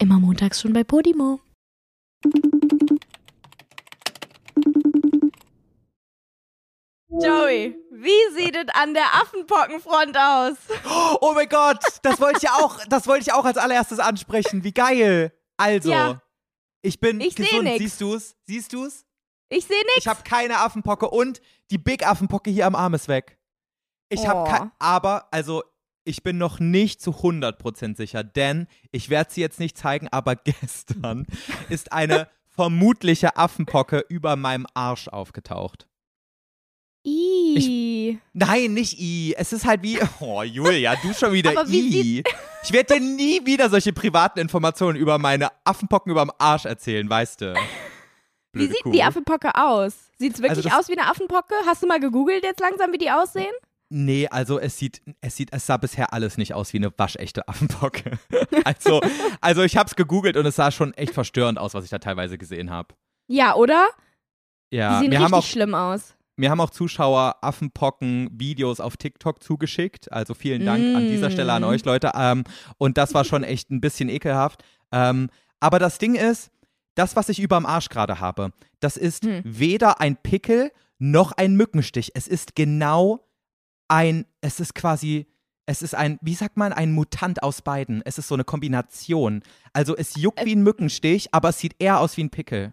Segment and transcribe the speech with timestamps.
[0.00, 1.40] Immer montags schon bei Podimo.
[7.08, 10.56] Joey, wie sieht es an der Affenpockenfront aus?
[11.20, 14.62] Oh mein Gott, das wollte ich auch, das wollte ich auch als allererstes ansprechen.
[14.62, 15.32] Wie geil.
[15.56, 16.22] Also, Ja.
[16.82, 17.64] ich bin Ich seh gesund.
[17.64, 17.78] nix.
[17.78, 18.36] Siehst du's?
[18.46, 19.04] Siehst du's?
[19.48, 19.96] Ich sehe nichts.
[19.98, 21.40] Ich habe keine Affenpocke und
[21.72, 23.38] die Big Affenpocke hier am Arm ist weg.
[24.08, 24.28] Ich Oh.
[24.28, 25.64] habe aber also
[26.10, 30.34] ich bin noch nicht zu 100% sicher, denn ich werde sie jetzt nicht zeigen, aber
[30.60, 31.26] gestern
[31.68, 35.86] ist eine vermutliche Affenpocke über meinem Arsch aufgetaucht.
[37.06, 38.18] I.
[38.34, 39.34] Nein, nicht I.
[39.38, 39.98] Es ist halt wie.
[40.20, 42.24] Oh, Julia, du schon wieder Aber wie I.
[42.62, 47.40] Ich werde dir nie wieder solche privaten Informationen über meine Affenpocken überm Arsch erzählen, weißt
[47.40, 47.54] du.
[48.52, 48.90] Wie Blöde sieht Kuh.
[48.90, 50.10] die Affenpocke aus?
[50.18, 51.54] Sieht es wirklich Also aus wie eine Affenpocke?
[51.64, 53.54] Hast du mal gegoogelt jetzt langsam, wie die aussehen?
[53.92, 57.46] Nee, also es sieht, es sieht, es sah bisher alles nicht aus wie eine waschechte
[57.48, 58.18] Affenpocke.
[58.64, 59.00] also,
[59.40, 62.38] also ich hab's gegoogelt und es sah schon echt verstörend aus, was ich da teilweise
[62.38, 62.94] gesehen habe.
[63.26, 63.88] Ja, oder?
[64.72, 66.14] Ja, die sehen richtig auch schlimm aus.
[66.36, 70.10] Mir haben auch Zuschauer Affenpocken-Videos auf TikTok zugeschickt.
[70.12, 71.66] Also vielen Dank an dieser Stelle an Mm.
[71.66, 72.12] euch, Leute.
[72.14, 72.44] Ähm,
[72.78, 74.62] und das war schon echt ein bisschen ekelhaft.
[74.92, 76.50] Ähm, aber das Ding ist,
[76.94, 79.42] das, was ich überm Arsch gerade habe, das ist Hm.
[79.44, 82.12] weder ein Pickel noch ein Mückenstich.
[82.14, 83.26] Es ist genau
[83.90, 85.26] ein, es ist quasi,
[85.66, 88.02] es ist ein, wie sagt man, ein Mutant aus beiden.
[88.04, 89.42] Es ist so eine Kombination.
[89.72, 92.72] Also es juckt Äh, wie ein Mückenstich, aber es sieht eher aus wie ein Pickel.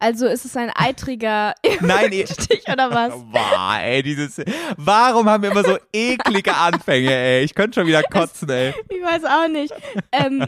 [0.00, 3.12] Also ist es ein eitriger Nein, eh- Stich oder was?
[3.32, 4.40] Boah, ey, dieses.
[4.76, 7.42] Warum haben wir immer so eklige Anfänge, ey?
[7.44, 8.74] Ich könnte schon wieder kotzen, ey.
[8.88, 9.74] Ich weiß auch nicht.
[10.12, 10.46] Ähm,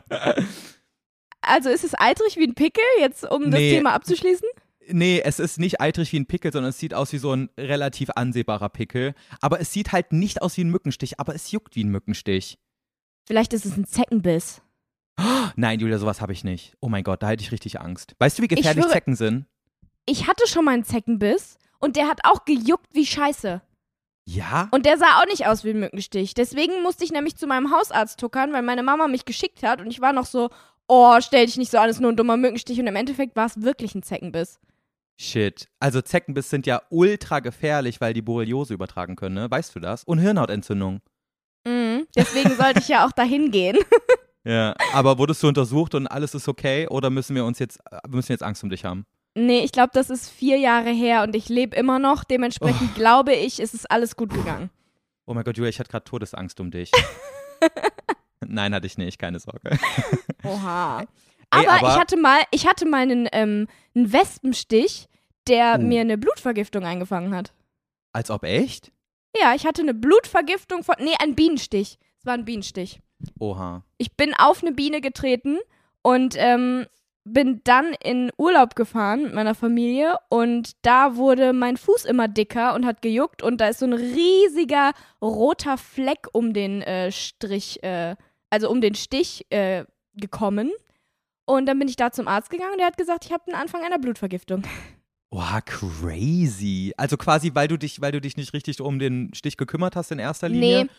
[1.42, 3.74] also ist es eitrig wie ein Pickel, jetzt um das Nee.
[3.76, 4.46] Thema abzuschließen?
[4.92, 7.50] Nee, es ist nicht eitrig wie ein Pickel, sondern es sieht aus wie so ein
[7.58, 9.14] relativ ansehbarer Pickel.
[9.40, 12.58] Aber es sieht halt nicht aus wie ein Mückenstich, aber es juckt wie ein Mückenstich.
[13.26, 14.62] Vielleicht ist es ein Zeckenbiss.
[15.56, 16.74] Nein, Julia, sowas habe ich nicht.
[16.80, 18.14] Oh mein Gott, da hätte ich richtig Angst.
[18.18, 19.46] Weißt du, wie gefährlich schwöre- Zecken sind?
[20.06, 23.60] Ich hatte schon mal einen Zeckenbiss und der hat auch gejuckt wie Scheiße.
[24.24, 24.68] Ja?
[24.70, 26.34] Und der sah auch nicht aus wie ein Mückenstich.
[26.34, 29.88] Deswegen musste ich nämlich zu meinem Hausarzt tuckern, weil meine Mama mich geschickt hat und
[29.88, 30.50] ich war noch so,
[30.88, 32.80] oh, stell dich nicht so an, ist nur ein dummer Mückenstich.
[32.80, 34.58] Und im Endeffekt war es wirklich ein Zeckenbiss.
[35.22, 35.68] Shit.
[35.80, 39.50] Also Zeckenbiss sind ja ultra gefährlich, weil die Borreliose übertragen können, ne?
[39.50, 40.02] Weißt du das?
[40.04, 41.02] Und Hirnhautentzündung.
[41.66, 42.06] Mhm.
[42.16, 43.76] Deswegen sollte ich ja auch dahin gehen.
[44.42, 44.74] Ja.
[44.94, 46.88] Aber wurdest du untersucht und alles ist okay?
[46.88, 49.04] Oder müssen wir uns jetzt, müssen jetzt Angst um dich haben?
[49.34, 52.22] Nee, ich glaube, das ist vier Jahre her und ich lebe immer noch.
[52.22, 52.26] Oh.
[52.30, 54.70] Dementsprechend glaube ich, ist es alles gut gegangen.
[55.26, 56.90] Oh mein Gott, Julia, ich hatte gerade Todesangst um dich.
[58.46, 59.78] Nein, hatte ich nicht, keine Sorge.
[60.42, 61.00] Oha.
[61.02, 61.06] Ey,
[61.50, 65.09] Aber, aber- ich hatte mal, ich hatte mal einen, ähm, einen Wespenstich,
[65.48, 65.82] der Oh.
[65.82, 67.52] mir eine Blutvergiftung eingefangen hat.
[68.12, 68.92] Als ob echt?
[69.40, 70.96] Ja, ich hatte eine Blutvergiftung von.
[70.98, 71.98] Nee, ein Bienenstich.
[72.18, 73.00] Es war ein Bienenstich.
[73.38, 73.84] Oha.
[73.98, 75.58] Ich bin auf eine Biene getreten
[76.02, 76.86] und ähm,
[77.24, 82.74] bin dann in Urlaub gefahren mit meiner Familie und da wurde mein Fuß immer dicker
[82.74, 87.82] und hat gejuckt und da ist so ein riesiger roter Fleck um den äh, Strich,
[87.82, 88.16] äh,
[88.48, 89.84] also um den Stich äh,
[90.14, 90.72] gekommen.
[91.44, 93.60] Und dann bin ich da zum Arzt gegangen und der hat gesagt, ich habe einen
[93.60, 94.62] Anfang einer Blutvergiftung.
[95.32, 96.92] Oha, crazy.
[96.96, 100.10] Also quasi, weil du dich, weil du dich nicht richtig um den Stich gekümmert hast
[100.10, 100.84] in erster Linie?
[100.84, 100.90] Nee.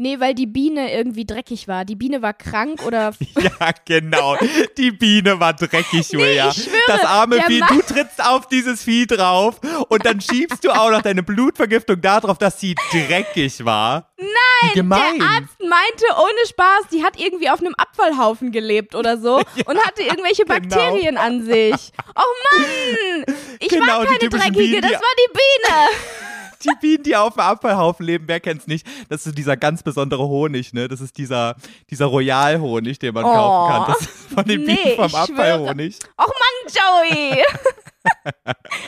[0.00, 1.84] Nee, weil die Biene irgendwie dreckig war.
[1.84, 4.36] Die Biene war krank oder Ja, genau.
[4.76, 6.50] Die Biene war dreckig, Julia.
[6.50, 10.20] ich schwöre, das arme der Vieh, Ma- du trittst auf dieses Vieh drauf und dann
[10.20, 14.12] schiebst du auch noch deine Blutvergiftung darauf, dass sie dreckig war.
[14.18, 14.72] Nein.
[14.74, 19.36] Der Arzt meinte ohne Spaß, die hat irgendwie auf einem Abfallhaufen gelebt oder so
[19.66, 20.60] und hatte irgendwelche genau.
[20.60, 21.92] Bakterien an sich.
[22.14, 23.24] Oh Mann!
[23.60, 26.27] Ich Genau, war keine Dreckige, Bienen, das war die Biene.
[26.64, 28.86] Die Bienen, die auf dem Abfallhaufen leben, wer kennt's nicht?
[29.08, 30.88] Das ist dieser ganz besondere Honig, ne?
[30.88, 31.54] Das ist dieser,
[31.90, 33.28] dieser Royal-Honig, den man Oh.
[33.32, 33.86] kaufen kann.
[33.92, 35.14] Das ist von den Nee, Bienen vom.
[35.20, 35.98] Abfallhonig.
[36.18, 36.72] Och Mann,
[37.12, 37.42] Joey!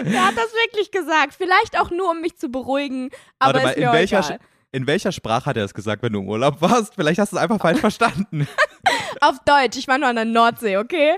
[0.05, 1.35] Der hat das wirklich gesagt.
[1.37, 4.39] Vielleicht auch nur, um mich zu beruhigen, aber Warte mal, in welcher,
[4.73, 6.95] in welcher Sprache hat er es gesagt, wenn du im Urlaub warst?
[6.95, 8.49] Vielleicht hast du es einfach falsch verstanden.
[9.21, 11.17] Auf Deutsch, ich war nur an der Nordsee, okay?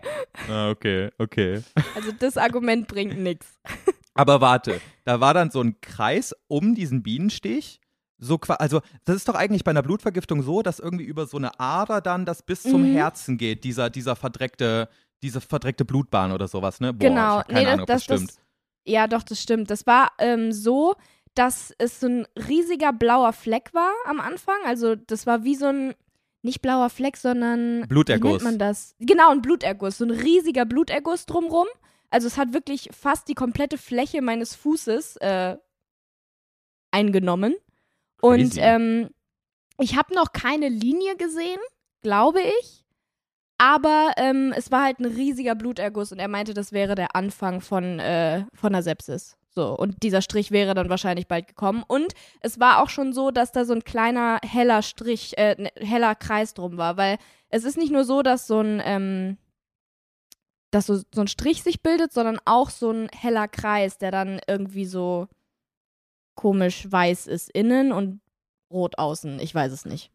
[0.50, 1.62] ah, okay, okay.
[1.94, 3.47] Also das Argument bringt nichts.
[4.14, 7.81] Aber warte, da war dann so ein Kreis um diesen Bienenstich.
[8.19, 11.59] So, also, das ist doch eigentlich bei einer Blutvergiftung so, dass irgendwie über so eine
[11.59, 12.94] Ader dann das bis zum Mhm.
[12.94, 14.88] Herzen geht, dieser, dieser verdreckte,
[15.23, 16.93] diese verdreckte Blutbahn oder sowas, ne?
[16.93, 17.41] Boah, genau.
[17.41, 18.29] Ich keine nee, das, Ahnung, ob das, das, stimmt.
[18.31, 18.38] das,
[18.85, 19.70] ja, doch, das stimmt.
[19.70, 20.94] Das war ähm, so,
[21.35, 24.56] dass es so ein riesiger blauer Fleck war am Anfang.
[24.67, 25.94] Also das war wie so ein,
[26.43, 28.32] nicht blauer Fleck, sondern Wie Bluterguss.
[28.32, 28.94] nennt man das?
[29.00, 29.99] Genau, ein Bluterguss.
[29.99, 31.67] So ein riesiger Bluterguss drumrum.
[32.12, 35.56] Also es hat wirklich fast die komplette Fläche meines Fußes äh,
[36.91, 37.55] eingenommen.
[38.20, 39.11] Und ähm,
[39.79, 41.61] ich habe noch keine Linie gesehen,
[42.03, 42.85] glaube ich.
[43.62, 47.61] aber ähm, es war halt ein riesiger Bluterguss und er meinte, das wäre der Anfang
[47.61, 49.37] von, äh, von einer Sepsis.
[49.55, 51.85] So, und dieser Strich wäre dann wahrscheinlich bald gekommen.
[51.87, 55.70] Und es war auch schon so, dass da so ein kleiner heller Strich, äh, ne,
[55.76, 57.19] heller Kreis drum war, weil
[57.50, 59.37] es ist nicht nur so, dass so ein, ähm,
[60.73, 64.41] dass so, so ein Strich sich bildet, sondern auch so ein heller Kreis, der dann
[64.49, 65.29] irgendwie so
[66.35, 68.21] komisch weiß ist innen und
[68.71, 69.39] rot außen.
[69.39, 70.11] Ich weiß es nicht.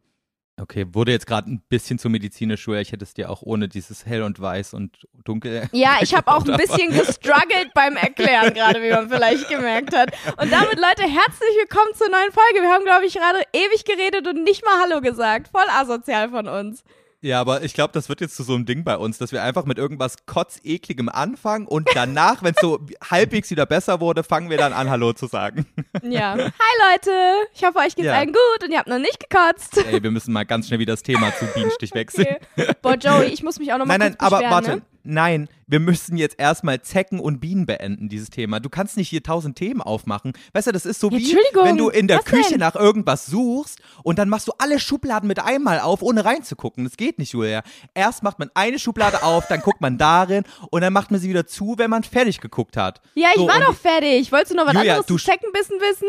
[0.59, 2.81] Okay, wurde jetzt gerade ein bisschen zu medizinisch, Julia.
[2.81, 5.69] Ich hätte es dir auch ohne dieses hell und weiß und dunkel.
[5.71, 10.11] Ja, ich habe auch ein bisschen gestruggelt beim Erklären gerade, wie man vielleicht gemerkt hat.
[10.41, 12.63] Und damit, Leute, herzlich willkommen zur neuen Folge.
[12.63, 15.49] Wir haben, glaube ich, gerade ewig geredet und nicht mal Hallo gesagt.
[15.49, 16.83] Voll asozial von uns.
[17.21, 19.41] Ja, aber ich glaube, das wird jetzt zu so einem Ding bei uns, dass wir
[19.41, 22.79] einfach mit irgendwas kotzekligem anfangen und danach, wenn es so
[23.09, 25.65] halbwegs wieder besser wurde, fangen wir dann an, Hallo zu sagen.
[26.03, 26.37] Ja.
[26.37, 27.11] Hi Leute,
[27.55, 28.13] ich hoffe, euch geht's ja.
[28.13, 29.77] allen gut und ihr habt noch nicht gekotzt.
[29.77, 32.35] Ey, wir müssen mal ganz schnell wieder das Thema zu Bienenstich wechseln.
[32.55, 32.73] Okay.
[32.83, 34.75] Boah, Joey, ich muss mich auch noch mal Nein, nein, aber warte.
[34.77, 34.81] Ne?
[35.07, 38.59] Nein, wir müssen jetzt erstmal Zecken und Bienen beenden, dieses Thema.
[38.59, 40.33] Du kannst nicht hier tausend Themen aufmachen.
[40.53, 42.59] Weißt du, das ist so wie, wenn du in der Küche denn?
[42.59, 46.83] nach irgendwas suchst und dann machst du alle Schubladen mit einmal auf, ohne reinzugucken.
[46.83, 47.63] Das geht nicht, Julia.
[47.93, 51.29] Erst macht man eine Schublade auf, dann guckt man darin und dann macht man sie
[51.29, 53.01] wieder zu, wenn man fertig geguckt hat.
[53.15, 54.31] Ja, ich so, war doch fertig.
[54.31, 56.07] Wolltest du noch was Julia, anderes du zu Zeckenbissen wissen?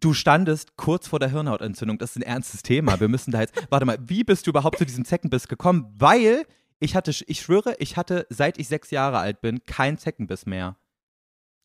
[0.00, 1.98] Du standest kurz vor der Hirnhautentzündung.
[1.98, 2.98] Das ist ein ernstes Thema.
[3.00, 3.54] Wir müssen da jetzt.
[3.68, 5.94] Warte mal, wie bist du überhaupt zu diesem Zeckenbiss gekommen?
[5.98, 6.46] Weil
[6.80, 10.76] ich hatte, ich schwöre, ich hatte, seit ich sechs Jahre alt bin, keinen Zeckenbiss mehr.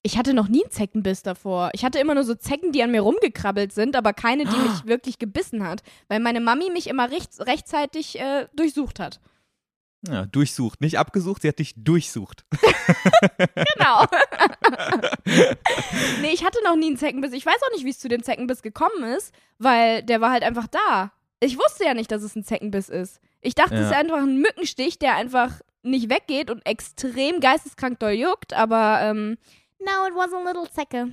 [0.04, 1.72] Ich hatte noch nie einen Zeckenbiss davor.
[1.74, 4.86] Ich hatte immer nur so Zecken, die an mir rumgekrabbelt sind, aber keine, die mich
[4.86, 9.20] wirklich gebissen hat, weil meine Mami mich immer recht, rechtzeitig äh, durchsucht hat.
[10.08, 12.46] Ja, durchsucht, nicht abgesucht, sie hat dich durchsucht.
[13.48, 14.06] genau.
[16.22, 17.34] nee, ich hatte noch nie einen Zeckenbiss.
[17.34, 20.44] Ich weiß auch nicht, wie es zu dem Zeckenbiss gekommen ist, weil der war halt
[20.44, 21.14] einfach da.
[21.40, 23.20] Ich wusste ja nicht, dass es ein Zeckenbiss ist.
[23.46, 23.82] Ich dachte, ja.
[23.82, 29.00] es ist einfach ein Mückenstich, der einfach nicht weggeht und extrem geisteskrank doll juckt, aber
[29.04, 29.38] ähm,
[29.80, 31.10] no, it was a little Zecke.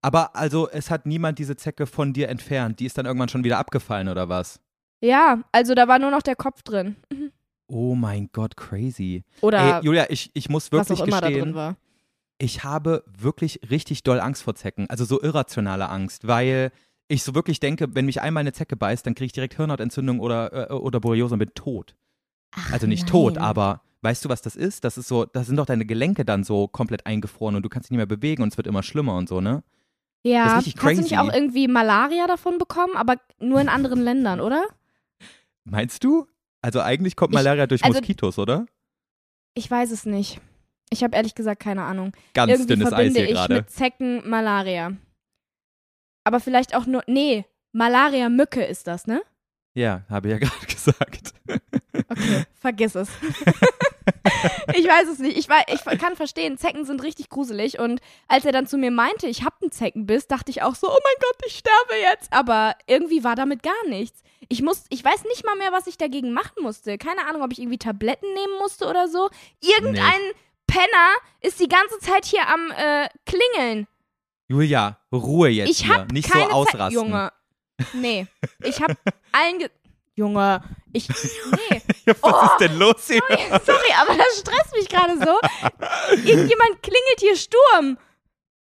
[0.00, 2.80] Aber also, es hat niemand diese Zecke von dir entfernt.
[2.80, 4.60] Die ist dann irgendwann schon wieder abgefallen, oder was?
[5.00, 6.96] Ja, also da war nur noch der Kopf drin.
[7.66, 9.24] Oh mein Gott, crazy.
[9.40, 11.76] Oder Ey, Julia, ich, ich muss wirklich was auch immer gestehen, da drin war.
[12.38, 14.88] ich habe wirklich richtig doll Angst vor Zecken.
[14.90, 16.70] Also so irrationale Angst, weil
[17.12, 20.20] ich so wirklich denke, wenn mich einmal eine Zecke beißt, dann kriege ich direkt Hirnhautentzündung
[20.20, 21.94] oder, äh, oder Borreliose und bin tot.
[22.52, 23.10] Ach, also nicht nein.
[23.10, 24.84] tot, aber weißt du, was das ist?
[24.84, 27.86] Das ist so, da sind doch deine Gelenke dann so komplett eingefroren und du kannst
[27.86, 29.62] dich nicht mehr bewegen und es wird immer schlimmer und so, ne?
[30.24, 31.02] Ja, kannst du crazy.
[31.02, 34.64] nicht auch irgendwie Malaria davon bekommen, aber nur in anderen Ländern, oder?
[35.64, 36.26] Meinst du?
[36.60, 38.66] Also eigentlich kommt Ich- Malaria durch also- Moskitos, oder?
[39.54, 40.40] Ich weiß es nicht.
[40.90, 42.12] Ich habe ehrlich gesagt keine Ahnung.
[42.34, 43.54] Ganz Irgendwie dünnes Eis hier ich gerade.
[43.56, 44.92] mit Zecken Malaria.
[46.24, 49.22] Aber vielleicht auch nur, nee, Malaria-Mücke ist das, ne?
[49.74, 51.32] Ja, habe ich ja gerade gesagt.
[52.08, 53.08] Okay, vergiss es.
[54.74, 55.36] ich weiß es nicht.
[55.36, 57.78] Ich, wei- ich kann verstehen, Zecken sind richtig gruselig.
[57.78, 60.88] Und als er dann zu mir meinte, ich habe einen Zeckenbiss, dachte ich auch so,
[60.88, 62.32] oh mein Gott, ich sterbe jetzt.
[62.32, 64.22] Aber irgendwie war damit gar nichts.
[64.48, 66.98] Ich, muss, ich weiß nicht mal mehr, was ich dagegen machen musste.
[66.98, 69.30] Keine Ahnung, ob ich irgendwie Tabletten nehmen musste oder so.
[69.62, 70.20] Irgendein
[70.66, 73.86] Penner ist die ganze Zeit hier am äh, Klingeln.
[74.52, 75.96] Julia, Ruhe jetzt Ich hier.
[75.96, 76.80] hab Nicht so ausrasten.
[76.80, 77.32] Zeit, Junge.
[77.94, 78.26] Nee,
[78.62, 78.96] ich hab
[79.32, 79.70] allen ge
[80.14, 80.62] Junge,
[80.92, 81.80] ich nee.
[82.06, 83.22] Was Oh, ist denn los hier?
[83.64, 85.40] Sorry, aber das stresst mich gerade so.
[86.16, 87.96] Irgendjemand klingelt hier Sturm.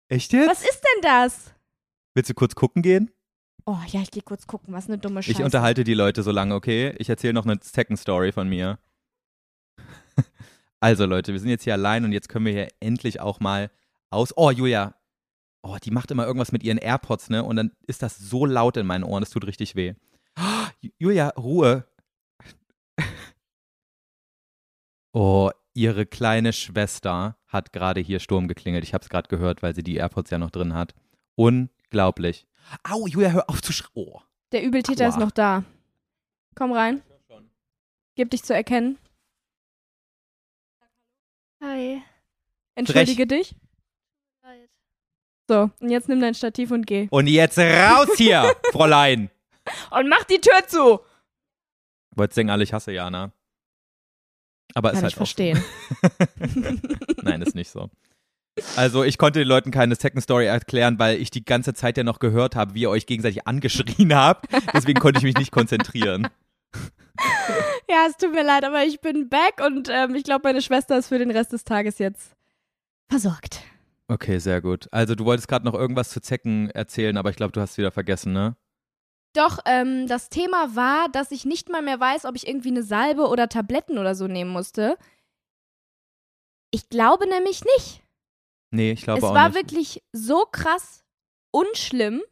[0.10, 0.48] Echt jetzt?
[0.50, 1.54] Was ist denn das?
[2.14, 3.10] Willst du kurz gucken gehen?
[3.66, 5.40] Oh, ja, ich gehe kurz gucken, was eine dumme Scheiße.
[5.40, 6.94] Ich unterhalte die Leute so lange, okay?
[7.00, 8.78] Ich erzähle noch eine Second Story von mir.
[10.82, 13.70] Also Leute, wir sind jetzt hier allein und jetzt können wir hier endlich auch mal
[14.12, 14.32] aus.
[14.38, 14.96] Oh, Julia.
[15.62, 17.44] Oh, die macht immer irgendwas mit ihren AirPods, ne?
[17.44, 19.94] Und dann ist das so laut in meinen Ohren, das tut richtig weh.
[20.38, 20.42] Oh,
[20.82, 21.86] Ju- Julia, Ruhe.
[25.14, 28.84] Oh, ihre kleine Schwester hat gerade hier Sturm geklingelt.
[28.84, 30.94] Ich habe es gerade gehört, weil sie die AirPods ja noch drin hat.
[31.36, 32.46] Unglaublich.
[32.84, 33.92] Au, Julia, hör auf zu schreien.
[33.96, 34.22] Oh.
[34.52, 35.22] Der Übeltäter ist Aua.
[35.22, 35.64] noch da.
[36.56, 37.02] Komm rein.
[38.16, 38.98] Gib dich zu erkennen.
[41.62, 42.02] Hi.
[42.76, 43.56] Entschuldige dich.
[45.50, 47.08] So, und jetzt nimm dein Stativ und geh.
[47.10, 49.32] Und jetzt raus hier, Fräulein.
[49.90, 51.00] Und mach die Tür zu!
[52.16, 53.32] Wolltest denken, alle, ich hasse Jana.
[54.76, 55.64] Aber ist Kann halt ich verstehen.
[56.04, 56.60] So.
[57.24, 57.90] Nein, ist nicht so.
[58.76, 62.04] Also ich konnte den Leuten keine Second Story erklären, weil ich die ganze Zeit ja
[62.04, 64.46] noch gehört habe, wie ihr euch gegenseitig angeschrien habt.
[64.74, 66.28] Deswegen konnte ich mich nicht konzentrieren.
[67.90, 71.00] Ja, es tut mir leid, aber ich bin back und ähm, ich glaube, meine Schwester
[71.00, 72.36] ist für den Rest des Tages jetzt
[73.10, 73.64] versorgt.
[74.10, 74.88] Okay, sehr gut.
[74.92, 77.78] Also du wolltest gerade noch irgendwas zu Zecken erzählen, aber ich glaube, du hast es
[77.78, 78.56] wieder vergessen, ne?
[79.34, 82.82] Doch, ähm, das Thema war, dass ich nicht mal mehr weiß, ob ich irgendwie eine
[82.82, 84.98] Salbe oder Tabletten oder so nehmen musste.
[86.72, 88.02] Ich glaube nämlich nicht.
[88.72, 89.58] Nee, ich glaube es auch war nicht.
[89.58, 91.04] wirklich so krass
[91.52, 92.24] unschlimm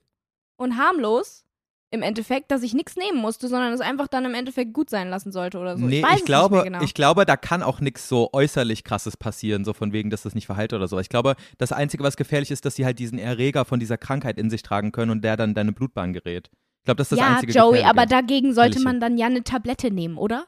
[0.58, 1.46] und harmlos
[1.90, 5.10] im Endeffekt, dass ich nichts nehmen musste, sondern es einfach dann im Endeffekt gut sein
[5.10, 5.86] lassen sollte oder so.
[5.86, 6.82] Nee, ich ich glaube, genau.
[6.82, 10.36] ich glaube, da kann auch nichts so äußerlich krasses passieren, so von wegen, dass das
[10.36, 11.00] nicht verheilt oder so.
[11.00, 14.38] Ich glaube, das Einzige, was gefährlich ist, dass sie halt diesen Erreger von dieser Krankheit
[14.38, 16.50] in sich tragen können und der dann deine Blutbahn gerät.
[16.80, 17.90] Ich glaube, das ist das ja, einzige Joey, Gefährliche.
[17.90, 20.46] aber dagegen sollte man dann ja eine Tablette nehmen, oder?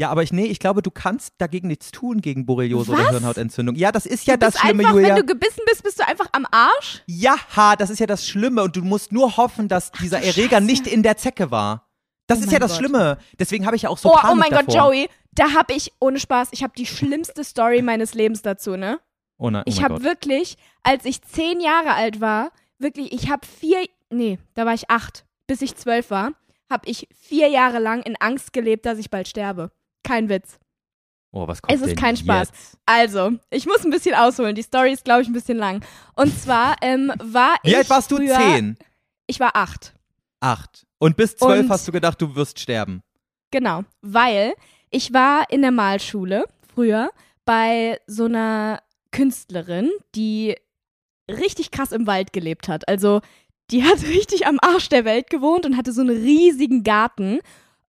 [0.00, 3.10] Ja, aber ich, nee, ich glaube, du kannst dagegen nichts tun gegen Borreliose oder Was?
[3.10, 3.76] Hirnhautentzündung.
[3.76, 5.08] Ja, das ist ja das Schlimme, einfach, Julia.
[5.10, 7.02] wenn du gebissen bist, bist du einfach am Arsch?
[7.06, 10.56] Ja, ha, das ist ja das Schlimme und du musst nur hoffen, dass dieser Erreger
[10.56, 10.64] Scheiße.
[10.64, 11.86] nicht in der Zecke war.
[12.26, 12.78] Das Oh ist ja das Gott.
[12.78, 13.18] Schlimme.
[13.38, 14.92] Deswegen habe ich ja auch so oh, Panik oh mein Gott, davor.
[14.94, 19.00] Joey, da hab ich, ohne Spaß, ich habe die schlimmste Story meines Lebens dazu, ne?
[19.36, 20.04] Oh nein, oh ich habe Gott.
[20.04, 24.88] wirklich, als ich zehn Jahre alt war, wirklich, ich habe vier, nee, da war ich
[24.88, 26.32] acht, bis ich zwölf war,
[26.70, 29.70] habe ich vier Jahre lang in Angst gelebt, dass ich bald sterbe.
[30.02, 30.58] Kein Witz.
[31.32, 32.48] Oh, was kommt Es ist kein Spaß.
[32.48, 32.78] Jetzt?
[32.86, 34.54] Also, ich muss ein bisschen ausholen.
[34.56, 35.84] Die Story ist, glaube ich, ein bisschen lang.
[36.16, 37.70] Und zwar ähm, war ich.
[37.70, 38.16] Wie alt warst du?
[38.16, 38.76] früher, Zehn?
[39.28, 39.94] Ich war acht.
[40.40, 40.86] Acht.
[40.98, 43.02] Und bis zwölf Und- hast du gedacht, du wirst sterben.
[43.52, 43.84] Genau.
[44.00, 44.54] Weil
[44.90, 47.10] ich war in der Malschule früher
[47.44, 50.56] bei so einer Künstlerin, die
[51.30, 52.88] richtig krass im Wald gelebt hat.
[52.88, 53.20] Also,
[53.70, 57.38] die hat richtig am Arsch der Welt gewohnt und hatte so einen riesigen Garten.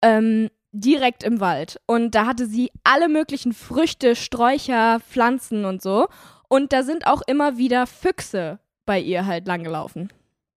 [0.03, 1.79] Ähm, direkt im Wald.
[1.85, 6.07] Und da hatte sie alle möglichen Früchte, Sträucher, Pflanzen und so.
[6.47, 10.11] Und da sind auch immer wieder Füchse bei ihr halt langgelaufen.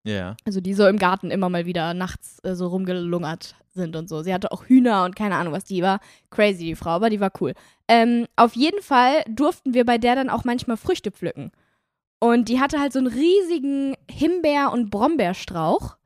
[0.04, 0.36] Ja.
[0.44, 4.22] Also die so im Garten immer mal wieder nachts äh, so rumgelungert sind und so.
[4.22, 6.00] Sie hatte auch Hühner und keine Ahnung, was die war.
[6.30, 7.54] Crazy, die Frau, aber die war cool.
[7.88, 11.50] Ähm, auf jeden Fall durften wir bei der dann auch manchmal Früchte pflücken.
[12.20, 15.96] Und die hatte halt so einen riesigen Himbeer- und Brombeerstrauch.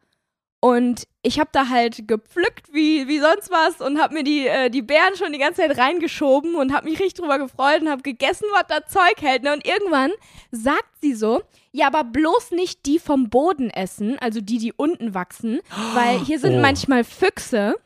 [0.60, 4.70] Und ich habe da halt gepflückt wie, wie sonst was und habe mir die, äh,
[4.70, 8.02] die Beeren schon die ganze Zeit reingeschoben und habe mich richtig drüber gefreut und habe
[8.02, 9.44] gegessen, was da Zeug hält.
[9.44, 9.52] Ne?
[9.52, 10.10] Und irgendwann
[10.50, 15.14] sagt sie so, ja, aber bloß nicht die vom Boden essen, also die, die unten
[15.14, 15.60] wachsen,
[15.94, 16.60] weil hier sind Oh.
[16.60, 17.76] manchmal Füchse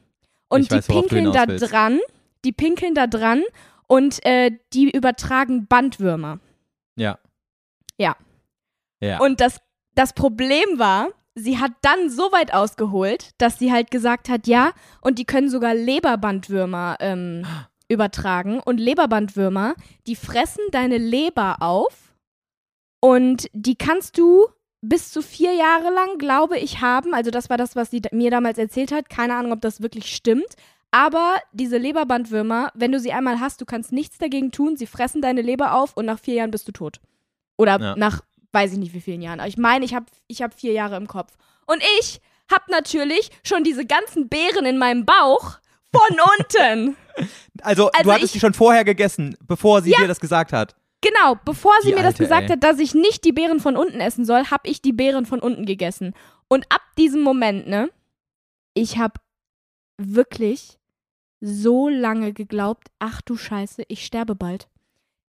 [0.49, 1.71] und Ich die weiß, pinkeln da willst.
[1.73, 2.01] dran,
[2.45, 3.43] die pinkeln da dran
[3.87, 6.39] und äh, die übertragen Bandwürmer.
[6.97, 7.19] Ja.
[7.99, 8.17] Ja.
[9.01, 9.19] Ja.
[9.21, 9.59] Und das,
[9.95, 14.73] das Problem war, sie hat dann so weit ausgeholt, dass sie halt gesagt hat, ja,
[15.01, 17.47] und die können sogar Leberbandwürmer ähm,
[17.89, 18.61] übertragen.
[18.61, 19.75] Und Leberbandwürmer,
[20.07, 22.15] die fressen deine Leber auf
[23.01, 24.47] und die kannst du
[24.81, 27.15] bis zu vier Jahre lang, glaube ich, haben.
[27.15, 29.09] Also das war das, was sie mir damals erzählt hat.
[29.09, 30.57] Keine Ahnung, ob das wirklich stimmt.
[30.91, 34.77] Aber diese Leberbandwürmer, wenn du sie einmal hast, du kannst nichts dagegen tun.
[34.77, 37.01] Sie fressen deine Leber auf und nach vier Jahren bist du tot.
[37.57, 37.97] Oder Ja.
[37.97, 39.41] nach weiß ich nicht wie vielen Jahren.
[39.41, 41.33] Aber ich meine, ich habe ich hab vier Jahre im Kopf.
[41.67, 45.59] Und ich habe natürlich schon diese ganzen Beeren in meinem Bauch
[45.95, 46.97] von unten.
[47.63, 50.75] also, also du hattest ich- die schon vorher gegessen, bevor sie dir das gesagt hat.
[51.01, 52.49] Genau, bevor sie Die mir das Alte, gesagt ey.
[52.51, 55.41] hat, dass ich nicht die Beeren von unten essen soll, habe ich die Beeren von
[55.41, 56.15] unten gegessen.
[56.47, 57.91] Und ab diesem Moment, ne,
[58.75, 59.15] ich habe
[59.99, 60.79] wirklich
[61.41, 64.69] so lange geglaubt, ach du Scheiße, ich sterbe bald.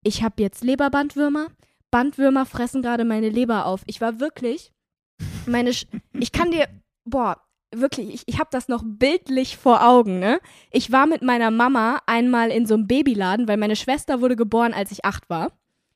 [0.03, 1.47] Ich habe jetzt Leberbandwürmer.
[1.93, 3.83] Bandwürmer fressen gerade meine Leber auf.
[3.85, 4.73] Ich war wirklich,
[5.45, 6.67] meine, Sch ich kann dir,
[7.05, 7.37] boah,
[7.71, 10.39] wirklich, ich, ich habe das noch bildlich vor Augen, ne?
[10.71, 14.73] Ich war mit meiner Mama einmal in so einem Babyladen, weil meine Schwester wurde geboren,
[14.73, 15.51] als ich acht war.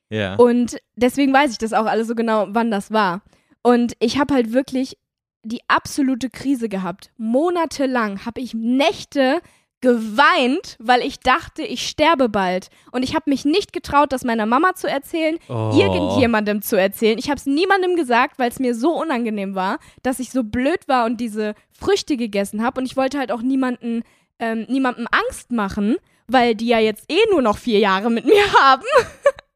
[0.08, 0.36] Ja.
[0.36, 3.22] Und deswegen weiß ich das auch alles so genau, wann das war.
[3.62, 4.98] Und ich habe halt wirklich
[5.42, 7.10] die absolute Krise gehabt.
[7.16, 9.40] Monatelang habe ich Nächte
[9.80, 12.68] geweint, weil ich dachte, ich sterbe bald.
[12.92, 15.70] Und ich habe mich nicht getraut, das meiner Mama zu erzählen, Oh.
[15.74, 17.18] irgendjemandem zu erzählen.
[17.18, 20.86] Ich habe es niemandem gesagt, weil es mir so unangenehm war, dass ich so blöd
[20.88, 22.80] war und diese Früchte gegessen habe.
[22.80, 24.02] Und ich wollte halt auch niemanden,
[24.40, 28.52] ähm, niemandem Angst machen, weil die ja jetzt eh nur noch vier Jahre mit mir
[28.60, 28.82] haben.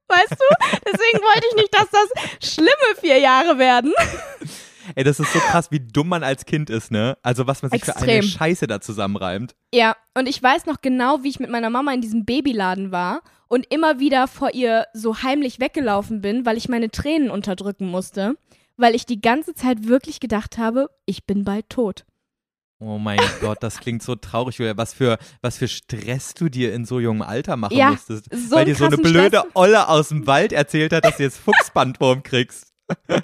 [0.09, 0.79] Weißt du?
[0.87, 3.93] Deswegen wollte ich nicht, dass das schlimme vier Jahre werden.
[4.95, 7.17] Ey, das ist so krass, wie dumm man als Kind ist, ne?
[7.23, 8.31] Also, was man sich für eine Extrem.
[8.39, 9.55] Scheiße da zusammenreimt.
[9.75, 13.23] Ja, und ich weiß noch genau, wie ich mit meiner Mama in diesem Babyladen war
[13.49, 18.37] und immer wieder vor ihr so heimlich weggelaufen bin, weil ich meine Tränen unterdrücken musste,
[18.77, 22.05] weil ich die ganze Zeit wirklich gedacht habe, ich bin bald tot.
[22.81, 24.77] Oh mein Gott, das klingt so traurig, Julia.
[24.77, 28.27] Was für, was für Stress du dir in so jungem Alter machen Ja, musstest.
[28.33, 29.53] so weil dir so eine blöde Stress.
[29.55, 32.73] Olle aus dem Wald erzählt hat, dass du jetzt Fuchsbandwurm kriegst.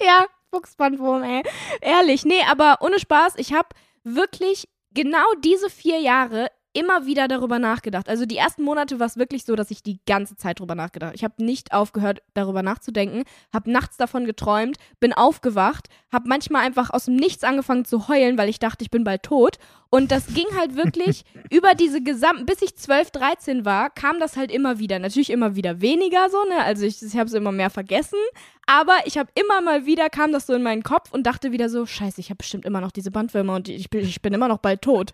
[0.01, 1.43] ja, Fuchsbandwurm, ey.
[1.81, 3.69] Ehrlich, nee, aber ohne Spaß, ich habe
[4.03, 8.07] wirklich genau diese vier Jahre immer wieder darüber nachgedacht.
[8.09, 11.13] Also die ersten Monate war es wirklich so, dass ich die ganze Zeit darüber nachgedacht.
[11.15, 16.91] Ich habe nicht aufgehört, darüber nachzudenken, habe nachts davon geträumt, bin aufgewacht, habe manchmal einfach
[16.91, 19.57] aus dem Nichts angefangen zu heulen, weil ich dachte, ich bin bald tot.
[19.89, 24.37] Und das ging halt wirklich über diese gesamten, bis ich 12, 13 war, kam das
[24.37, 24.99] halt immer wieder.
[24.99, 26.63] Natürlich immer wieder weniger so, ne?
[26.63, 28.19] Also ich, ich habe es immer mehr vergessen.
[28.67, 31.69] Aber ich habe immer mal wieder, kam das so in meinen Kopf und dachte wieder
[31.69, 34.59] so, scheiße, ich habe bestimmt immer noch diese Bandwürmer und ich ich bin immer noch
[34.59, 35.11] bald tot.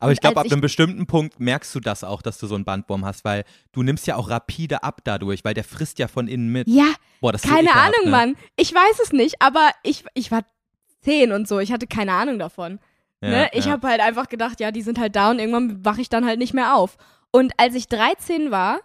[0.00, 2.64] Aber ich glaube, ab einem bestimmten Punkt merkst du das auch, dass du so einen
[2.64, 6.28] Bandwurm hast, weil du nimmst ja auch rapide ab dadurch, weil der frisst ja von
[6.28, 6.68] innen mit.
[6.68, 8.10] Ja, Boah, das ist so keine ekelhaft, Ahnung, ne?
[8.10, 8.36] Mann.
[8.56, 10.44] Ich weiß es nicht, aber ich, ich war
[11.02, 11.58] zehn und so.
[11.58, 12.80] Ich hatte keine Ahnung davon.
[13.20, 13.48] Ja, ne?
[13.52, 13.72] Ich ja.
[13.72, 16.38] habe halt einfach gedacht, ja, die sind halt da und irgendwann wache ich dann halt
[16.38, 16.96] nicht mehr auf.
[17.30, 18.80] Und als ich 13 war,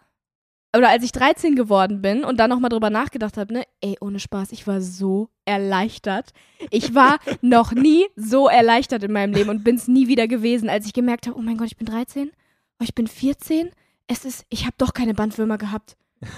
[0.75, 4.19] oder als ich 13 geworden bin und dann nochmal drüber nachgedacht habe, ne, ey, ohne
[4.19, 6.31] Spaß, ich war so erleichtert.
[6.69, 10.69] Ich war noch nie so erleichtert in meinem Leben und bin es nie wieder gewesen,
[10.69, 12.31] als ich gemerkt habe, oh mein Gott, ich bin 13,
[12.79, 13.71] oh, ich bin 14.
[14.07, 15.95] Es ist, ich habe doch keine Bandwürmer gehabt.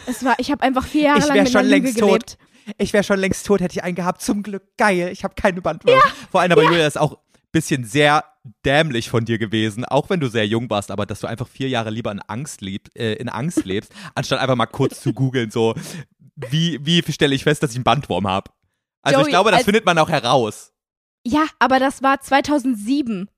[0.07, 2.07] Es war, ich habe einfach vier Jahre Ich lang mit schon einer Lüge längst tot.
[2.09, 2.37] gelebt.
[2.77, 4.21] Ich wäre schon längst tot, hätte ich einen gehabt.
[4.21, 5.09] Zum Glück, geil.
[5.11, 6.01] Ich habe keine Bandwürmer.
[6.29, 7.17] Vor allem aber, Julia, das ist auch ein
[7.51, 8.23] bisschen sehr
[8.65, 11.69] dämlich von dir gewesen, auch wenn du sehr jung warst, aber dass du einfach vier
[11.69, 15.51] Jahre lieber in Angst, lieb, äh, in Angst lebst, anstatt einfach mal kurz zu googeln,
[15.51, 15.75] so,
[16.35, 18.51] wie, wie stelle ich fest, dass ich einen Bandwurm habe?
[19.03, 20.73] Also ich Joey, glaube, das als- findet man auch heraus.
[21.23, 23.29] Ja, aber das war 2007.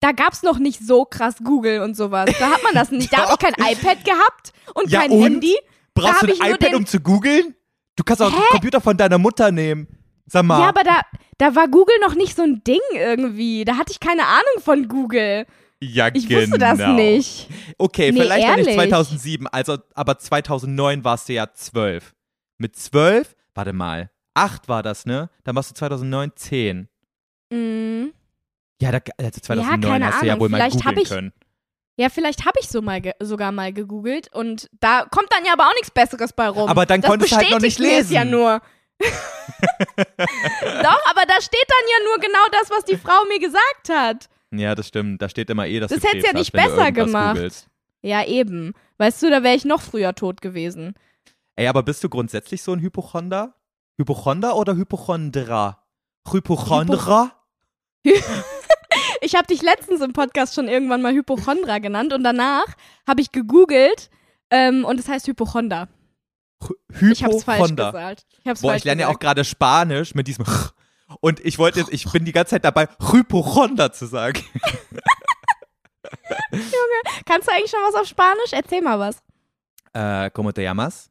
[0.00, 2.30] Da gab's noch nicht so krass Google und sowas.
[2.38, 3.12] Da hat man das nicht.
[3.12, 5.22] Da habe ich kein iPad gehabt und Ja, kein und?
[5.22, 5.54] Handy.
[5.92, 7.54] Brauchst du ich ein iPad, um zu googeln?
[7.96, 8.36] Du kannst auch Hä?
[8.38, 9.88] den Computer von deiner Mutter nehmen.
[10.30, 10.60] Sag mal.
[10.60, 11.00] Ja, aber da,
[11.38, 13.64] da war Google noch nicht so ein Ding irgendwie.
[13.64, 15.44] Da hatte ich keine Ahnung von Google.
[15.82, 16.42] Ja, Ich genau.
[16.42, 17.48] wusste das nicht.
[17.78, 18.90] Okay, Nee, vielleicht noch nicht ehrlich.
[18.90, 22.14] 2007, also, aber 2009 warst du ja 12.
[22.58, 25.30] Mit 12, warte mal, 8 war das, ne?
[25.44, 26.88] Dann warst du 2009 10.
[27.50, 28.06] Mm.
[28.80, 31.08] Ja, da, also 2009 keine hast du ja Ahnung, wohl mal vielleicht hab googeln ich-
[31.08, 31.32] können.
[31.96, 35.66] Ja, vielleicht habe ich so mal sogar mal gegoogelt und da kommt dann ja aber
[35.66, 36.66] auch nichts Besseres bei rum.
[36.68, 38.30] Aber dann das konntest du halt noch nicht es ja lesen.
[38.30, 38.62] nur.
[40.00, 44.28] Doch, aber da steht dann ja nur genau das, was die Frau mir gesagt hat.
[44.52, 45.22] Ja, das stimmt.
[45.22, 47.36] Da steht immer eh, dass Das du hätt's ja nicht hast, besser gemacht.
[47.36, 47.68] Googelst.
[48.02, 48.74] Ja, eben.
[48.98, 50.94] Weißt du, da wäre ich noch früher tot gewesen.
[51.56, 53.54] Ey, aber bist du grundsätzlich so ein Hypochonder?
[53.98, 55.82] Hypochonder oder Hypochondra?
[56.30, 57.32] Hypochondra?
[59.20, 62.64] Ich habe dich letztens im Podcast schon irgendwann mal Hypochondra genannt und danach
[63.06, 64.10] habe ich gegoogelt
[64.50, 65.88] ähm, und es heißt Hypochonder.
[66.62, 67.92] Hy- Ich habe es falsch Hypochonder.
[67.92, 68.26] gesagt.
[68.42, 70.44] Ich hab's Boah, falsch ich lerne ja auch gerade Spanisch mit diesem
[71.20, 74.42] und ich wollte jetzt, ich bin die ganze Zeit dabei, Hypochonder zu sagen.
[77.26, 78.52] Kannst du eigentlich schon was auf Spanisch?
[78.52, 79.22] Erzähl mal was.
[79.92, 81.10] Äh, ¿cómo te llamas?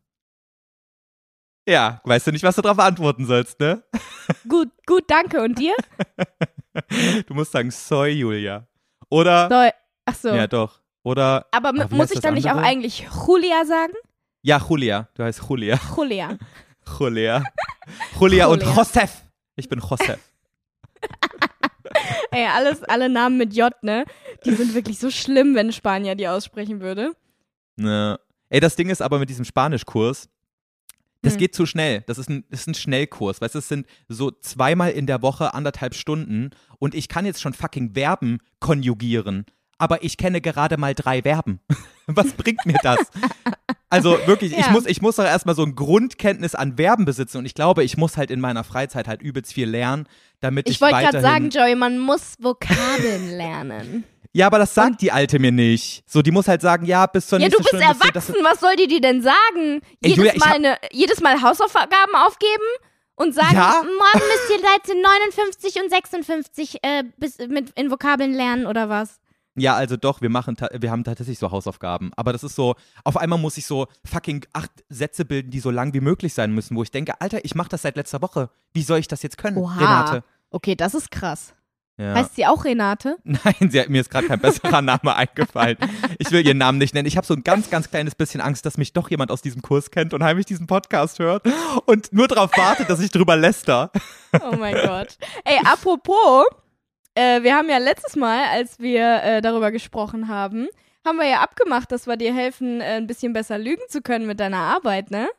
[1.67, 3.83] Ja, weißt du nicht, was du darauf antworten sollst, ne?
[4.47, 5.41] Gut, gut, danke.
[5.41, 5.75] Und dir?
[7.27, 8.65] Du musst sagen, soy Julia.
[9.09, 9.69] Oder, So,
[10.05, 10.29] ach so.
[10.29, 10.79] ja doch.
[11.03, 13.91] Oder, Aber wie muss ich dann nicht auch eigentlich Julia sagen?
[14.41, 15.09] Ja, Julia.
[15.13, 15.79] Du heißt Julia.
[15.95, 16.37] Julia.
[16.99, 17.43] Julia.
[18.19, 18.63] Julia und.
[18.63, 19.23] Josef.
[19.55, 20.19] Ich bin Josef.
[22.31, 24.05] Ey, alles, alle Namen mit J, ne?
[24.45, 27.13] Die sind wirklich so schlimm, wenn Spanier die aussprechen würde.
[27.75, 28.19] Ne.
[28.49, 30.29] Ey, das Ding ist aber mit diesem Spanischkurs,
[31.21, 31.39] das Hm.
[31.39, 32.01] geht zu schnell.
[32.07, 33.41] Das ist, ein, das ist ein Schnellkurs.
[33.41, 37.41] Weißt du, es sind so zweimal in der Woche anderthalb Stunden und ich kann jetzt
[37.41, 39.45] schon fucking Verben konjugieren.
[39.77, 41.59] Aber ich kenne gerade mal drei Verben.
[42.07, 42.99] Was bringt mir das?
[43.91, 44.71] Also wirklich, ich Ja.
[44.71, 47.97] muss, ich muss doch erstmal so ein Grundkenntnis an Verben besitzen und ich glaube, ich
[47.97, 50.07] muss halt in meiner Freizeit halt übelst viel lernen,
[50.41, 54.03] damit ich, Ich wollte gerade sagen, Joey, man muss Vokabeln lernen.
[54.31, 56.03] Ja, aber das sagt die Alte mir nicht.
[56.05, 57.99] So, die muss halt sagen, ja, bis zur Ja, nächsten du bist Stunde.
[58.05, 59.81] erwachsen, was soll die dir denn sagen?
[60.01, 62.63] Ey, jedes, Julia, ich Mal hab- eine, jedes Mal Hausaufgaben aufgeben
[63.15, 63.81] und sagen, Ja?
[63.83, 69.19] morgen müsst ihr Seite 59 und 56 äh, bis, mit, in Vokabeln lernen oder was?
[69.59, 72.11] Ja, also doch, wir machen, wir haben tatsächlich so Hausaufgaben.
[72.15, 75.71] Aber das ist so, auf einmal muss ich so fucking acht Sätze bilden, die so
[75.71, 78.49] lang wie möglich sein müssen, wo ich denke, Alter, ich mache das seit letzter Woche.
[78.73, 79.75] Wie soll ich das jetzt können, Oha.
[79.77, 80.23] Renate?
[80.51, 81.53] Okay, das ist krass.
[81.99, 82.13] Ja.
[82.15, 83.17] Heißt sie auch Renate?
[83.25, 85.77] Nein, sie hat, mir ist gerade kein besserer Name eingefallen.
[86.17, 87.07] Ich will ihren Namen nicht nennen.
[87.07, 89.61] Ich habe so ein ganz, ganz kleines bisschen Angst, dass mich doch jemand aus diesem
[89.61, 91.43] Kurs kennt und heimlich diesen Podcast hört
[91.85, 93.91] und nur darauf wartet, dass ich drüber läster.
[94.49, 95.17] Oh mein Gott.
[95.43, 96.45] Ey, apropos,
[97.15, 100.67] äh, wir haben ja letztes Mal, als wir äh, darüber gesprochen haben,
[101.05, 104.27] haben wir ja abgemacht, dass wir dir helfen, äh, ein bisschen besser lügen zu können
[104.27, 105.29] mit deiner Arbeit, ne?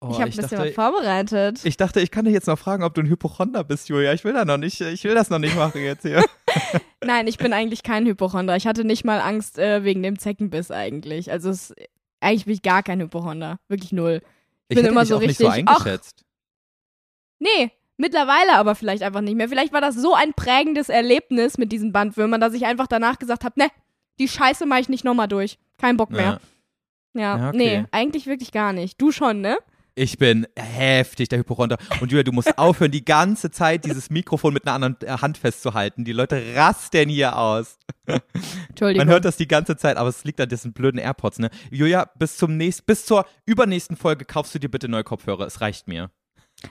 [0.00, 1.64] Oh, ich habe ein bisschen dachte, was vorbereitet.
[1.64, 4.12] ich dachte, ich kann dich jetzt noch fragen, ob du ein Hypochonder bist, Julia.
[4.12, 6.22] Ich will da noch nicht, ich will das noch nicht machen jetzt hier.
[7.04, 8.54] Nein, ich bin eigentlich kein Hypochonder.
[8.56, 11.30] Ich hatte nicht mal Angst äh, wegen dem Zeckenbiss eigentlich.
[11.30, 11.74] Also es,
[12.20, 13.58] eigentlich bin ich gar kein Hypochonder.
[13.68, 14.20] Wirklich null.
[14.68, 16.24] Ich bin hätte immer dich so auch nicht so richtig, ach, eingeschätzt.
[17.38, 19.48] Nee, Mittlerweile aber vielleicht einfach nicht mehr.
[19.48, 23.44] Vielleicht war das so ein prägendes Erlebnis mit diesen Bandwürmern, dass ich einfach danach gesagt
[23.44, 23.68] habe, ne,
[24.18, 25.58] die Scheiße mache ich nicht nochmal durch.
[25.78, 26.40] Kein Bock mehr.
[27.14, 27.56] Ja, Ja, okay.
[27.56, 29.00] nee, eigentlich wirklich gar nicht.
[29.00, 29.58] Du schon, ne?
[29.96, 31.78] Ich bin heftig der Hypochonder.
[32.00, 35.38] Und Julia, du musst aufhören, die ganze Zeit dieses Mikrofon mit einer anderen äh, Hand
[35.38, 36.04] festzuhalten.
[36.04, 37.78] Die Leute rasten hier aus.
[38.68, 39.06] Entschuldigung.
[39.06, 41.50] Man hört das die ganze Zeit, aber es liegt an diesen blöden AirPods, ne?
[41.70, 45.46] Julia, bis zum nächsten, bis zur übernächsten Folge kaufst du dir bitte neue Kopfhörer.
[45.46, 46.10] Es reicht mir.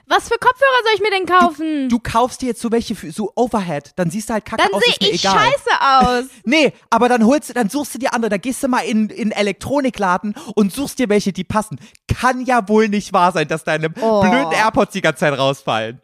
[0.06, 1.88] Was für Kopfhörer soll ich mir denn kaufen?
[1.88, 4.72] Du kaufst dir jetzt so welche für so Overhead, dann siehst du halt kacke Dann
[4.72, 5.38] aus, sehe ist mir ich egal.
[5.38, 6.24] scheiße aus.
[6.44, 9.08] Nee, aber dann holst du, dann suchst du dir andere, da gehst du mal in,
[9.10, 11.78] in Elektronikladen und suchst dir welche, die passen.
[12.08, 14.20] Kann ja wohl nicht wahr sein, dass deine Oh.
[14.20, 16.00] blöden AirPods die ganze Zeit rausfallen.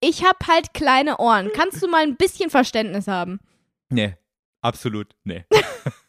[0.00, 1.50] Ich hab halt kleine Ohren.
[1.54, 3.38] Kannst du mal ein bisschen Verständnis haben?
[3.90, 4.14] Nee,
[4.62, 5.44] absolut, nee.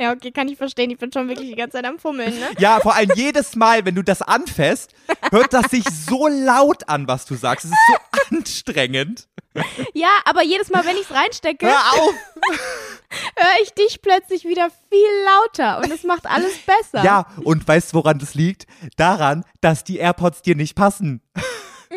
[0.00, 0.90] Ja, okay, kann ich verstehen.
[0.90, 2.46] Ich bin schon wirklich die ganze Zeit am Fummeln, ne?
[2.58, 4.94] Ja, vor allem jedes Mal, wenn du das anfasst,
[5.30, 7.66] hört das sich so laut an, was du sagst.
[7.66, 9.28] Es ist so anstrengend.
[9.94, 12.14] Ja, aber jedes Mal, wenn ich's reinstecke, Hör auf!
[13.36, 17.04] höre ich dich plötzlich wieder viel lauter und es macht alles besser.
[17.04, 18.66] Ja, und weißt du, woran das liegt?
[18.96, 21.20] Daran, dass die AirPods dir nicht passen.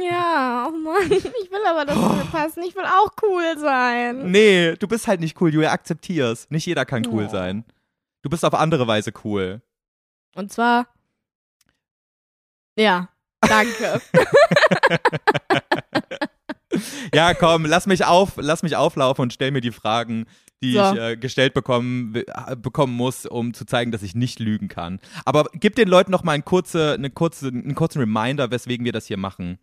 [0.09, 1.11] Ja, oh Mann.
[1.11, 2.63] Ich will aber, dass es mir passen.
[2.63, 4.31] Ich will auch cool sein.
[4.31, 6.47] Nee, du bist halt nicht cool, Julia, akzeptier's.
[6.49, 7.31] Nicht jeder kann cool Oh.
[7.31, 7.63] sein.
[8.23, 9.61] Du bist auf andere Weise cool.
[10.33, 10.87] Und zwar.
[12.75, 13.09] Ja,
[13.41, 14.01] danke.
[17.13, 20.25] Ja, komm, lass mich auf, lass mich auflaufen und stell mir die Fragen,
[20.63, 20.79] die So.
[20.93, 24.99] ich äh, gestellt bekommen, äh, bekommen muss, um zu zeigen, dass ich nicht lügen kann.
[25.23, 28.91] Aber gib den Leuten noch mal ein kurze, eine kurze, einen kurzen Reminder, weswegen wir
[28.91, 29.59] das hier machen.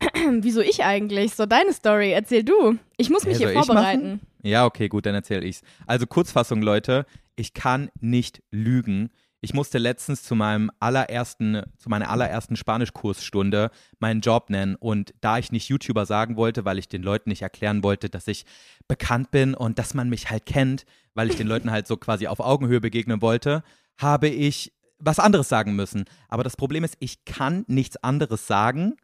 [0.40, 1.34] Wieso ich eigentlich?
[1.34, 2.12] So deine Story.
[2.12, 2.78] Erzähl du.
[2.98, 4.20] Ich muss mich Hä, hier vorbereiten.
[4.46, 5.62] Ja, okay, gut, dann erzähle ich's.
[5.86, 7.04] Also Kurzfassung, Leute,
[7.34, 9.10] ich kann nicht lügen.
[9.40, 15.38] Ich musste letztens zu meinem allerersten, zu meiner allerersten Spanischkursstunde meinen Job nennen und da
[15.38, 18.46] ich nicht YouTuber sagen wollte, weil ich den Leuten nicht erklären wollte, dass ich
[18.88, 22.28] bekannt bin und dass man mich halt kennt, weil ich den Leuten halt so quasi
[22.28, 23.64] auf Augenhöhe begegnen wollte,
[23.98, 26.04] habe ich was anderes sagen müssen.
[26.28, 28.96] Aber das Problem ist, ich kann nichts anderes sagen,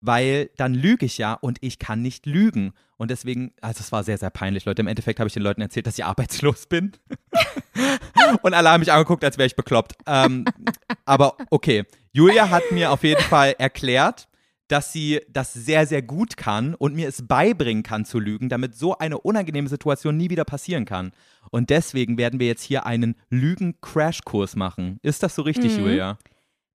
[0.00, 2.72] weil dann lüge ich ja und ich kann nicht lügen.
[2.96, 4.80] Und deswegen, also es war sehr, sehr peinlich, Leute.
[4.82, 6.92] Im Endeffekt habe ich den Leuten erzählt, dass ich arbeitslos bin.
[8.42, 9.94] und alle haben mich angeguckt, als wäre ich bekloppt.
[10.06, 10.44] Ähm,
[11.04, 14.28] aber okay, Julia hat mir auf jeden Fall erklärt,
[14.68, 18.76] dass sie das sehr, sehr gut kann und mir es beibringen kann zu lügen, damit
[18.76, 21.10] so eine unangenehme Situation nie wieder passieren kann.
[21.50, 24.98] Und deswegen werden wir jetzt hier einen Lügen-Crash-Kurs machen.
[25.02, 25.80] Ist das so richtig, Mhm.
[25.80, 26.18] Julia?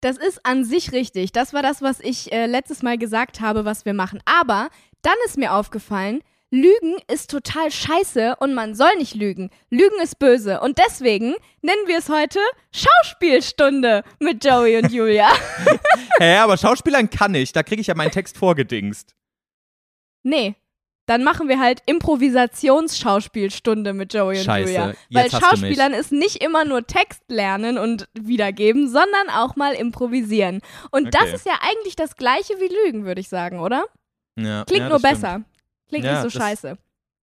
[0.05, 1.33] Das ist an sich richtig.
[1.33, 4.21] Das war das, was ich äh, letztes Mal gesagt habe, was wir machen.
[4.27, 4.69] Aber
[5.01, 9.49] dann ist mir aufgefallen, Lügen ist total scheiße und man soll nicht lügen.
[9.71, 10.61] Lügen ist böse.
[10.61, 12.39] Und deswegen nennen wir es heute
[12.71, 15.33] Schauspielstunde mit Joey und Julia.
[16.19, 17.55] Hä, aber Schauspielern kann ich.
[17.55, 19.15] Da kriege ich ja meinen Text vorgedingst.
[20.23, 20.55] nee.
[21.07, 24.95] Dann machen wir halt Improvisationsschauspielstunde mit Joey und Scheiße, Julia.
[25.11, 25.31] Weil.
[25.31, 30.61] Schauspielern ist nicht immer nur Text lernen und wiedergeben, sondern auch mal improvisieren.
[30.91, 31.35] Und das Okay.
[31.35, 33.85] ist ja eigentlich das gleiche wie Lügen, würde ich sagen, oder?
[34.39, 35.23] Ja, Klingt ja, nur das stimmt.
[35.23, 35.43] besser.
[35.89, 36.79] Klingt Ja, nicht so das- scheiße.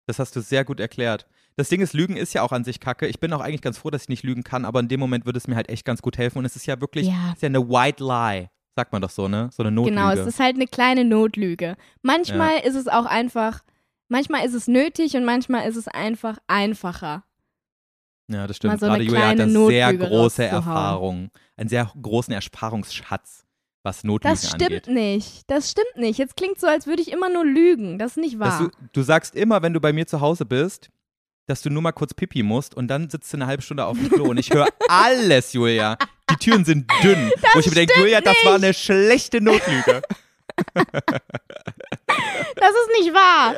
[0.08, 1.26] Das hast du sehr gut erklärt.
[1.58, 3.08] Das Ding ist, Lügen ist ja auch an sich kacke.
[3.08, 5.26] Ich bin auch eigentlich ganz froh, dass ich nicht lügen kann, aber in dem Moment
[5.26, 6.39] würde es mir halt echt ganz gut helfen.
[6.39, 7.34] Und es ist ja wirklich, Ja.
[7.34, 8.50] ist ja eine White Lie.
[8.76, 9.50] Sagt man doch so, ne?
[9.52, 9.96] So eine Notlüge.
[9.98, 11.76] Genau, es ist halt eine kleine Notlüge.
[12.04, 13.60] Manchmal ist es auch einfach,
[14.12, 17.24] manchmal ist es nötig und manchmal ist es einfach einfacher.
[18.28, 18.80] ja, das stimmt.
[18.80, 20.43] so eine Gerade Julia hat da kleine sehr große.
[20.45, 21.32] Erfahrung.
[21.58, 23.45] Einen sehr großen Ersparungsschatz,
[23.84, 24.88] was Notlügen Das stimmt angeht.
[24.88, 25.43] nicht.
[25.50, 26.17] Das stimmt nicht.
[26.19, 27.97] Jetzt klingt so, als würde ich immer nur lügen.
[27.97, 28.60] Das ist nicht wahr.
[28.60, 30.89] du, du sagst immer, wenn du bei mir zu Hause bist,
[31.47, 33.97] dass du nur mal kurz pipi musst und dann sitzt du eine halbe Stunde auf
[33.97, 35.97] dem Klo und ich höre alles, Julia.
[36.30, 37.32] Die Türen sind dünn.
[37.54, 40.02] wo ich mir denke, Julia, das war eine schlechte Notlüge.
[42.56, 43.56] Das ist nicht wahr.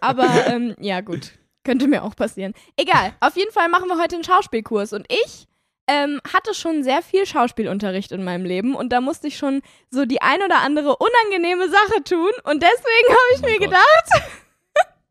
[0.00, 1.32] Aber ähm, ja, gut.
[1.64, 2.54] Könnte mir auch passieren.
[2.76, 3.12] Egal.
[3.20, 4.92] Auf jeden Fall machen wir heute einen Schauspielkurs.
[4.92, 5.46] Und ich
[5.88, 8.74] ähm, hatte schon sehr viel Schauspielunterricht in meinem Leben.
[8.76, 12.30] Und da musste ich schon so die ein oder andere unangenehme Sache tun.
[12.44, 13.68] Und deswegen habe ich Oh mir Gott.
[13.68, 14.30] gedacht,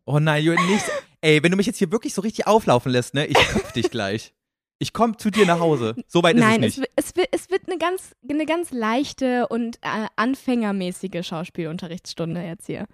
[0.05, 0.85] Oh nein, Julia, nicht.
[1.21, 3.89] Ey, wenn du mich jetzt hier wirklich so richtig auflaufen lässt, ne, ich köpf dich
[3.89, 4.33] gleich.
[4.77, 5.95] Ich komme zu dir nach Hause.
[6.07, 6.91] So weit nein, ist es, es nicht.
[6.97, 12.85] es, wird, es wird eine ganz, eine ganz leichte und äh, anfängermäßige Schauspielunterrichtsstunde jetzt hier.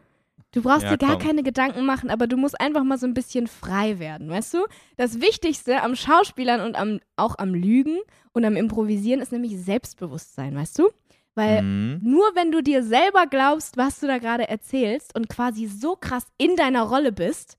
[0.54, 1.28] Du brauchst Ja, dir gar komm.
[1.28, 4.60] keine Gedanken machen, aber du musst einfach mal so ein bisschen frei werden, weißt du?
[4.98, 7.98] Das Wichtigste am Schauspielern und am, auch am Lügen
[8.34, 10.90] und am Improvisieren ist nämlich Selbstbewusstsein, weißt du?
[11.36, 12.00] Weil Mhm.
[12.04, 16.26] nur wenn du dir selber glaubst, was du da gerade erzählst und quasi so krass
[16.38, 17.58] in deiner Rolle bist,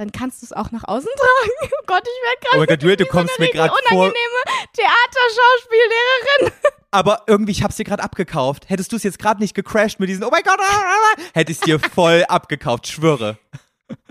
[0.00, 1.72] dann kannst du es auch nach außen tragen.
[1.78, 3.98] Oh Gott, ich werde Oh gerade mein Gott, Julia, du kommst eine mir gerade vor.
[3.98, 6.52] unangenehme Theaterschauspiellehrerin.
[6.90, 8.70] aber irgendwie, ich hab's dir gerade abgekauft.
[8.70, 11.22] Hättest du es jetzt gerade nicht gecrashed mit diesen, oh mein Gott, ah, ah, ah,
[11.34, 13.36] hätte ich es dir voll abgekauft, schwöre.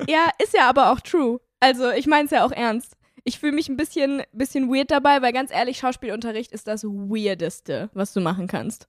[0.07, 1.39] Ja, ist ja aber auch true.
[1.59, 2.95] Also, ich meine es ja auch ernst.
[3.23, 7.89] Ich fühle mich ein bisschen, bisschen weird dabei, weil ganz ehrlich, Schauspielunterricht ist das Weirdeste,
[7.93, 8.87] was du machen kannst.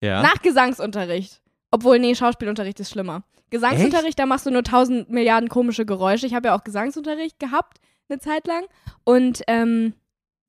[0.00, 0.22] Ja.
[0.22, 1.42] Nach Gesangsunterricht.
[1.70, 3.22] Obwohl, nee, Schauspielunterricht ist schlimmer.
[3.50, 6.26] Gesangsunterricht, da machst du nur tausend Milliarden komische Geräusche.
[6.26, 7.78] Ich habe ja auch Gesangsunterricht gehabt,
[8.08, 8.64] eine Zeit lang.
[9.04, 9.94] Und ähm,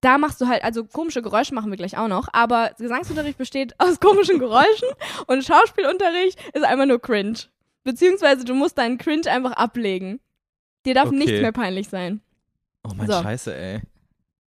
[0.01, 3.73] da machst du halt, also komische Geräusche machen wir gleich auch noch, aber Gesangsunterricht besteht
[3.79, 4.89] aus komischen Geräuschen
[5.27, 7.37] und Schauspielunterricht ist einfach nur cringe.
[7.83, 10.19] Beziehungsweise du musst deinen Cringe einfach ablegen.
[10.85, 11.17] Dir darf Okay.
[11.17, 12.21] nichts mehr peinlich sein.
[12.83, 13.21] Oh mein So.
[13.21, 13.81] Scheiße, ey.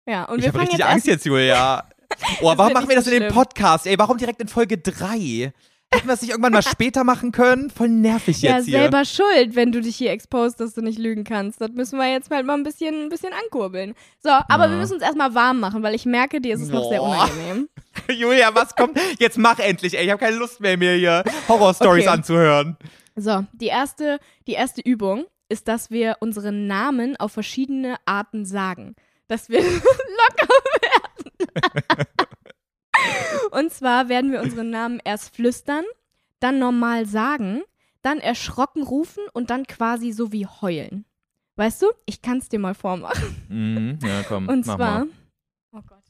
[0.06, 1.84] Ja, und ich wir habe fangen richtig jetzt Angst jetzt, Julia.
[2.40, 3.34] Oh, warum machen wir das so in dem schlimm.
[3.34, 3.86] Podcast?
[3.86, 5.52] Ey, warum direkt in Folge 3?
[5.92, 7.70] Hätten wir es nicht irgendwann mal später machen können?
[7.70, 8.80] Voll nervig ja jetzt hier.
[8.80, 11.60] selber schuld, wenn du dich hier exposed, dass du nicht lügen kannst.
[11.62, 13.94] Das müssen wir jetzt halt mal ein bisschen, ein bisschen ankurbeln.
[14.22, 14.70] So, aber Ja.
[14.70, 17.68] wir müssen uns erstmal warm machen, weil ich merke, dir ist es noch sehr unangenehm.
[18.10, 18.98] Julia, was kommt?
[19.18, 20.04] Jetzt mach endlich, ey.
[20.04, 22.14] Ich habe keine Lust mehr, mir hier Horror-Stories Okay.
[22.14, 22.76] anzuhören.
[23.16, 28.94] So, die erste, die erste Übung ist, dass wir unsere Namen auf verschiedene Arten sagen.
[29.26, 30.48] Dass wir locker
[30.82, 32.04] werden.
[33.50, 35.84] Und zwar werden wir unsere Namen erst flüstern,
[36.40, 37.62] dann normal sagen,
[38.02, 41.04] dann erschrocken rufen und dann quasi so wie heulen.
[41.56, 41.86] Weißt du?
[42.06, 43.44] Ich kann es dir mal vormachen.
[43.48, 43.98] Mhm.
[44.06, 44.98] Ja, komm, Und mach zwar.
[45.04, 45.08] mal.
[45.72, 46.04] Oh Gott.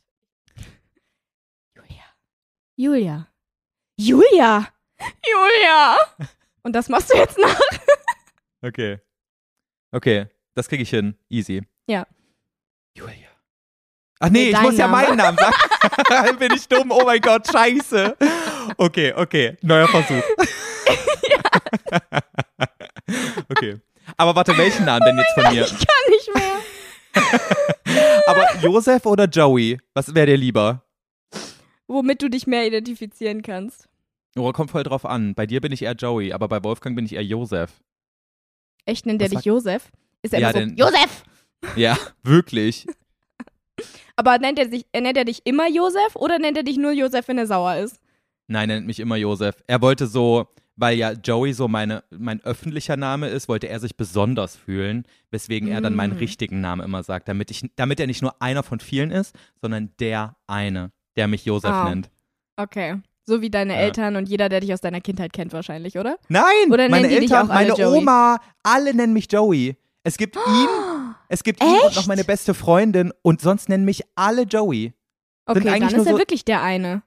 [1.75, 2.05] Julia.
[2.77, 3.29] Julia.
[3.97, 4.69] Julia.
[5.27, 5.97] Julia.
[6.63, 7.59] Und das machst du jetzt nach.
[8.61, 8.99] Okay.
[9.93, 11.17] Okay, das kriege ich hin.
[11.31, 11.63] Easy.
[11.89, 12.07] Ja.
[12.95, 13.28] Julia.
[14.21, 15.07] Ach nee, Nee, ich muss ja Name.
[15.07, 16.39] meinen Namen sagen.
[16.39, 16.91] Bin ich dumm?
[16.91, 18.17] Oh mein Gott, scheiße.
[18.77, 19.57] Okay, okay.
[19.63, 20.23] Neuer Versuch.
[23.49, 23.77] okay.
[24.17, 25.63] Aber warte, welchen Namen denn jetzt von mir?
[25.65, 26.59] Ich kann nicht mehr.
[28.27, 29.79] Aber Josef oder Joey?
[29.95, 30.83] Was wäre dir lieber?
[31.87, 33.89] Womit du dich mehr identifizieren kannst.
[34.37, 35.35] Oh, kommt voll drauf an.
[35.35, 37.71] Bei dir bin ich eher Joey, aber bei Wolfgang bin ich eher Josef.
[38.85, 39.89] Echt, nennt er Was dich sagt- Josef?
[40.23, 41.23] Ist er Ja, so, Josef!
[41.77, 42.87] Ja, wirklich.
[44.19, 46.91] Aber nennt er, sich, äh, nennt er dich immer Josef oder nennt er dich nur
[46.93, 48.01] Josef, wenn er sauer ist?
[48.49, 49.55] Nein, er nennt mich immer Josef.
[49.69, 53.97] Er wollte so, weil ja Joey so meine, mein öffentlicher Name ist, wollte er sich
[53.97, 56.19] besonders fühlen, weswegen er dann meinen Mm.
[56.19, 59.91] richtigen Namen immer sagt, damit, ich, damit er nicht nur einer von vielen ist, sondern
[60.01, 61.89] der eine, der mich Josef Ah.
[61.89, 62.11] nennt.
[62.57, 62.97] Okay.
[63.25, 63.81] So wie deine Ja.
[63.81, 66.17] Eltern und jeder, der dich aus deiner Kindheit kennt, wahrscheinlich, oder?
[66.29, 67.99] Nein, Oder meine Eltern, meine Joey?
[67.99, 69.77] Oma, alle nennen mich Joey.
[70.05, 70.69] Es gibt ihn,
[71.29, 72.07] es gibt ihn und noch Echt?
[72.09, 74.93] meine beste Freundin und sonst nennen mich alle Joey.
[75.47, 77.03] Okay, dann eigentlich ist er so- wirklich der eine.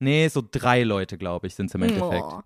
[0.00, 2.24] Nee, so drei Leute, glaube ich, sind es im Endeffekt.
[2.24, 2.40] Oh.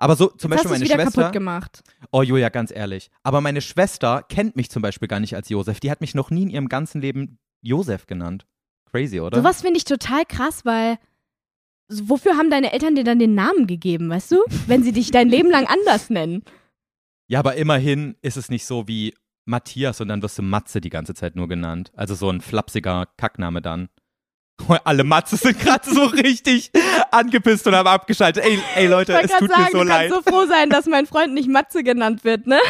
[0.00, 1.20] Aber so zum Jetzt Beispiel meine wieder Schwester.
[1.22, 1.82] kaputt gemacht.
[2.12, 3.10] Oh, Julia, ganz ehrlich.
[3.22, 5.80] Aber meine Schwester kennt mich zum Beispiel gar nicht als Josef.
[5.80, 8.46] Die hat mich noch nie in ihrem ganzen Leben Josef genannt.
[8.90, 9.38] Crazy, oder?
[9.38, 10.98] Sowas finde ich total krass, weil
[11.88, 14.36] wofür haben deine Eltern dir dann den Namen gegeben, weißt du?
[14.66, 16.42] Wenn sie dich dein Leben lang anders nennen.
[17.28, 19.14] Ja, aber immerhin ist es nicht so wie
[19.44, 21.92] Matthias und dann wirst du Matze die ganze Zeit nur genannt.
[21.94, 23.88] Also so ein flapsiger Kackname dann.
[24.84, 26.72] Alle Matze sind gerade so richtig
[27.10, 28.44] angepisst und haben abgeschaltet.
[28.44, 30.10] Ey, ey Leute, Ich es tut gerade mir sagen, so du leid.
[30.10, 32.58] kannst so froh sein, dass mein Freund nicht Matze genannt wird, ne?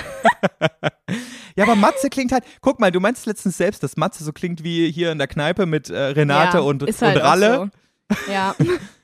[1.57, 2.45] Ja, aber Matze klingt halt.
[2.61, 5.67] Guck mal, du meinst letztens selbst, dass Matze so klingt wie hier in der Kneipe
[5.67, 7.71] mit äh, Renate ja, und, ist und halt Ralle.
[8.09, 8.33] So.
[8.33, 8.55] Ja.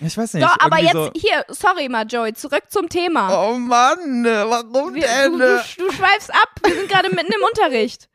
[0.00, 0.46] Ich weiß nicht.
[0.46, 3.30] So, aber jetzt hier, sorry mal, Joey, zurück zum Thema.
[3.30, 5.32] So, oh Mann, warum Wir, denn?
[5.32, 8.08] du, du, du schweifst ab, wir sind gerade mitten im Unterricht.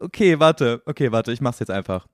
[0.00, 0.82] Okay, warte.
[0.86, 2.06] Okay, warte, ich mach's jetzt einfach.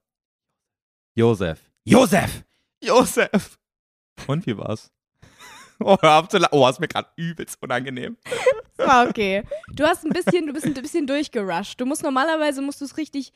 [1.14, 1.60] Josef.
[1.84, 2.44] Josef!
[2.80, 3.58] Josef!
[4.26, 4.90] Und wie war's?
[5.80, 8.16] Oh, hör auf zu Oh, ist mir gerade übelst unangenehm.
[8.76, 9.42] War okay.
[9.72, 11.80] Du hast ein bisschen, du bist ein bisschen durchgerusht.
[11.80, 13.32] Du musst normalerweise musst du es richtig,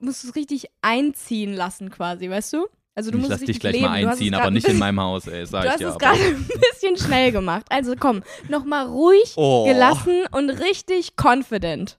[0.00, 2.66] musst du es richtig einziehen lassen, quasi, weißt du?
[2.94, 3.84] Also du ich musst lass es dich gleich leben.
[3.86, 5.80] mal Du hast es einziehen, aber nicht in meinem Haus, ey, sag Du ich hast
[5.80, 5.88] dir.
[5.88, 7.66] es aber- gerade ein bisschen schnell gemacht.
[7.70, 9.64] Also komm, nochmal ruhig, Oh.
[9.64, 11.98] gelassen und richtig confident.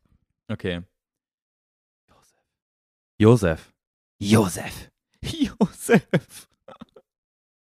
[0.51, 0.82] Okay.
[3.19, 3.73] Josef.
[4.19, 4.91] Josef.
[5.23, 6.01] Josef.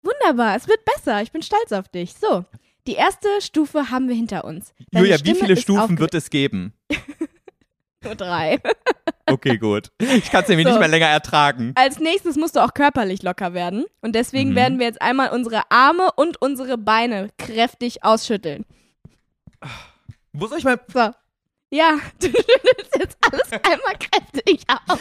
[0.03, 1.21] Wunderbar, es wird besser.
[1.23, 2.15] Ich bin stolz auf dich.
[2.15, 2.45] So,
[2.87, 4.73] die erste Stufe haben wir hinter uns.
[4.93, 6.73] Deine Julia, wie Stimme viele ist Stufen wird es geben?
[8.05, 8.59] Nur drei.
[9.27, 9.91] Okay, gut.
[9.99, 10.73] Ich kann es nämlich So.
[10.73, 11.73] nicht mehr länger ertragen.
[11.77, 13.85] Als nächstes musst du auch körperlich locker werden.
[14.01, 14.57] Und deswegen Mhm.
[14.57, 18.65] werden wir jetzt einmal unsere Arme und unsere Beine kräftig ausschütteln.
[20.33, 20.81] Wo soll ich mal.
[20.93, 21.11] So.
[21.73, 24.99] Ja, du schüttelst jetzt alles einmal kräftig aus.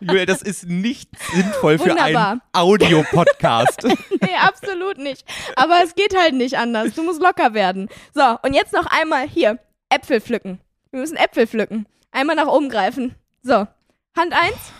[0.00, 2.30] Julia, das ist nicht sinnvoll für Wunderbar.
[2.30, 3.82] einen Audiopodcast.
[4.22, 5.24] Nee, absolut nicht.
[5.56, 6.94] Aber es geht halt nicht anders.
[6.94, 7.88] Du musst locker werden.
[8.14, 9.58] So, und jetzt noch einmal hier.
[9.88, 10.60] Äpfel pflücken.
[10.92, 11.86] Wir müssen Äpfel pflücken.
[12.12, 13.16] Einmal nach oben greifen.
[13.42, 13.66] So.
[14.16, 14.72] Hand eins.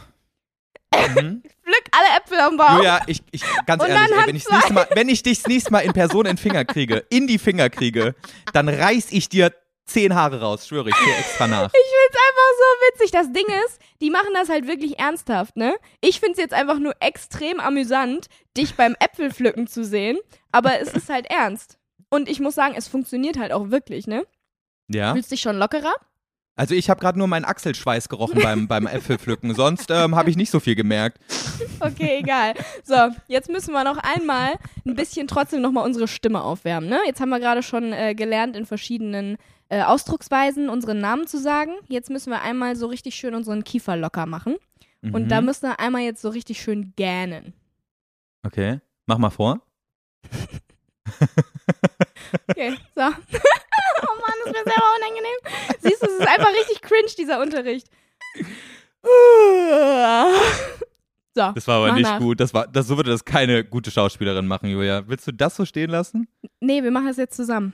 [1.17, 1.43] mhm.
[1.63, 2.77] Pflück alle Apfel am Bauch.
[2.77, 5.73] Julia, ich, ich ganz Und ehrlich, ey, wenn, ich Mal, wenn ich dich das nächste
[5.73, 8.15] Mal in Person in den Finger kriege, in die Finger kriege,
[8.53, 9.53] dann reiß ich dir
[9.85, 11.71] zehn Haare raus, schwöre ich dir extra nach.
[11.73, 13.11] Ich find's einfach so witzig.
[13.11, 15.75] Das Ding ist, die machen das halt wirklich ernsthaft, ne?
[16.01, 20.19] Ich find's jetzt einfach nur extrem amüsant, dich beim Äpfelpflücken zu sehen,
[20.51, 21.79] aber es ist halt ernst.
[22.11, 24.27] Und ich muss sagen, es funktioniert halt auch wirklich, ne?
[24.89, 25.15] Ja?
[25.15, 25.95] Fühlst dich schon lockerer?
[26.55, 30.37] Also ich habe gerade nur meinen Achselschweiß gerochen beim, beim Äpfelpflücken, sonst ähm, habe ich
[30.37, 31.19] nicht so viel gemerkt.
[31.81, 32.55] Okay, egal.
[32.85, 32.95] So,
[33.27, 34.55] jetzt müssen wir noch einmal
[34.87, 36.99] ein bisschen trotzdem nochmal unsere Stimme aufwärmen, ne?
[37.07, 39.39] Jetzt haben wir gerade schon äh, gelernt, in verschiedenen
[39.71, 41.73] äh, Ausdrucksweisen unseren Namen zu sagen.
[41.89, 44.57] Jetzt müssen wir einmal so richtig schön unseren Kiefer locker machen.
[45.03, 45.29] Und Mhm.
[45.29, 47.55] da müssen wir einmal jetzt so richtig schön gähnen.
[48.47, 49.61] Okay, mach mal vor.
[52.49, 53.03] Okay, so.
[54.03, 55.39] oh Mann, das ist mir selber unangenehm.
[55.81, 57.89] Siehst du, es ist einfach richtig cringe, dieser Unterricht.
[61.35, 62.19] So, Das war aber nicht nach.
[62.21, 62.41] gut.
[62.41, 65.09] Das war, das, so würde das keine gute Schauspielerin machen, Julia.
[65.09, 66.29] Willst du das so stehen lassen?
[66.61, 67.73] Nee, wir machen das jetzt zusammen.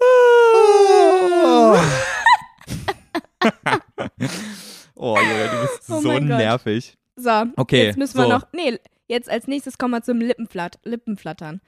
[4.94, 6.96] oh, Julia, du bist Oh so nervig.
[7.16, 8.30] So, Okay, jetzt müssen wir so.
[8.30, 8.46] noch.
[8.52, 11.60] Nee, jetzt als nächstes kommen wir zum Lippenflat Lippenflattern.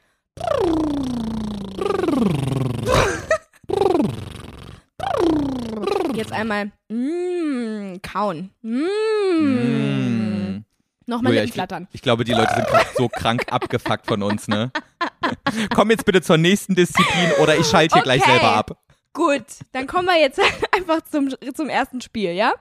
[6.15, 8.51] Jetzt einmal mm, kauen.
[8.63, 8.85] Mm.
[9.39, 10.65] Mm.
[11.07, 11.89] Nochmal Julia, ich, Lippenflattern.
[11.93, 14.71] ich glaube, die Leute sind grad so krank abgefuckt von uns, ne?
[15.75, 18.33] Komm jetzt bitte zur nächsten Disziplin oder ich schalte hier gleich Okay.
[18.33, 18.79] selber ab.
[19.15, 20.39] Gut, dann kommen wir jetzt
[20.77, 22.53] einfach zum, zum ersten Spiel, ja?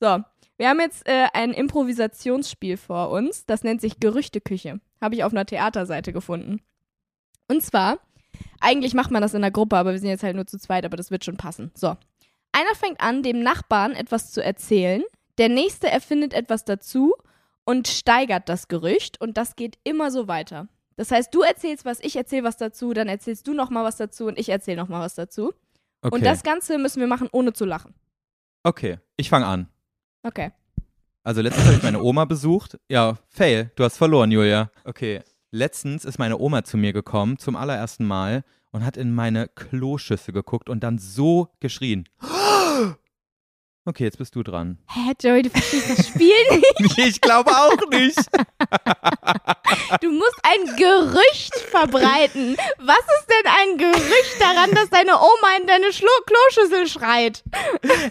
[0.00, 0.22] So,
[0.58, 3.46] wir haben jetzt äh, ein Improvisationsspiel vor uns.
[3.46, 4.80] Das nennt sich Gerüchteküche.
[5.00, 6.60] Habe ich auf einer Theaterseite gefunden.
[7.48, 7.98] Und zwar,
[8.60, 10.84] eigentlich macht man das in der Gruppe, aber wir sind jetzt halt nur zu zweit,
[10.84, 11.70] aber das wird schon passen.
[11.74, 11.96] So,
[12.52, 15.02] einer fängt an, dem Nachbarn etwas zu erzählen.
[15.38, 17.14] Der nächste erfindet etwas dazu
[17.64, 19.20] und steigert das Gerücht.
[19.20, 20.68] Und das geht immer so weiter.
[20.96, 23.96] Das heißt, du erzählst was, ich erzähle was dazu, dann erzählst du noch mal was
[23.96, 25.52] dazu und ich erzähle noch mal was dazu.
[26.02, 26.14] Okay.
[26.14, 27.94] Und das Ganze müssen wir machen, ohne zu lachen.
[28.64, 29.68] okay, ich fange an.
[30.22, 30.50] Okay.
[31.22, 32.78] Also letztens habe ich meine Oma besucht.
[32.88, 34.70] Ja, fail, du hast verloren, Julia.
[34.84, 39.48] Okay, letztens ist meine Oma zu mir gekommen, zum allerersten Mal, und hat in meine
[39.48, 42.08] Kloschüssel geguckt und dann so geschrien.
[43.88, 44.76] Okay, jetzt bist du dran.
[44.86, 46.34] Hä, Joey, du verstehst das Spiel
[46.78, 46.98] nicht.
[46.98, 48.18] ich glaube auch nicht.
[50.00, 52.56] Du musst ein Gerücht verbreiten.
[52.78, 57.42] Was ist denn ein Gerücht daran, dass deine Oma in deine Schlo Kloschüssel schreit?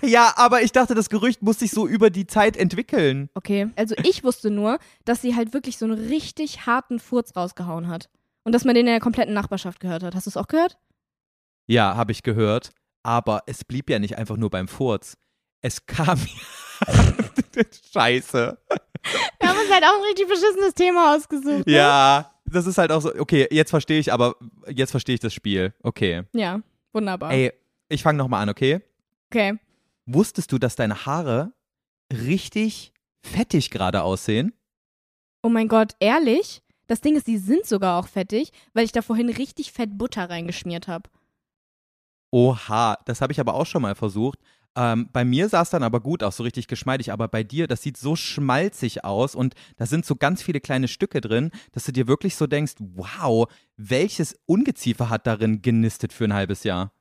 [0.03, 3.29] Ja, aber ich dachte, das Gerücht muss sich so über die Zeit entwickeln.
[3.33, 7.87] Okay, also ich wusste nur, dass sie halt wirklich so einen richtig harten Furz rausgehauen
[7.87, 8.09] hat.
[8.43, 10.15] Und dass man den in der kompletten Nachbarschaft gehört hat.
[10.15, 10.77] Hast du es auch gehört?
[11.67, 12.71] Ja, habe ich gehört.
[13.03, 15.17] Aber es blieb ja nicht einfach nur beim Furz.
[15.61, 16.19] Es kam.
[17.93, 18.57] Scheiße.
[19.39, 21.65] Wir haben uns halt auch ein richtig beschissenes Thema ausgesucht.
[21.65, 21.73] Ne?
[21.73, 23.13] Ja, das ist halt auch so.
[23.15, 24.35] Okay, jetzt verstehe ich, aber
[24.67, 25.73] jetzt verstehe ich das Spiel.
[25.81, 26.23] Okay.
[26.33, 26.61] Ja,
[26.93, 27.31] wunderbar.
[27.31, 27.53] Ey,
[27.89, 28.81] ich fange nochmal an, okay?
[29.29, 29.57] Okay.
[30.05, 31.53] Wusstest du, dass deine Haare
[32.11, 34.53] richtig fettig gerade aussehen?
[35.43, 36.61] Oh mein Gott, ehrlich?
[36.87, 40.29] Das Ding ist, die sind sogar auch fettig, weil ich da vorhin richtig fett Butter
[40.29, 41.09] reingeschmiert habe.
[42.31, 44.39] Oha, das habe ich aber auch schon mal versucht.
[44.77, 47.65] Ähm, bei mir sah es dann aber gut aus, so richtig geschmeidig, aber bei dir,
[47.65, 51.85] das sieht so schmalzig aus und da sind so ganz viele kleine Stücke drin, dass
[51.85, 56.91] du dir wirklich so denkst, wow, welches Ungeziefer hat darin genistet für ein halbes Jahr?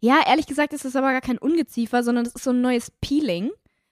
[0.00, 2.90] Ja, ehrlich gesagt ist das aber gar kein Ungeziefer, sondern das ist so ein neues
[3.02, 3.50] Peeling.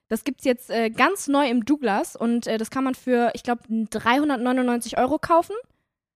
[0.09, 3.43] Das gibt's jetzt äh, ganz neu im Douglas und äh, das kann man für, ich
[3.43, 5.57] glaube, 399 Euro kaufen.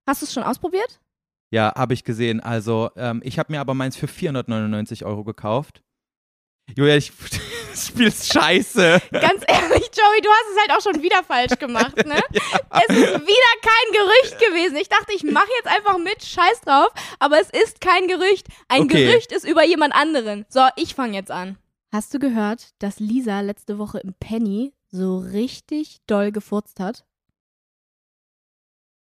[0.06, 1.00] Hast du es schon ausprobiert?
[1.50, 2.40] Ja, habe ich gesehen.
[2.40, 5.82] Also, ähm, ich habe mir aber meins für 499 Euro gekauft.
[6.76, 7.12] Julia, ich,
[7.70, 9.00] das Spiel ist scheiße.
[9.10, 12.20] Ganz ehrlich, Joey, du hast es halt auch schon wieder falsch gemacht, ne?
[12.88, 14.76] Es ist wieder kein Gerücht gewesen.
[14.76, 18.46] Ich dachte, ich mache jetzt einfach mit, scheiß drauf, aber es ist kein Gerücht.
[18.68, 19.06] Ein Okay.
[19.06, 20.44] Gerücht ist über jemand anderen.
[20.48, 21.58] So, ich fange jetzt an.
[21.92, 27.04] Hast du gehört, dass Lisa letzte Woche im Penny so richtig doll gefurzt hat?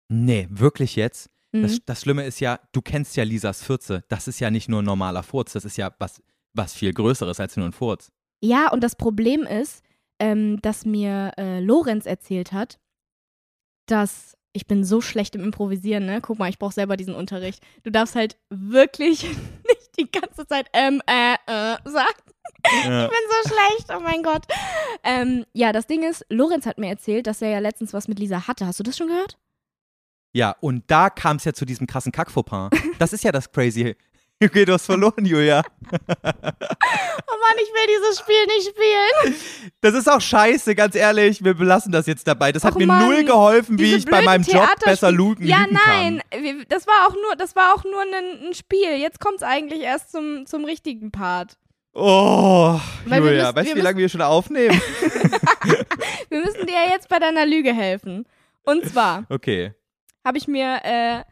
[0.09, 1.29] Nee, wirklich jetzt?
[1.52, 1.62] Mhm.
[1.62, 4.05] Das, das Schlimme ist ja, du kennst ja Lisas Fürze.
[4.09, 6.22] Das ist ja nicht nur ein normaler Furz, das ist ja was,
[6.57, 8.11] was viel Größeres als nur ein Furz.
[8.42, 9.83] Ja, und das Problem ist,
[10.19, 12.79] ähm, dass mir äh, Lorenz erzählt hat,
[13.87, 16.21] dass ich bin so schlecht im Improvisieren, ne?
[16.23, 17.62] Guck mal, ich brauche selber diesen Unterricht.
[17.83, 19.23] Du darfst halt wirklich
[19.69, 22.22] nicht die ganze Zeit ähm, äh, äh sagen.
[22.85, 23.05] Ja.
[23.05, 24.47] Ich bin so schlecht, oh mein Gott.
[25.05, 28.18] Ähm, ja, das Ding ist, Lorenz hat mir erzählt, dass er ja letztens was mit
[28.18, 28.66] Lisa hatte.
[28.66, 29.39] Hast du das schon gehört?
[30.33, 32.70] Ja, und da kam es ja zu diesem krassen Kackfauxpas.
[32.99, 33.95] Das ist ja das Crazy.
[34.45, 35.62] Okay, du hast verloren, Julia.
[35.91, 39.34] Oh Mann, ich will dieses Spiel nicht spielen.
[39.80, 41.43] Das ist auch scheiße, ganz ehrlich.
[41.43, 42.53] Wir belassen das jetzt dabei.
[42.53, 45.64] Das hat Och mir Mann, null geholfen, wie ich bei meinem Job besser lügen, Ja,
[45.70, 46.43] nein, kann.
[46.43, 48.97] wir- das war auch nur, das war auch nur ein, ein Spiel.
[48.99, 51.57] Jetzt kommt's eigentlich erst zum, zum richtigen Part.
[51.95, 54.78] Oh, Weil Julia, müssen- weißt du, wie lange wir schon aufnehmen?
[56.28, 58.26] Wir müssen dir ja jetzt bei deiner Lüge helfen.
[58.64, 59.72] Und zwar Okay.
[60.24, 61.22] habe ich mir, äh,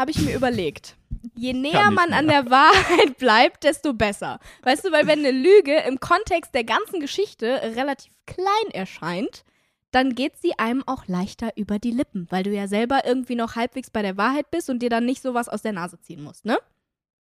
[0.00, 0.96] habe ich mir überlegt.
[1.36, 4.40] Je näher man an der Wahrheit bleibt, desto besser.
[4.62, 9.44] Weißt du, weil wenn eine Lüge im Kontext der ganzen Geschichte relativ klein erscheint,
[9.90, 13.56] dann geht sie einem auch leichter über die Lippen, weil du ja selber irgendwie noch
[13.56, 16.44] halbwegs bei der Wahrheit bist und dir dann nicht sowas aus der Nase ziehen musst,
[16.44, 16.58] ne?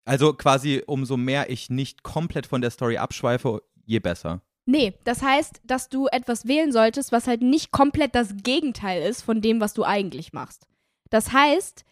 [0.05, 4.41] Also quasi, umso mehr ich nicht komplett von der Story abschweife, je besser.
[4.65, 9.21] Nee, das heißt, dass du etwas wählen solltest, was halt nicht komplett das Gegenteil ist
[9.21, 10.67] von dem, was du eigentlich machst.
[11.09, 11.85] Das heißt,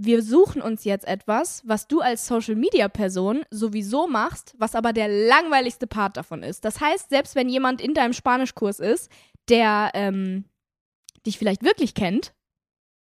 [0.00, 4.92] wir suchen uns jetzt etwas, was du als Social Media Person sowieso machst, was aber
[4.92, 6.64] der langweiligste Part davon ist.
[6.64, 9.10] Das heißt, selbst wenn jemand in deinem Spanischkurs ist,
[9.48, 10.44] der ähm,
[11.26, 12.32] dich vielleicht wirklich kennt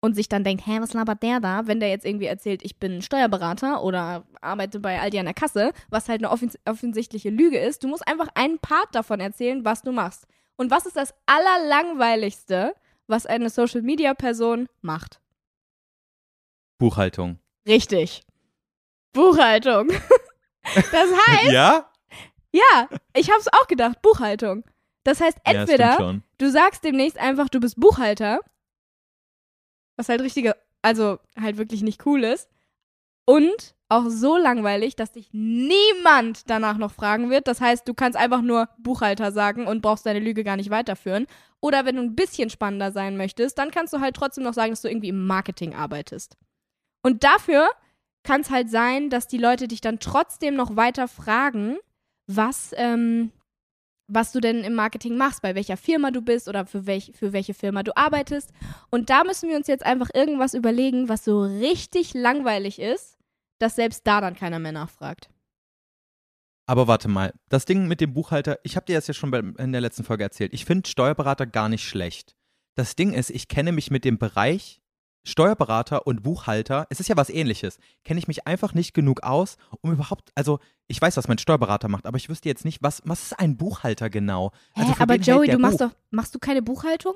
[0.01, 2.79] und sich dann denkt, hä, was labert der da, wenn der jetzt irgendwie erzählt, ich
[2.79, 7.59] bin Steuerberater oder arbeite bei Aldi an der Kasse, was halt eine offens offensichtliche Lüge
[7.59, 7.85] ist.
[7.85, 10.27] Du musst einfach einen Part davon erzählen, was du machst.
[10.57, 12.75] Und was ist das allerlangweiligste,
[13.07, 15.21] was eine Social Media Person macht?
[16.79, 17.39] Buchhaltung.
[17.67, 18.23] Richtig.
[19.13, 19.89] Buchhaltung.
[20.75, 21.89] Das heißt, Ja?
[22.51, 24.65] ja, ich hab's auch gedacht, Buchhaltung.
[25.05, 26.25] Das heißt, ja, entweder schon.
[26.39, 28.41] du sagst demnächst einfach, du bist Buchhalter,
[29.97, 32.51] was halt richtige, also halt wirklich nicht cool ist.
[33.29, 37.47] Und auch so langweilig, dass dich niemand danach noch fragen wird.
[37.47, 41.29] Das heißt, du kannst einfach nur Buchhalter sagen und brauchst deine Lüge gar nicht weiterführen.
[41.61, 44.71] Oder wenn du ein bisschen spannender sein möchtest, dann kannst du halt trotzdem noch sagen,
[44.73, 46.37] dass du irgendwie im Marketing arbeitest.
[47.07, 47.71] Und dafür
[48.25, 51.77] kann es halt sein, dass die Leute dich dann trotzdem noch weiter fragen,
[52.27, 53.31] was, ähm,
[54.09, 57.33] was du denn im Marketing machst, bei welcher Firma du bist oder für, welch, für
[57.33, 58.51] welche Firma du arbeitest.
[58.91, 63.17] Und da müssen wir uns jetzt einfach irgendwas überlegen, was so richtig langweilig ist,
[63.61, 65.31] dass selbst da dann keiner mehr nachfragt.
[66.69, 69.71] Aber warte mal, das Ding mit dem Buchhalter, ich habe dir das ja schon in
[69.71, 70.53] der letzten Folge erzählt.
[70.53, 72.35] Ich finde Steuerberater gar nicht schlecht.
[72.75, 74.83] Das Ding ist, ich kenne mich mit dem Bereich
[75.27, 79.57] Steuerberater und Buchhalter, es ist ja was ähnliches, kenne ich mich einfach nicht genug aus,
[79.81, 83.03] um überhaupt, also ich weiß, was mein Steuerberater macht, aber ich wüsste jetzt nicht, was,
[83.05, 84.53] was ist ein Buchhalter genau?
[84.75, 85.89] Also Hä, aber Joey, du machst Buch?
[85.89, 87.15] doch, machst du keine Buchhaltung?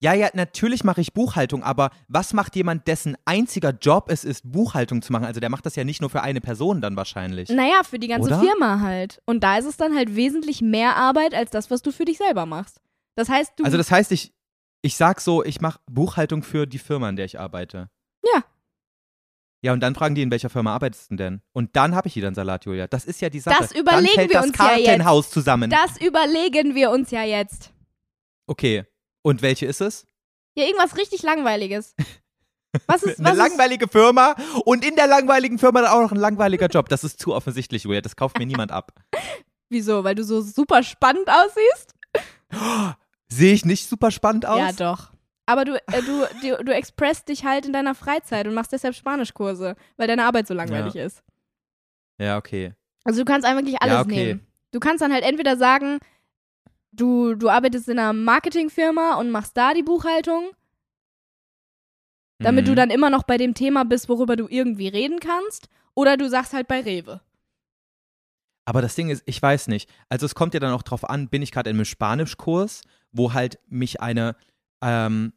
[0.00, 4.42] Ja, ja, natürlich mache ich Buchhaltung, aber was macht jemand, dessen einziger Job es ist,
[4.50, 5.24] Buchhaltung zu machen?
[5.24, 7.48] Also der macht das ja nicht nur für eine Person dann wahrscheinlich.
[7.48, 8.40] Naja, für die ganze Oder?
[8.40, 9.22] Firma halt.
[9.24, 12.18] Und da ist es dann halt wesentlich mehr Arbeit als das, was du für dich
[12.18, 12.80] selber machst.
[13.14, 13.64] Das heißt, du.
[13.64, 14.34] Also das heißt, ich,
[14.84, 17.88] ich sag so, ich mache Buchhaltung für die Firma, in der ich arbeite.
[18.22, 18.44] Ja.
[19.62, 21.40] Ja, und dann fragen die, in welcher Firma arbeitest du denn?
[21.54, 22.86] Und dann habe ich wieder einen Salat, Julia.
[22.86, 23.56] Das ist ja die Sache.
[23.58, 24.84] Das überlegen dann fällt wir das uns ja jetzt.
[24.84, 25.70] Kartenhaus zusammen.
[25.70, 27.72] das überlegen wir uns ja jetzt.
[28.46, 28.84] okay.
[29.22, 30.06] Und welche ist es?
[30.54, 31.94] Ja, irgendwas richtig Langweiliges.
[32.86, 36.18] Was ist, was Eine langweilige Firma und in der langweiligen Firma dann auch noch ein
[36.18, 36.88] langweiliger Job.
[36.88, 38.00] Das ist zu offensichtlich, Julia.
[38.00, 38.92] Das kauft mir niemand ab.
[39.12, 39.22] ist,
[39.70, 40.02] wieso?
[40.02, 41.94] Weil du so super spannend aussiehst?
[43.34, 44.58] Sehe ich nicht super spannend aus?
[44.58, 45.10] Ja, doch.
[45.46, 48.94] Aber du, äh, du, du, du expresst dich halt in deiner Freizeit und machst deshalb
[48.94, 51.22] Spanischkurse, weil deine Arbeit so langweilig ist.
[52.18, 52.72] Ja, okay.
[53.04, 54.24] Also du kannst einfach wirklich alles Ja, okay.
[54.26, 54.46] nehmen.
[54.70, 55.98] Du kannst dann halt entweder sagen,
[56.92, 60.50] du, du arbeitest in einer Marketingfirma und machst da die Buchhaltung,
[62.38, 62.68] damit Mhm.
[62.68, 66.28] du dann immer noch bei dem Thema bist, worüber du irgendwie reden kannst, oder du
[66.28, 67.20] sagst halt bei Rewe.
[68.64, 69.90] Aber das Ding ist, ich weiß nicht.
[70.08, 72.80] Also es kommt ja dann auch drauf an, bin ich gerade in einem Spanischkurs,
[73.14, 74.36] wo halt mich eine,
[74.82, 75.32] ähm,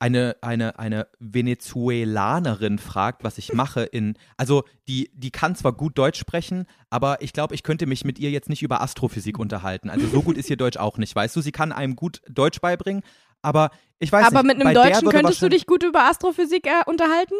[0.00, 5.96] eine, eine, eine Venezuelanerin fragt, was ich mache in, also die, die kann zwar gut
[5.96, 9.90] Deutsch sprechen, aber ich glaube, ich könnte mich mit ihr jetzt nicht über Astrophysik unterhalten.
[9.90, 11.40] Also so gut ist ihr Deutsch auch nicht, weißt du?
[11.40, 13.04] Sie kann einem gut Deutsch beibringen,
[13.42, 14.56] aber ich weiß Aber nicht.
[14.56, 17.34] mit einem Deutschen könntest du dich gut über Astrophysik äh, unterhalten?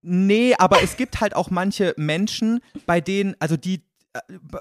[0.00, 3.82] Nee, aber es gibt halt auch manche Menschen, bei denen, also die,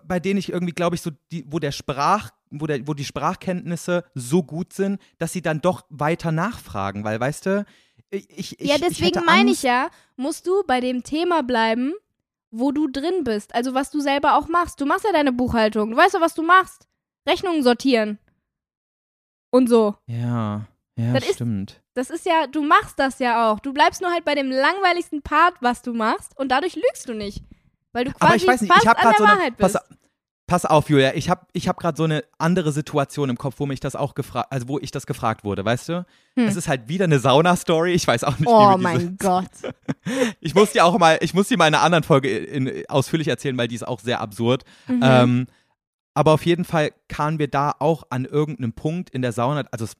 [0.03, 3.05] bei denen ich irgendwie, glaube ich, so, die, wo der Sprach, wo, der, wo die
[3.05, 7.65] Sprachkenntnisse so gut sind, dass sie dann doch weiter nachfragen, weil, weißt du,
[8.09, 11.93] ich, ich, ja, ich deswegen hätte meine ich ja, musst du bei dem Thema bleiben,
[12.51, 13.53] wo du drin bist.
[13.53, 14.79] Also was du selber auch machst.
[14.79, 15.91] Du machst ja deine Buchhaltung.
[15.91, 16.87] Du weißt doch, was du machst.
[17.27, 18.19] Rechnungen sortieren.
[19.51, 19.95] Und so.
[20.07, 21.81] Ja, ja, Das ist- stimmt.
[21.93, 23.59] Das ist ja, du machst das ja auch.
[23.59, 27.13] Du bleibst nur halt bei dem langweiligsten Part, was du machst, und dadurch lügst du
[27.13, 27.41] nicht.
[27.95, 29.73] Weil du quasi aber ich weiß nicht, fast ich an der so eine, Wahrheit pass,
[29.73, 29.89] bist.
[29.89, 29.97] auf,
[30.47, 33.65] Pass auf, Julia, ich habe ich hab gerade so eine andere Situation im Kopf, wo
[33.65, 36.05] mich das auch gefragt, also wo ich das gefragt wurde, weißt du?
[36.35, 36.45] Hm.
[36.45, 37.93] Es ist halt wieder eine Sauna-Story.
[37.93, 39.49] Ich weiß auch nicht, Oh wie diese, mein Gott.
[40.41, 43.27] Ich muss dir auch mal, ich muss dir mal in einer anderen Folge in, ausführlich
[43.27, 44.65] erzählen, weil die ist auch sehr absurd.
[44.87, 44.99] Mhm.
[45.01, 45.47] Ähm,
[46.13, 49.63] aber auf jeden Fall kamen wir da auch an irgendeinem Punkt in der Sauna.
[49.71, 49.93] Also, es,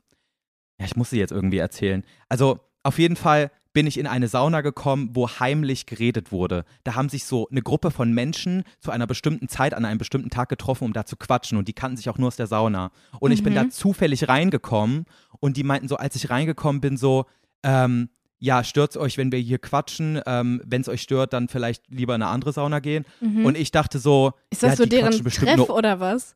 [0.80, 2.04] ja, ich muss sie jetzt irgendwie erzählen.
[2.30, 6.64] Also, auf jeden Fall bin ich in eine Sauna gekommen, wo heimlich geredet wurde.
[6.86, 10.30] Da haben sich so eine Gruppe von Menschen zu einer bestimmten Zeit an einem bestimmten
[10.30, 11.58] Tag getroffen, um da zu quatschen.
[11.58, 12.92] Und die kannten sich auch nur aus der Sauna.
[13.20, 13.58] Und ich bin Mhm.
[13.58, 15.06] da zufällig reingekommen.
[15.42, 17.26] Und die meinten so, als ich reingekommen bin, so,
[17.64, 18.08] ähm,
[18.40, 20.22] ja, stört's euch, wenn wir hier quatschen.
[20.26, 23.04] Ähm, wenn es euch stört, dann vielleicht lieber in eine andere Sauna gehen.
[23.20, 23.46] Mhm.
[23.46, 26.34] Und ich dachte so, ist das ja, so deren Treff nur oder was?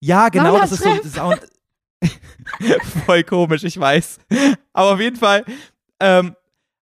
[0.00, 1.12] ja, genau, das ist so Saunatreff.
[1.12, 1.38] Saun
[3.04, 4.20] Voll komisch, ich weiß.
[4.72, 5.44] Aber auf jeden Fall
[6.00, 6.34] ähm,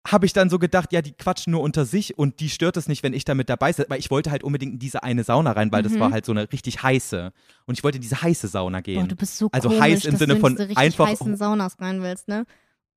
[0.07, 2.87] habe ich dann so gedacht, ja, die quatschen nur unter sich und die stört es
[2.87, 5.23] nicht, wenn ich da mit dabei bin, weil ich wollte halt unbedingt in diese eine
[5.23, 5.99] Sauna rein, weil das Mhm.
[5.99, 7.33] war halt so eine richtig heiße
[7.65, 9.07] und ich wollte in diese heiße Sauna Boah, gehen.
[9.07, 12.27] du bist so Also komisch, heiß im Sinne von richtig einfach- heißen Saunas rein willst,
[12.27, 12.45] ne?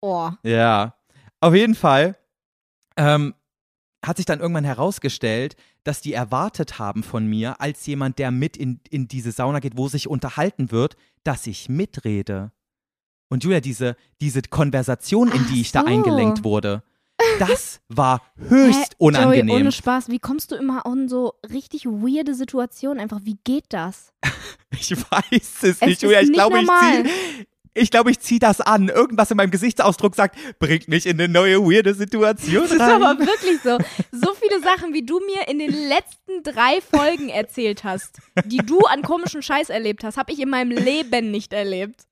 [0.00, 0.30] Oh.
[0.42, 0.94] Ja,
[1.40, 2.16] auf jeden Fall
[2.96, 3.34] ähm,
[4.04, 8.56] hat sich dann irgendwann herausgestellt, dass die erwartet haben von mir, als jemand, der mit
[8.56, 12.52] in, in diese Sauna geht, wo sich unterhalten wird, dass ich mitrede.
[13.30, 15.86] Und Julia, diese, diese Konversation, in Ach die ich da so.
[15.86, 16.82] eingelenkt wurde,
[17.38, 19.48] das war höchst Hä, unangenehm.
[19.48, 23.00] Joey, ohne Spaß, wie kommst du immer an so richtig weirde Situationen?
[23.00, 24.12] Einfach, wie geht das?
[24.70, 26.20] Ich weiß es, Es nicht, Julia.
[26.20, 27.04] Ich glaube, ich ziehe
[27.74, 28.88] ich glaube, ich zieh das an.
[28.88, 33.02] Irgendwas in meinem Gesichtsausdruck sagt, bringt mich in eine neue, weirde Situation Das ist rein.
[33.02, 33.78] aber wirklich so.
[34.12, 38.80] So viele Sachen, wie du mir in den letzten drei Folgen erzählt hast, die du
[38.80, 42.02] an komischen Scheiß erlebt hast, habe ich in meinem Leben nicht erlebt.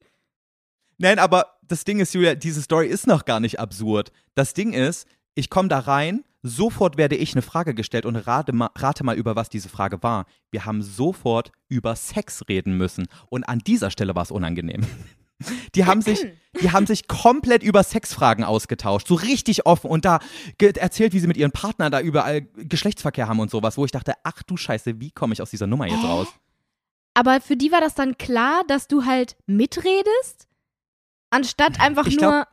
[0.99, 4.13] Nein, aber das Ding ist, Julia, diese Story ist noch gar nicht absurd.
[4.35, 8.53] Das Ding ist, ich komme da rein, sofort werde ich eine Frage gestellt und rate
[8.53, 10.27] mal, rate mal, über was diese Frage war.
[10.51, 13.09] Wir haben sofort über Sex reden müssen.
[13.29, 14.83] Und an dieser Stelle war es unangenehm.
[15.75, 16.27] Die haben sich,
[16.63, 20.21] die haben sich komplett über Sexfragen ausgetauscht, so richtig offen und da
[20.59, 24.15] erzählt, wie sie mit ihren Partnern da überall Geschlechtsverkehr haben und sowas, wo ich dachte,
[24.25, 26.29] ach du Scheiße, wie komme ich aus dieser Nummer jetzt raus?
[27.13, 30.49] Aber für die war das dann klar, dass du halt mitredest,
[31.37, 32.47] anstatt einfach Ich nur, glaub-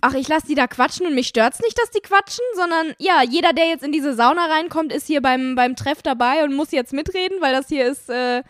[0.00, 3.22] ach, ich lasse die da quatschen und mich stört's nicht, dass die quatschen, sondern ja,
[3.22, 6.72] jeder, der jetzt in diese Sauna reinkommt, ist hier beim, beim Treff dabei und muss
[6.72, 8.42] jetzt mitreden, weil das hier ist, äh,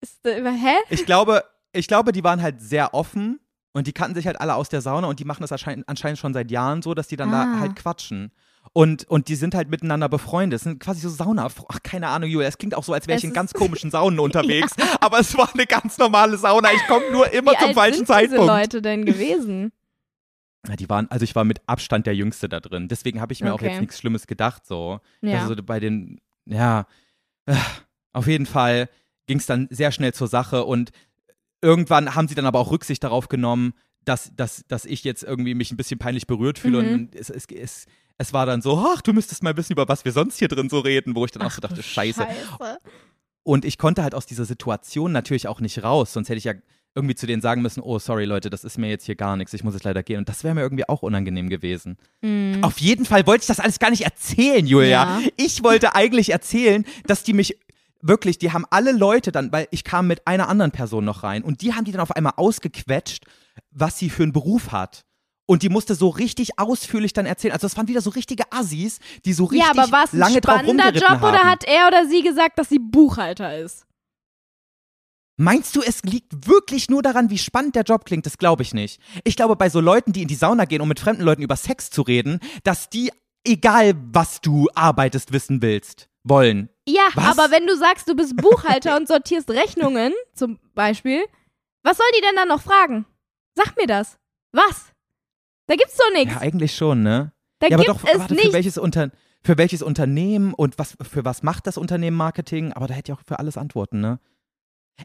[0.00, 0.74] ist äh, hä?
[0.90, 3.40] Ich glaube, ich glaube, die waren halt sehr offen
[3.72, 6.18] und die kannten sich halt alle aus der Sauna und die machen das anscheinend, anscheinend
[6.18, 7.54] schon seit Jahren so, dass die dann Ah.
[7.54, 8.30] da halt quatschen.
[8.74, 10.54] Und, und die sind halt miteinander befreundet.
[10.56, 11.48] Das sind quasi so Sauna.
[11.68, 12.48] Ach, keine Ahnung, Julia.
[12.48, 14.72] Es klingt auch so, als wäre ich Es in ganz komischen Saunen unterwegs.
[15.00, 16.72] Aber es war eine ganz normale Sauna.
[16.72, 18.42] Ich komme nur immer Wie zum alt falschen sind Zeitpunkt.
[18.42, 19.72] diese Leute denn gewesen?
[20.66, 22.88] Ja, die waren, also ich war mit Abstand der Jüngste da drin.
[22.88, 23.68] Deswegen habe ich mir auch Okay.
[23.72, 24.64] jetzt nichts Schlimmes gedacht.
[24.66, 25.00] So.
[25.20, 25.42] Ja.
[25.42, 26.86] Also bei den, ja,
[27.46, 27.54] äh,
[28.14, 28.88] auf jeden Fall
[29.26, 30.92] ging es dann sehr schnell zur Sache und
[31.60, 35.54] irgendwann haben sie dann aber auch Rücksicht darauf genommen, dass, dass, dass ich jetzt irgendwie
[35.54, 36.94] mich ein bisschen peinlich berührt fühle Mhm.
[36.94, 37.86] und es, es, es,
[38.18, 40.68] es war dann so, ach, du müsstest mal wissen, über was wir sonst hier drin
[40.68, 42.22] so reden, wo ich dann auch so dachte, scheiße.
[42.22, 42.78] Scheiße.
[43.44, 46.54] Und ich konnte halt aus dieser Situation natürlich auch nicht raus, sonst hätte ich ja
[46.94, 49.54] irgendwie zu denen sagen müssen, oh, sorry Leute, das ist mir jetzt hier gar nichts,
[49.54, 50.18] ich muss jetzt leider gehen.
[50.18, 51.96] Und das wäre mir irgendwie auch unangenehm gewesen.
[52.20, 52.58] Mhm.
[52.62, 55.20] Auf jeden Fall wollte ich das alles gar nicht erzählen, Julia.
[55.20, 55.20] Ja.
[55.36, 57.58] Ich wollte eigentlich erzählen, dass die mich
[58.02, 61.42] wirklich, die haben alle Leute dann, weil ich kam mit einer anderen Person noch rein
[61.42, 63.24] und die haben die dann auf einmal ausgequetscht,
[63.70, 65.04] was sie für einen Beruf hat.
[65.46, 67.52] Und die musste so richtig ausführlich dann erzählen.
[67.52, 70.18] Also das waren wieder so richtige Assis, die so richtig Ja, aber war es ein
[70.18, 71.34] lange drauf spannender rumgeritten Job haben.
[71.34, 73.86] oder hat er oder sie gesagt, dass sie Buchhalter ist?
[75.38, 78.26] Meinst du, es liegt wirklich nur daran, wie spannend der Job klingt?
[78.26, 79.00] Das glaube ich nicht.
[79.24, 81.56] Ich glaube, bei so Leuten, die in die Sauna gehen, um mit fremden Leuten über
[81.56, 83.10] Sex zu reden, dass die,
[83.44, 86.68] egal was du arbeitest, wissen willst, wollen.
[86.86, 87.36] Ja, Was?
[87.38, 91.24] aber wenn du sagst, du bist Buchhalter und sortierst Rechnungen, zum Beispiel,
[91.82, 93.06] was soll die denn dann noch fragen?
[93.56, 94.18] Sag mir das.
[94.52, 94.91] Was?
[95.66, 96.34] Da gibt's doch nichts.
[96.34, 97.32] Ja, eigentlich schon, ne?
[97.62, 99.10] da ja, aber gibt's doch, es warte, für welches, Unter
[99.44, 102.72] für welches Unternehmen und was, für was macht das Unternehmen Marketing?
[102.72, 104.18] Aber da hätte ich auch für alles Antworten, ne?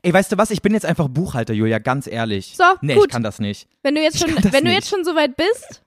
[0.02, 0.52] Ey, weißt du was?
[0.52, 2.56] Ich bin jetzt einfach Buchhalter, Julia, ganz ehrlich.
[2.58, 3.06] So, nee, gut.
[3.06, 3.68] ich kann das nicht.
[3.84, 4.74] Wenn du jetzt schon, wenn du nicht.
[4.74, 5.84] jetzt schon soweit bist,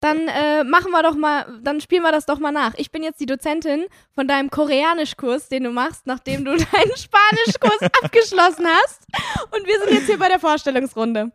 [0.00, 2.74] dann äh, machen wir doch mal, dann spielen wir das doch mal nach.
[2.78, 7.82] Ich bin jetzt die Dozentin von deinem Koreanischkurs, den du machst, nachdem du deinen Spanischkurs
[8.02, 9.06] abgeschlossen hast.
[9.54, 11.32] Und wir sind jetzt hier bei der Vorstellungsrunde.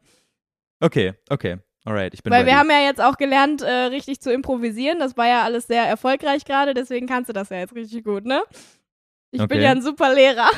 [0.81, 1.59] Okay, okay.
[1.85, 2.51] Alright, ich bin Weil ready.
[2.51, 4.97] wir haben ja jetzt auch gelernt, äh, richtig zu improvisieren.
[4.99, 8.25] Das war ja alles sehr erfolgreich gerade, deswegen kannst du das ja jetzt richtig gut,
[8.25, 8.41] ne?
[9.31, 9.61] Ich bin Okay.
[9.63, 10.49] ja ein super Lehrer.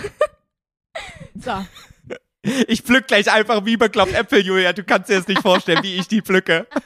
[1.39, 1.51] so.
[2.69, 4.71] Ich pflück gleich einfach wie bekloppt Äpfel, Julia.
[4.71, 6.65] Du kannst dir jetzt nicht vorstellen, wie ich die pflücke.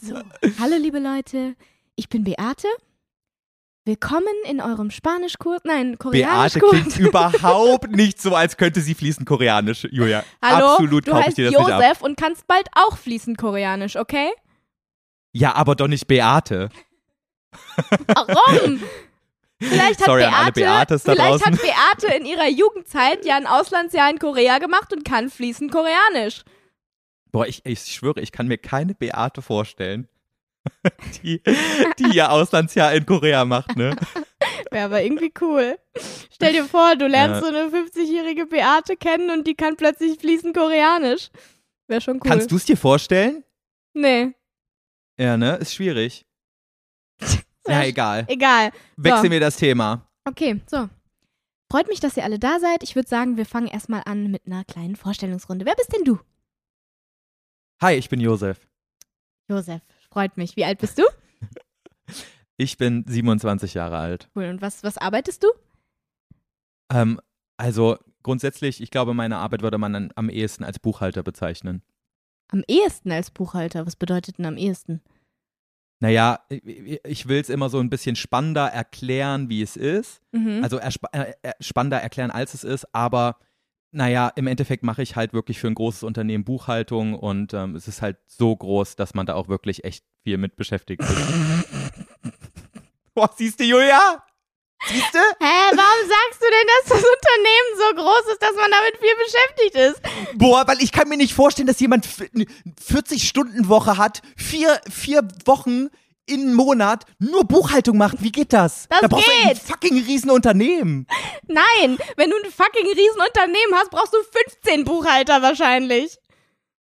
[0.00, 0.16] So,
[0.60, 1.54] hallo liebe Leute,
[1.96, 2.68] ich bin Beate.
[3.88, 6.70] Willkommen in eurem Spanischkurs, nein, Beate Koreanischkurs.
[6.72, 10.24] klingt überhaupt nicht so, als könnte sie fließend Koreanisch, Julia.
[10.42, 11.80] Hallo, Absolut du kaufe ich heißt dir das nicht ab.
[11.80, 14.28] Josef und kannst bald auch fließend Koreanisch, okay?
[15.32, 16.68] Ja, aber doch nicht Beate.
[18.08, 18.82] Warum?
[19.58, 24.58] Vielleicht hat Sorry Beate, vielleicht hat Beate in ihrer Jugendzeit ja ein Auslandsjahr in Korea
[24.58, 26.44] gemacht und kann fließend Koreanisch.
[27.32, 30.08] Boah, ich, ich schwöre, ich kann mir keine Beate vorstellen,
[31.22, 31.42] die,
[31.98, 33.96] die ihr Auslandsjahr in Korea macht, ne?
[34.70, 35.78] Wäre aber irgendwie cool.
[36.30, 37.48] Stell dir vor, du lernst Ja.
[37.48, 41.30] so eine 50-jährige Beate kennen und die kann plötzlich fließend Koreanisch.
[41.86, 42.30] Wäre schon cool.
[42.30, 43.44] Kannst du es dir vorstellen?
[43.94, 44.32] Nee,
[45.18, 45.56] Ja, ne?
[45.56, 46.24] Ist schwierig.
[47.66, 48.24] Ja, egal.
[48.28, 48.70] egal.
[48.96, 50.08] Wechseln wir das Thema.
[50.24, 50.88] Okay, so.
[51.70, 52.82] Freut mich, dass ihr alle da seid.
[52.82, 55.66] Ich würde sagen, wir fangen erstmal an mit einer kleinen Vorstellungsrunde.
[55.66, 56.18] Wer bist denn du?
[57.82, 58.66] Hi, ich bin Josef.
[59.50, 60.56] Josef, freut mich.
[60.56, 61.02] Wie alt bist du?
[62.60, 64.28] Ich bin 27 Jahre alt.
[64.34, 64.46] Cool.
[64.46, 65.48] Und was, was arbeitest du?
[66.92, 67.20] Ähm,
[67.56, 71.82] also grundsätzlich, ich glaube, meine Arbeit würde man dann am ehesten als Buchhalter bezeichnen.
[72.50, 73.86] Am ehesten als Buchhalter.
[73.86, 75.02] Was bedeutet denn am ehesten?
[76.00, 80.20] Naja, ich- will es immer so ein bisschen spannender erklären, wie es ist.
[80.32, 80.60] Mhm.
[80.64, 83.38] Also erspa- äh, äh, spannender erklären, als es ist, aber
[83.90, 87.88] naja, im Endeffekt mache ich halt wirklich für ein großes Unternehmen Buchhaltung und ähm, es
[87.88, 91.16] ist halt so groß, dass man da auch wirklich echt viel mit beschäftigt ist.
[93.14, 94.22] Boah, siehst du, Julia?
[94.86, 95.18] Siehst du?
[95.18, 99.16] Hä, warum sagst du denn, dass das Unternehmen so groß ist, dass man damit viel
[99.24, 100.38] beschäftigt ist?
[100.38, 102.44] Boah, weil ich kann mir nicht vorstellen, dass jemand f- eine
[102.80, 105.88] 40-Stunden-Woche hat, vier, vier Wochen
[106.28, 108.22] im Monat nur Buchhaltung macht.
[108.22, 108.86] Wie geht das?
[108.88, 109.58] Das da brauchst du ein geht.
[109.58, 111.06] fucking Riesenunternehmen.
[111.46, 114.18] Nein, wenn du ein fucking Riesenunternehmen hast, brauchst du
[114.62, 116.16] 15 Buchhalter wahrscheinlich.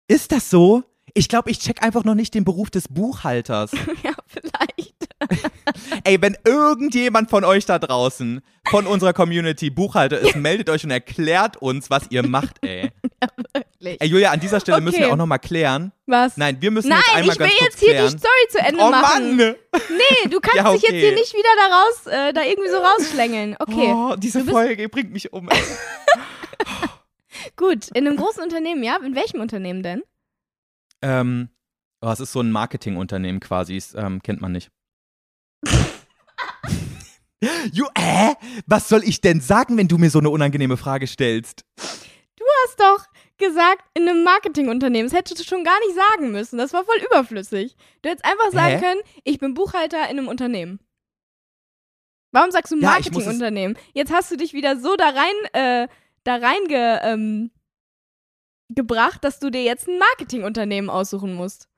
[0.09, 0.83] Ist das so?
[1.15, 3.71] Ich glaube, ich check einfach noch nicht den Beruf des Buchhalters.
[4.03, 4.95] Ja, vielleicht.
[6.05, 10.91] Ey, wenn irgendjemand von euch da draußen, von unserer Community Buchhalter ist, meldet euch und
[10.91, 12.93] erklärt uns, was ihr macht, ey.
[13.87, 14.01] Wirklich.
[14.01, 15.13] Ey, Julia, an dieser Stelle müssen wir Okay.
[15.13, 15.93] auch noch mal klären.
[16.07, 16.37] Was?
[16.37, 18.13] Nein, wir müssen Nein, jetzt einmal ich will ganz jetzt hier klären.
[18.13, 19.37] die Story zu Ende oh machen.
[19.37, 19.55] Mann!
[19.73, 21.01] Nee, du kannst Ja, dich jetzt okay.
[21.01, 23.57] hier nicht wieder da raus, äh, da irgendwie so rausschlängeln.
[23.59, 25.49] Okay, Oh, diese Folge bringt mich um.
[27.57, 27.89] Gut.
[27.95, 28.97] In einem großen Unternehmen, ja?
[28.97, 30.03] In welchem Unternehmen denn?
[31.03, 31.51] ähm,
[32.01, 34.71] oh, es ist so ein Marketingunternehmen quasi, es, ähm, kennt man nicht.
[37.73, 38.35] Ju, äh?
[38.67, 41.65] Was soll ich denn sagen, wenn du mir so eine unangenehme Frage stellst?
[42.37, 43.05] Du hast doch
[43.39, 45.11] gesagt, in einem Marketingunternehmen.
[45.11, 46.59] Das hättest du schon gar nicht sagen müssen.
[46.59, 47.77] Das war voll überflüssig.
[48.03, 48.81] Du hättest einfach sagen Hä?
[48.81, 50.81] können, ich bin Buchhalter in einem Unternehmen.
[52.33, 53.79] Warum sagst du Ja, Marketingunternehmen?
[53.95, 55.89] Jetzt hast du dich wieder so da rein, äh,
[56.25, 57.51] da rein ge, ähm,
[58.69, 61.69] gebracht, dass du dir jetzt ein Marketingunternehmen aussuchen musst.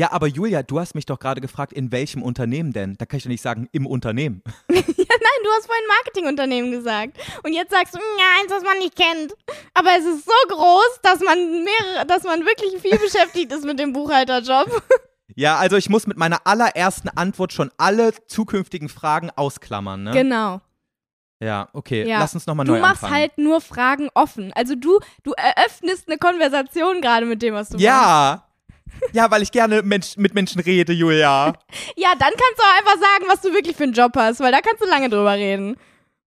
[0.00, 2.96] Ja, aber Julia, du hast mich doch gerade gefragt, in welchem Unternehmen denn?
[2.96, 4.42] Da kann ich doch nicht sagen, im Unternehmen.
[4.70, 7.18] ja, nein, du hast vorhin Marketingunternehmen gesagt.
[7.42, 9.34] Und jetzt sagst du, "Mm, ja, eins, das man nicht kennt.
[9.74, 13.78] Aber es ist so groß, dass man mehrere, dass man wirklich viel beschäftigt ist mit
[13.78, 14.82] dem Buchhalterjob.
[15.36, 20.12] Ja, also ich muss mit meiner allerersten Antwort schon alle zukünftigen Fragen ausklammern, ne?
[20.12, 20.62] Genau.
[21.40, 22.08] ja, okay.
[22.08, 22.20] Ja.
[22.20, 23.20] Lass uns nochmal Du neu machst anfangen.
[23.20, 24.50] halt nur Fragen offen.
[24.54, 27.84] Also du, du eröffnest eine Konversation gerade mit dem, was du machst.
[27.84, 28.46] ja.
[29.12, 31.52] Ja, weil ich gerne Mensch, mit Menschen rede, Julia.
[31.96, 34.52] Ja, dann kannst du auch einfach sagen, was du wirklich für einen Job hast, weil
[34.52, 35.76] da kannst du lange drüber reden.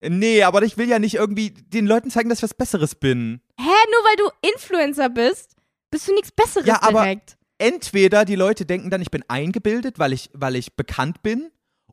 [0.01, 3.41] nee, aber ich will ja nicht irgendwie den Leuten zeigen, dass ich was Besseres bin.
[3.59, 5.55] Hä, nur weil du Influencer bist,
[5.91, 7.37] bist du nichts Besseres Ja, aber- direkt.
[7.59, 11.49] Entweder die Leute denken dann, ich bin eingebildet, weil ich, weil ich bekannt bin,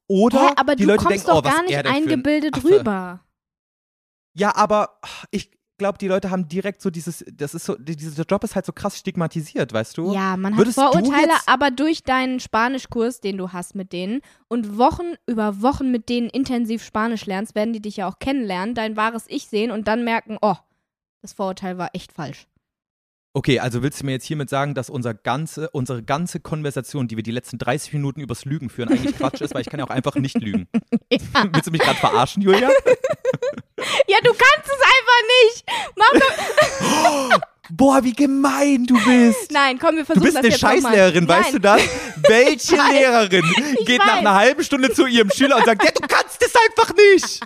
[0.06, 2.68] oder Hä, aber die du Leute kommst denken, doch oh, was gar nicht eingebildet Affe.
[2.68, 3.24] rüber.
[4.36, 5.00] Ja, aber
[5.30, 8.66] ich glaube, die Leute haben direkt so dieses, das ist so, dieser Job ist halt
[8.66, 10.12] so krass stigmatisiert, weißt du?
[10.12, 14.78] Ja, man hat Würdest Vorurteile, aber durch deinen Spanischkurs, den du hast mit denen und
[14.78, 18.96] Wochen über Wochen mit denen intensiv Spanisch lernst, werden die dich ja auch kennenlernen, dein
[18.96, 20.56] wahres Ich sehen und dann merken, oh,
[21.22, 22.46] das Vorurteil war echt falsch.
[23.36, 27.16] Okay, also willst du mir jetzt hiermit sagen, dass unser ganze, unsere ganze Konversation, die
[27.16, 29.86] wir die letzten 30 Minuten übers Lügen führen, eigentlich Quatsch ist, weil ich kann ja
[29.86, 30.68] auch einfach nicht lügen.
[31.10, 32.70] Willst du mich gerade verarschen, Julia?
[34.08, 35.64] Ja, du kannst es einfach nicht.
[37.30, 37.38] Mach.
[37.70, 39.50] Boah, wie gemein du bist.
[39.50, 40.80] Nein, komm, wir Du versuchen bist das eine jetzt noch mal.
[40.82, 41.82] Scheißlehrerin, weißt du das?
[42.28, 43.44] Welche Lehrerin
[43.84, 44.18] geht nach weiß.
[44.18, 47.40] einer halben Stunde zu ihrem Schüler und sagt, ja, du kannst es einfach nicht.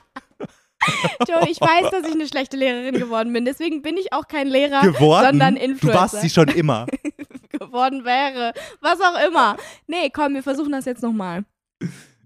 [1.28, 3.44] Joe, ich weiß, dass ich eine schlechte Lehrerin geworden bin.
[3.44, 5.26] Deswegen bin ich auch kein Lehrer, Geworden?
[5.26, 6.86] sondern Du Influencer warst sie schon immer.
[7.50, 8.52] geworden wäre.
[8.80, 9.56] Was auch immer.
[9.86, 11.44] Nee, komm, wir versuchen das jetzt nochmal.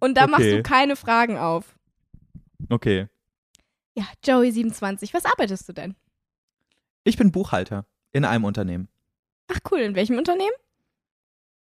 [0.01, 0.57] Und da machst Okay.
[0.57, 1.65] du keine Fragen auf.
[2.69, 3.09] Okay.
[3.95, 5.95] Ja, Joey27, was arbeitest du denn?
[7.05, 8.89] Ich bin Buchhalter in einem Unternehmen.
[9.49, 10.53] Ach cool, in welchem Unternehmen?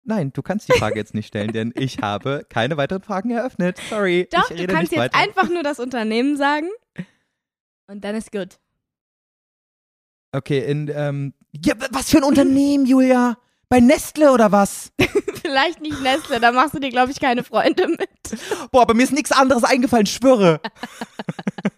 [0.06, 3.80] Nein, du kannst die Frage jetzt nicht stellen, denn ich habe keine weiteren Fragen eröffnet.
[3.90, 4.28] Sorry.
[4.32, 5.24] Doch, ich du rede kannst nicht jetzt weiter.
[5.24, 6.68] einfach nur das Unternehmen sagen.
[7.88, 8.60] Und dann ist gut.
[10.34, 11.34] Okay, in, ähm,
[11.64, 13.38] ja, was für ein Unternehmen, Julia?
[13.70, 14.92] Bei Nestle oder was?
[15.42, 18.10] Vielleicht nicht Nestle, da machst du dir, glaube ich, keine Freunde mit.
[18.72, 20.60] Boah, aber mir ist nichts anderes eingefallen, schwöre.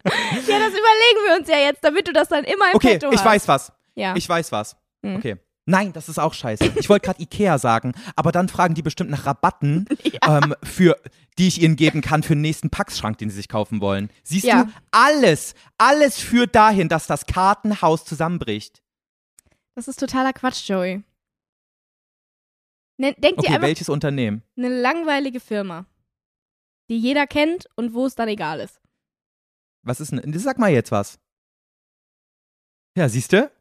[0.05, 3.09] Ja, das überlegen wir uns ja jetzt, damit du das dann immer im Okay, Petto
[3.11, 3.25] ich hast.
[3.25, 3.71] weiß was.
[3.95, 4.15] Ja.
[4.15, 4.75] Ich weiß was.
[5.03, 5.15] Hm.
[5.15, 5.37] Okay.
[5.67, 6.73] Nein, das ist auch scheiße.
[6.75, 9.87] Ich wollte gerade Ikea sagen, aber dann fragen die bestimmt nach Rabatten,
[10.27, 10.95] ähm, für,
[11.39, 14.11] die ich ihnen geben kann für den nächsten Packschrank, den sie sich kaufen wollen.
[14.23, 14.65] Siehst Ja.
[14.65, 18.83] du, alles, alles führt dahin, dass das Kartenhaus zusammenbricht.
[19.73, 21.03] Das ist totaler Quatsch, Joey.
[22.97, 24.43] Ne, denk dir Okay, einfach welches Unternehmen?
[24.57, 25.85] eine langweilige Firma,
[26.89, 28.79] die jeder kennt und wo es dann egal ist.
[29.81, 30.39] Was ist denn?
[30.39, 31.19] Sag mal jetzt was.
[32.95, 33.51] Ja, siehst du?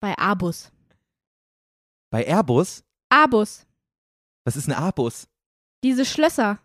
[0.00, 0.70] Bei Abus.
[2.10, 2.84] Bei Airbus?
[3.08, 3.66] Abus.
[4.44, 5.28] Was ist ein Abus?
[5.82, 6.58] Diese Schlösser.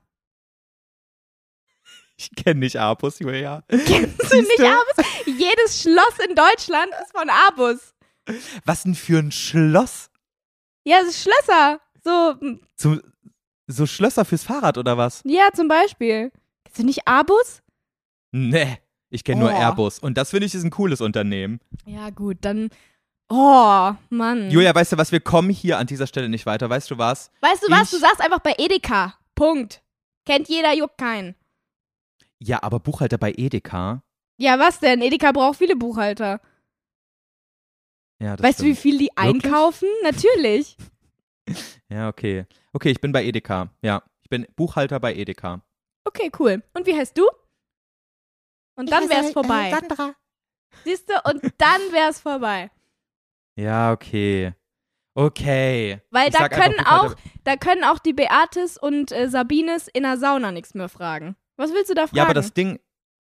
[2.17, 3.63] Ich kenne nicht Abus, Julia.
[3.67, 4.59] Kennst du nicht?
[4.61, 5.05] Abus?
[5.25, 7.95] Jedes Schloss in Deutschland ist von Abus.
[8.65, 10.11] Was denn für ein Schloss?
[10.85, 11.81] Ja, es ist Schlösser.
[12.03, 12.97] So, m, So,
[13.67, 15.21] so Schlösser fürs Fahrrad oder was?
[15.25, 16.31] ja, zum Beispiel.
[16.65, 17.61] Kennst du nicht Abus?
[18.31, 18.77] Nee,
[19.09, 19.53] ich kenne nur Oh.
[19.55, 19.97] Airbus.
[19.99, 21.59] Und das finde ich ist ein cooles Unternehmen.
[21.85, 22.69] Ja, gut, dann.
[23.33, 24.51] Oh, Mann.
[24.51, 26.69] Julia, weißt du was, wir kommen hier an dieser Stelle nicht weiter.
[26.69, 27.31] Weißt du was?
[27.39, 27.83] weißt du was?
[27.83, 29.13] ich- Du sagst einfach bei Edeka.
[29.35, 29.81] Punkt.
[30.25, 31.35] Kennt jeder, juckt keinen.
[32.39, 34.03] Ja, aber Buchhalter bei Edeka.
[34.37, 35.01] Ja, was denn?
[35.01, 36.41] Edeka braucht viele Buchhalter.
[38.19, 38.79] Ja, das weißt du, wie stimmt.
[38.81, 39.45] viel die Wirklich?
[39.45, 39.87] einkaufen?
[40.03, 40.77] Natürlich.
[41.89, 42.45] Ja, okay.
[42.71, 43.69] Okay, ich bin bei Edeka.
[43.81, 45.61] Ja, ich bin Buchhalter bei Edeka.
[46.05, 46.63] Okay, cool.
[46.73, 47.27] Und wie heißt du?
[48.75, 49.71] Und dann wär's vorbei.
[49.71, 50.15] Sandra.
[50.85, 51.13] Siehst du?
[51.29, 52.71] Und dann wär's vorbei.
[53.61, 54.53] Ja, okay.
[55.13, 56.01] Okay.
[56.09, 59.87] Weil Ich da einfach können Buchhalter- auch, da können auch die Beatis und äh, Sabines
[59.89, 61.35] in der Sauna nichts mehr fragen.
[61.57, 62.15] Was willst du da fragen?
[62.17, 62.79] Ja, aber das Ding,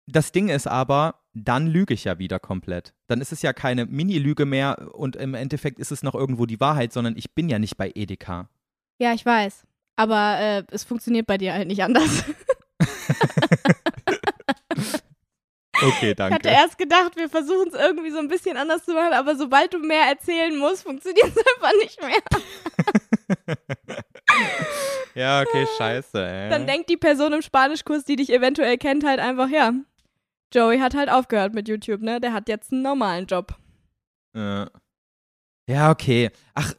[0.06, 2.94] das Ding ist aber, dann lüge ich ja wieder komplett.
[3.08, 6.60] Dann ist es ja keine Mini-Lüge mehr und im Endeffekt ist es noch irgendwo die
[6.60, 8.50] Wahrheit, sondern ich bin ja nicht bei Edeka.
[9.00, 9.64] ja, ich weiß.
[9.96, 12.26] Aber äh, es funktioniert bei dir halt nicht anders.
[15.82, 16.50] Okay, Ich hatte danke.
[16.50, 19.80] erst gedacht, wir versuchen es irgendwie so ein bisschen anders zu machen, aber sobald du
[19.80, 23.98] mehr erzählen musst, funktioniert es einfach nicht mehr.
[25.16, 26.50] Ja, okay, scheiße, ey.
[26.52, 29.74] Dann denkt die Person im Spanischkurs, die dich eventuell kennt, halt einfach, ja,
[30.54, 32.22] Joey hat halt aufgehört mit YouTube, ne?
[32.22, 33.56] Der hat jetzt einen normalen Job.
[34.36, 34.66] Äh.
[35.68, 36.30] Ja, okay.
[36.54, 36.74] Ach,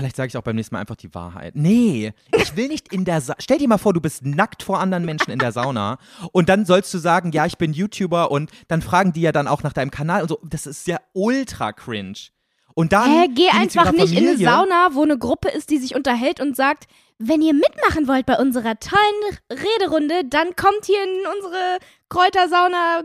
[0.00, 1.54] vielleicht sage ich auch beim nächsten Mal einfach die Wahrheit.
[1.54, 4.80] Nee, ich will nicht in der Sa Stell dir mal vor, du bist nackt vor
[4.80, 5.98] anderen Menschen in der Sauna
[6.32, 9.46] und dann sollst du sagen, ja, ich bin YouTuber und dann fragen die ja dann
[9.46, 10.40] auch nach deinem Kanal und so.
[10.42, 12.30] Das ist ja ultra cringe.
[12.74, 14.48] Und dann Hä, geh einfach nicht in eine Familie.
[14.48, 16.86] Sauna, wo eine Gruppe ist, die sich unterhält und sagt,
[17.18, 21.78] wenn ihr mitmachen wollt bei unserer tollen Rederunde, dann kommt hier in unsere
[22.08, 23.02] Kräutersauna,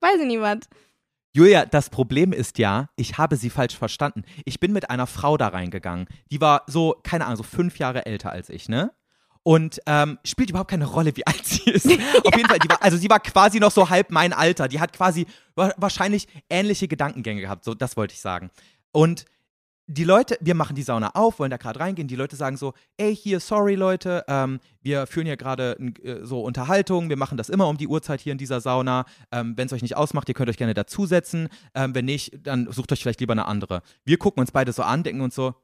[0.00, 0.58] weiß ich was.
[1.36, 4.22] Julia, das Problem ist ja, ich habe sie falsch verstanden.
[4.44, 6.06] Ich bin mit einer Frau da reingegangen.
[6.30, 8.92] Die war so, keine Ahnung, so fünf Jahre älter als ich, ne?
[9.42, 11.86] Und ähm, spielt überhaupt keine Rolle, wie alt sie ist.
[12.24, 14.68] Auf jeden Fall, die war, also sie war quasi noch so halb mein Alter.
[14.68, 15.26] Die hat quasi
[15.56, 17.64] wa wahrscheinlich ähnliche Gedankengänge gehabt.
[17.64, 18.50] So, das wollte ich sagen.
[18.92, 19.24] Und
[19.86, 22.08] die Leute, wir machen die Sauna auf, wollen da gerade reingehen.
[22.08, 26.42] Die Leute sagen so, ey, hier, sorry Leute, ähm, wir führen hier gerade äh, so
[26.42, 29.04] Unterhaltung, wir machen das immer um die Uhrzeit hier in dieser Sauna.
[29.30, 31.48] Ähm, wenn es euch nicht ausmacht, ihr könnt euch gerne dazusetzen.
[31.74, 33.82] Ähm, wenn nicht, dann sucht euch vielleicht lieber eine andere.
[34.04, 35.54] Wir gucken uns beide so an, denken uns so,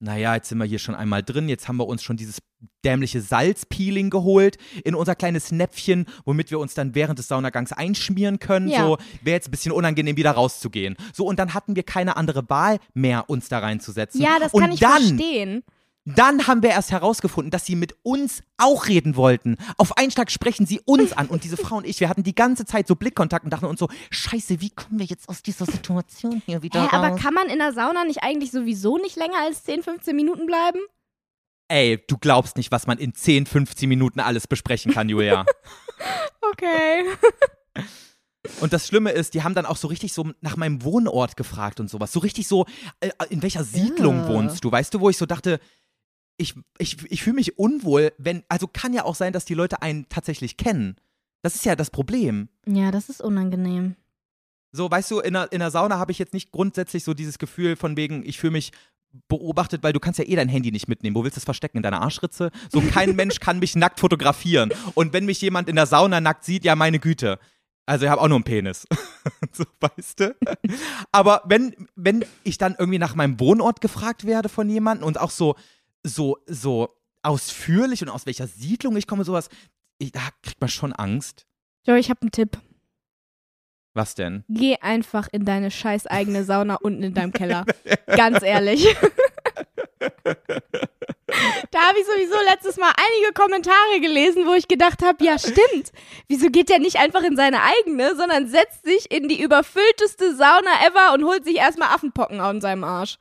[0.00, 2.38] naja, jetzt sind wir hier schon einmal drin, jetzt haben wir uns schon dieses
[2.84, 8.38] dämliche Salzpeeling geholt in unser kleines Näpfchen, womit wir uns dann während des Saunagangs einschmieren
[8.38, 8.68] können.
[8.68, 8.84] Ja.
[8.84, 10.96] So, wäre jetzt ein bisschen unangenehm, wieder rauszugehen.
[11.12, 14.20] So, und dann hatten wir keine andere Wahl mehr, uns da reinzusetzen.
[14.20, 15.62] Ja, das und kann ich dann, verstehen.
[16.16, 19.56] Dann haben wir erst herausgefunden, dass sie mit uns auch reden wollten.
[19.76, 21.26] Auf einen Schlag sprechen sie uns an.
[21.28, 23.80] Und diese Frau und ich, wir hatten die ganze Zeit so Blickkontakt und dachten uns
[23.80, 27.20] so, scheiße, wie kommen wir jetzt aus dieser Situation hier wieder Hä, aber raus?
[27.20, 30.78] kann man in der Sauna nicht eigentlich sowieso nicht länger als 10, 15 Minuten bleiben?
[31.68, 35.44] Ey, du glaubst nicht, was man in 10, 15 Minuten alles besprechen kann, Julia.
[36.52, 37.04] Okay.
[38.60, 41.78] Und das Schlimme ist, die haben dann auch so richtig so nach meinem Wohnort gefragt
[41.78, 42.10] und sowas.
[42.12, 42.64] So richtig so,
[43.00, 44.28] äh, in welcher Siedlung Ja.
[44.28, 44.72] wohnst du?
[44.72, 45.60] Weißt du, wo ich so dachte,
[46.40, 49.82] ich, ich, ich fühle mich unwohl, wenn, also kann ja auch sein, dass die Leute
[49.82, 50.96] einen tatsächlich kennen.
[51.42, 52.48] Das ist ja das Problem.
[52.66, 53.96] Ja, das ist unangenehm.
[54.72, 57.38] So, weißt du, in der, in der Sauna habe ich jetzt nicht grundsätzlich so dieses
[57.38, 58.72] Gefühl von wegen, ich fühle mich
[59.28, 61.16] beobachtet, weil du kannst ja eh dein Handy nicht mitnehmen.
[61.16, 61.78] Wo willst du es verstecken?
[61.78, 62.50] In deiner Arschritze?
[62.70, 64.72] So, kein Mensch kann mich nackt fotografieren.
[64.94, 67.38] Und wenn mich jemand in der Sauna nackt sieht, ja, meine Güte.
[67.86, 68.86] Also ich habe auch nur einen Penis.
[69.52, 70.36] so, weißt du?
[71.10, 75.30] Aber wenn, wenn ich dann irgendwie nach meinem Wohnort gefragt werde von jemandem und auch
[75.30, 75.56] so,
[76.04, 79.48] so, so ausführlich und aus welcher Siedlung ich komme, sowas,
[79.98, 81.46] ich, da kriegt man schon Angst.
[81.86, 82.58] Jo, ich habe einen Tipp.
[83.94, 84.44] Was denn?
[84.48, 87.66] Geh einfach in deine scheiß eigene Sauna unten in deinem Keller.
[88.06, 88.86] Ganz ehrlich.
[91.70, 95.92] da habe ich sowieso letztes Mal einige Kommentare gelesen, wo ich gedacht habe, ja stimmt.
[96.28, 100.86] Wieso geht der nicht einfach in seine eigene, sondern setzt sich in die überfüllteste Sauna
[100.86, 103.18] ever und holt sich erstmal Affenpocken an seinem Arsch.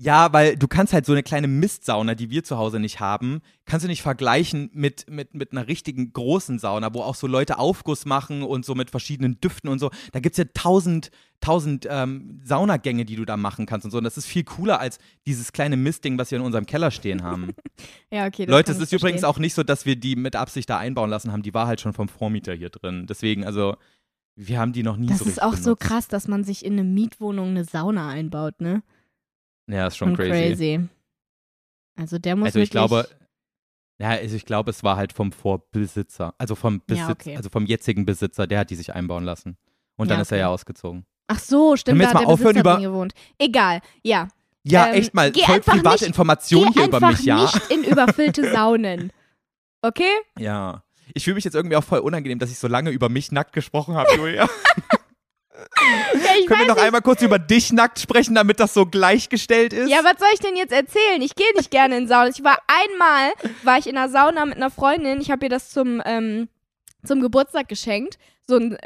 [0.00, 3.40] Ja, weil du kannst halt so eine kleine Mistsauna, die wir zu Hause nicht haben,
[3.64, 7.58] kannst du nicht vergleichen mit, mit, mit einer richtigen großen Sauna, wo auch so Leute
[7.58, 9.90] Aufguss machen und so mit verschiedenen Düften und so.
[10.12, 13.98] Da gibt es ja tausend, tausend ähm, Saunagänge, die du da machen kannst und so.
[13.98, 17.24] Und das ist viel cooler als dieses kleine Mistding, was wir in unserem Keller stehen
[17.24, 17.50] haben.
[18.12, 18.44] ja, okay.
[18.44, 21.32] Leute, es ist übrigens auch nicht so, dass wir die mit Absicht da einbauen lassen
[21.32, 21.42] haben.
[21.42, 23.06] Die war halt schon vom Vormieter hier drin.
[23.08, 23.74] Deswegen, also,
[24.36, 25.64] wir haben die noch nie das so Das ist auch benutzt.
[25.64, 28.84] so krass, dass man sich in eine Mietwohnung eine Sauna einbaut, ne?
[29.68, 30.30] Ja, ist schon crazy.
[30.30, 30.88] crazy.
[31.96, 33.08] Also der muss Also ich glaube,
[34.00, 37.36] ja, also ich glaube, es war halt vom Vorbesitzer, also vom Besitz, ja, okay.
[37.36, 39.56] also vom jetzigen Besitzer, der hat die sich einbauen lassen.
[39.96, 41.04] Und dann ja, ist er ja ausgezogen.
[41.26, 42.80] Ach so, stimmt, da hat der aufhören, Besitzer über...
[42.80, 43.12] gewohnt.
[43.38, 44.28] Egal, ja.
[44.62, 47.42] Ja, ähm, echt mal voll private Informationen hier über mich, ja.
[47.42, 49.12] nicht in überfüllte Saunen.
[49.82, 50.04] Okay?
[50.38, 50.84] Ja.
[51.14, 53.54] Ich fühle mich jetzt irgendwie auch voll unangenehm, dass ich so lange über mich nackt
[53.54, 54.46] gesprochen habe, Julia.
[55.58, 56.84] Ja, Können wir noch nicht.
[56.84, 59.90] einmal kurz über dich nackt sprechen, damit das so gleichgestellt ist?
[59.90, 61.20] Ja, was soll ich denn jetzt erzählen?
[61.20, 62.28] Ich gehe nicht gerne in Sauna.
[62.28, 63.32] Ich war einmal,
[63.64, 65.20] war ich in einer Sauna mit einer Freundin.
[65.20, 66.48] Ich habe ihr das zum, ähm,
[67.04, 68.18] zum Geburtstag geschenkt.
[68.46, 68.78] So ein,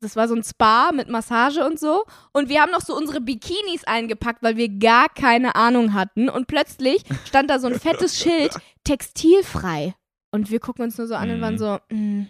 [0.00, 2.04] das war so ein Spa mit Massage und so.
[2.32, 6.28] Und wir haben noch so unsere Bikinis eingepackt, weil wir gar keine Ahnung hatten.
[6.28, 8.52] Und plötzlich stand da so ein fettes Schild,
[8.84, 9.94] textilfrei.
[10.30, 11.58] Und wir gucken uns nur so an und waren mhm.
[11.58, 12.26] so, mm,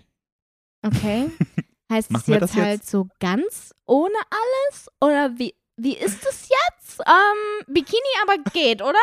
[0.85, 1.31] okay.
[1.93, 4.89] Heißt es jetzt, jetzt halt so ganz ohne alles?
[5.01, 7.01] Oder wie, wie ist es jetzt?
[7.01, 8.95] Ähm, Bikini aber geht, oder?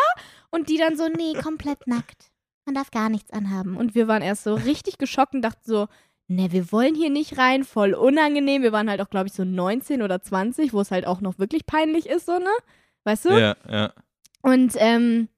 [0.49, 2.31] Und die dann so, nee, komplett nackt.
[2.65, 3.77] Man darf gar nichts anhaben.
[3.77, 5.87] Und wir waren erst so richtig geschockt und dachten so,
[6.27, 8.63] ne, wir wollen hier nicht rein, voll unangenehm.
[8.63, 11.37] Wir waren halt auch, glaube ich, so 19 oder 20, wo es halt auch noch
[11.37, 12.49] wirklich peinlich ist, so, ne?
[13.03, 13.29] Weißt du?
[13.37, 13.93] Ja, ja.
[14.41, 15.29] Und ähm,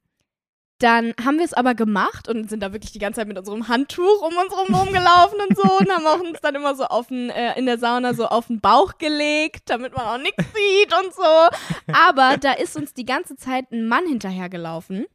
[0.81, 3.67] dann haben wir es aber gemacht und sind da wirklich die ganze Zeit mit unserem
[3.67, 7.07] Handtuch um uns rum rumgelaufen und so und haben auch uns dann immer so auf
[7.07, 10.93] den, äh, in der Sauna so auf den Bauch gelegt, damit man auch nichts sieht
[11.03, 11.93] und so.
[11.93, 15.05] Aber da ist uns die ganze Zeit ein Mann hinterhergelaufen,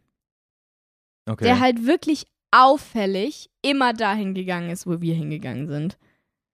[1.29, 1.45] okay.
[1.45, 5.99] der halt wirklich auffällig immer dahin gegangen ist, wo wir hingegangen sind.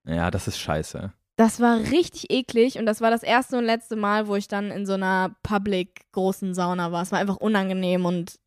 [0.05, 1.13] Ja, das ist scheiße.
[1.35, 4.69] Das war richtig eklig und das war das erste und letzte Mal, wo ich dann
[4.69, 7.01] in so einer public großen Sauna war.
[7.01, 8.39] Es war einfach unangenehm und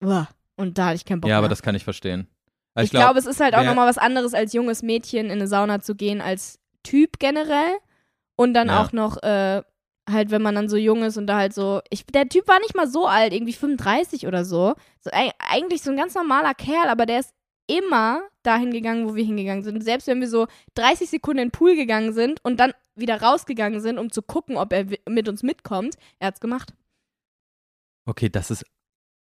[0.00, 1.38] und da hatte ich keinen Bock Ja, mehr.
[1.38, 2.28] aber das kann ich verstehen.
[2.74, 5.26] Also ich, ich glaube, glaub, es ist halt auch nochmal was anderes, als junges Mädchen
[5.26, 7.76] in eine Sauna zu gehen, als Typ generell.
[8.36, 8.82] Und dann ja.
[8.82, 9.62] auch noch, äh,
[10.10, 11.80] halt, wenn man dann so jung ist und da halt so.
[11.90, 14.74] Ich, der Typ war nicht mal so alt, irgendwie 35 oder so.
[15.00, 17.32] so eigentlich so ein ganz normaler Kerl, aber der ist
[17.66, 19.82] immer dahin gegangen, wo wir hingegangen sind.
[19.82, 23.80] selbst wenn wir so 30 Sekunden in den Pool gegangen sind und dann wieder rausgegangen
[23.80, 26.74] sind, um zu gucken, ob er mit uns mitkommt, er hat's gemacht.
[28.06, 28.66] Okay, das ist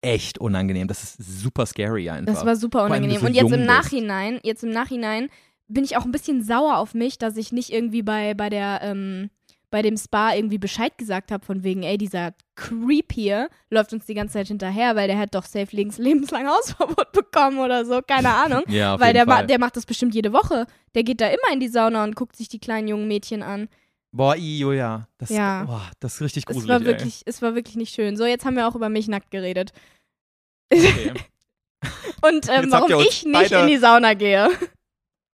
[0.03, 0.89] echt unangenehm.
[0.89, 2.35] Das ist super scary einfach.
[2.35, 3.21] Das war super unangenehm.
[3.21, 4.45] So und jetzt im Nachhinein, bist.
[4.47, 5.29] jetzt im Nachhinein
[5.69, 8.81] bin ich auch ein bisschen sauer auf mich, dass ich nicht irgendwie bei, bei der,
[8.83, 9.31] ähm,
[9.71, 14.05] bei dem Spa irgendwie Bescheid gesagt habe, von wegen, ey, dieser Creep hier läuft uns
[14.05, 18.03] die ganze Zeit hinterher, weil der hat doch safe links lebenslang Hausverbot bekommen oder so,
[18.07, 18.63] keine Ahnung.
[18.69, 19.47] ja, auf weil jeden der, Fall.
[19.47, 20.67] der macht das bestimmt jede Woche.
[20.95, 23.69] Der geht da immer in die Sauna und guckt sich die kleinen jungen Mädchen an.
[24.15, 25.65] Boah, Julia, das, ja.
[25.65, 26.65] boah, das ist richtig gruselig.
[26.65, 28.19] Es war, wirklich, es war wirklich nicht schön.
[28.19, 29.73] So, jetzt haben wir auch über mich nackt geredet.
[30.73, 31.13] Okay.
[32.23, 34.49] Und ähm, warum ich nicht in die Sauna gehe.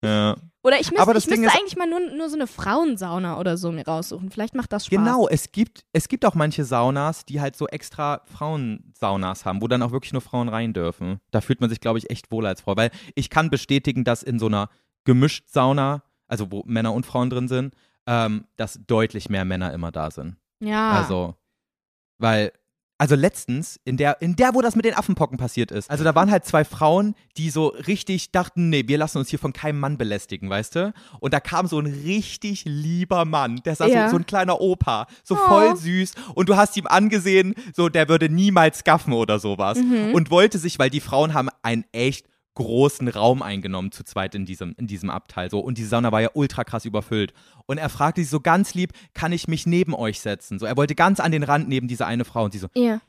[0.05, 0.37] Ja.
[0.65, 3.85] Oder ich, müsst, ich müsste eigentlich mal nur, nur so eine Frauensauna oder so mir
[3.87, 4.31] raussuchen.
[4.31, 4.99] Vielleicht macht das Spaß.
[4.99, 9.69] Genau, es gibt, es gibt auch manche Saunas, die halt so extra Frauensaunas haben, wo
[9.69, 11.21] dann auch wirklich nur Frauen rein dürfen.
[11.31, 12.79] Da fühlt man sich, glaube ich, echt wohl als Frau.
[12.79, 14.71] Weil ich kann bestätigen, dass in so einer
[15.05, 17.75] gemischt Sauna, also wo Männer und Frauen drin sind,
[18.07, 20.37] ähm, dass deutlich mehr Männer immer da sind.
[20.61, 20.93] Ja.
[20.93, 21.35] Also,
[22.17, 22.53] weil
[22.97, 25.91] also letztens, in der, in der, wo das mit den Affenpocken passiert ist.
[25.91, 29.39] Also da waren halt zwei Frauen, die so richtig dachten, nee, wir lassen uns hier
[29.39, 30.95] von keinem Mann belästigen, weißt du?
[31.19, 34.07] Und da kam so ein richtig lieber Mann, der sah ja.
[34.07, 35.49] so, so ein kleiner Opa, so oh.
[35.49, 36.13] voll süß.
[36.35, 39.79] Und du hast ihm angesehen, so der würde niemals gaffen oder sowas.
[39.79, 40.15] Mhm.
[40.15, 44.47] Und wollte sich, weil die Frauen haben ein echt großen Raum eingenommen zu zweit in
[44.47, 45.51] diesem, in diesem Abteil.
[45.51, 45.61] So.
[45.61, 47.33] Und die Sauna war ja ultra krass überfüllt.
[47.67, 50.59] Und er fragte sie so ganz lieb, kann ich mich neben euch setzen?
[50.59, 53.01] So, er wollte ganz an den Rand neben diese eine Frau und sie so, ja.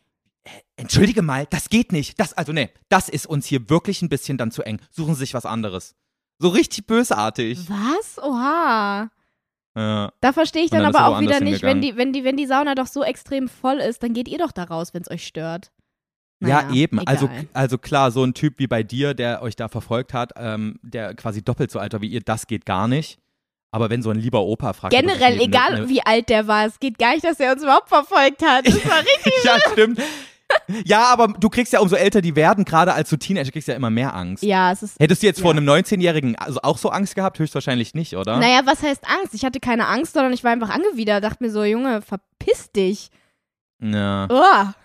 [0.43, 2.19] Äh, entschuldige mal, das geht nicht.
[2.19, 4.79] Das, also nee, das ist uns hier wirklich ein bisschen dann zu eng.
[4.91, 5.95] Suchen Sie sich was anderes.
[6.37, 7.69] So richtig bösartig.
[7.69, 8.21] Was?
[8.21, 9.09] Oha.
[9.75, 10.13] Ja.
[10.21, 12.45] Da verstehe ich dann, dann aber auch wieder nicht, wenn die, wenn, die, wenn die
[12.45, 15.27] Sauna doch so extrem voll ist, dann geht ihr doch da raus, wenn es euch
[15.27, 15.71] stört.
[16.41, 16.99] Ja, Naja, eben.
[16.99, 17.13] egal.
[17.13, 20.79] Also, also klar, so ein Typ wie bei dir, der euch da verfolgt hat, ähm,
[20.81, 23.19] der quasi doppelt so alt war wie ihr, das geht gar nicht.
[23.71, 24.93] Aber wenn so ein lieber Opa fragt.
[24.93, 27.61] er Generell, egal ne- wie alt der war, es geht gar nicht, dass er uns
[27.63, 28.65] überhaupt verfolgt hat.
[28.67, 29.33] Das war richtig.
[29.43, 29.99] ja, stimmt.
[30.85, 33.71] Ja, aber du kriegst ja, umso älter die werden, gerade als du Teenager, kriegst du
[33.71, 34.43] ja immer mehr Angst.
[34.43, 34.99] Ja, es ist.
[34.99, 35.57] Hättest du jetzt vor Ja.
[35.57, 37.39] einem 19-Jährigen also auch so Angst gehabt?
[37.39, 38.37] Höchstwahrscheinlich nicht, oder?
[38.37, 39.33] Naja, was heißt Angst?
[39.33, 41.23] Ich hatte keine Angst, sondern ich war einfach angewidert.
[41.23, 43.09] Dachte mir so, Junge, verpiss dich.
[43.81, 44.75] Ja, Uah,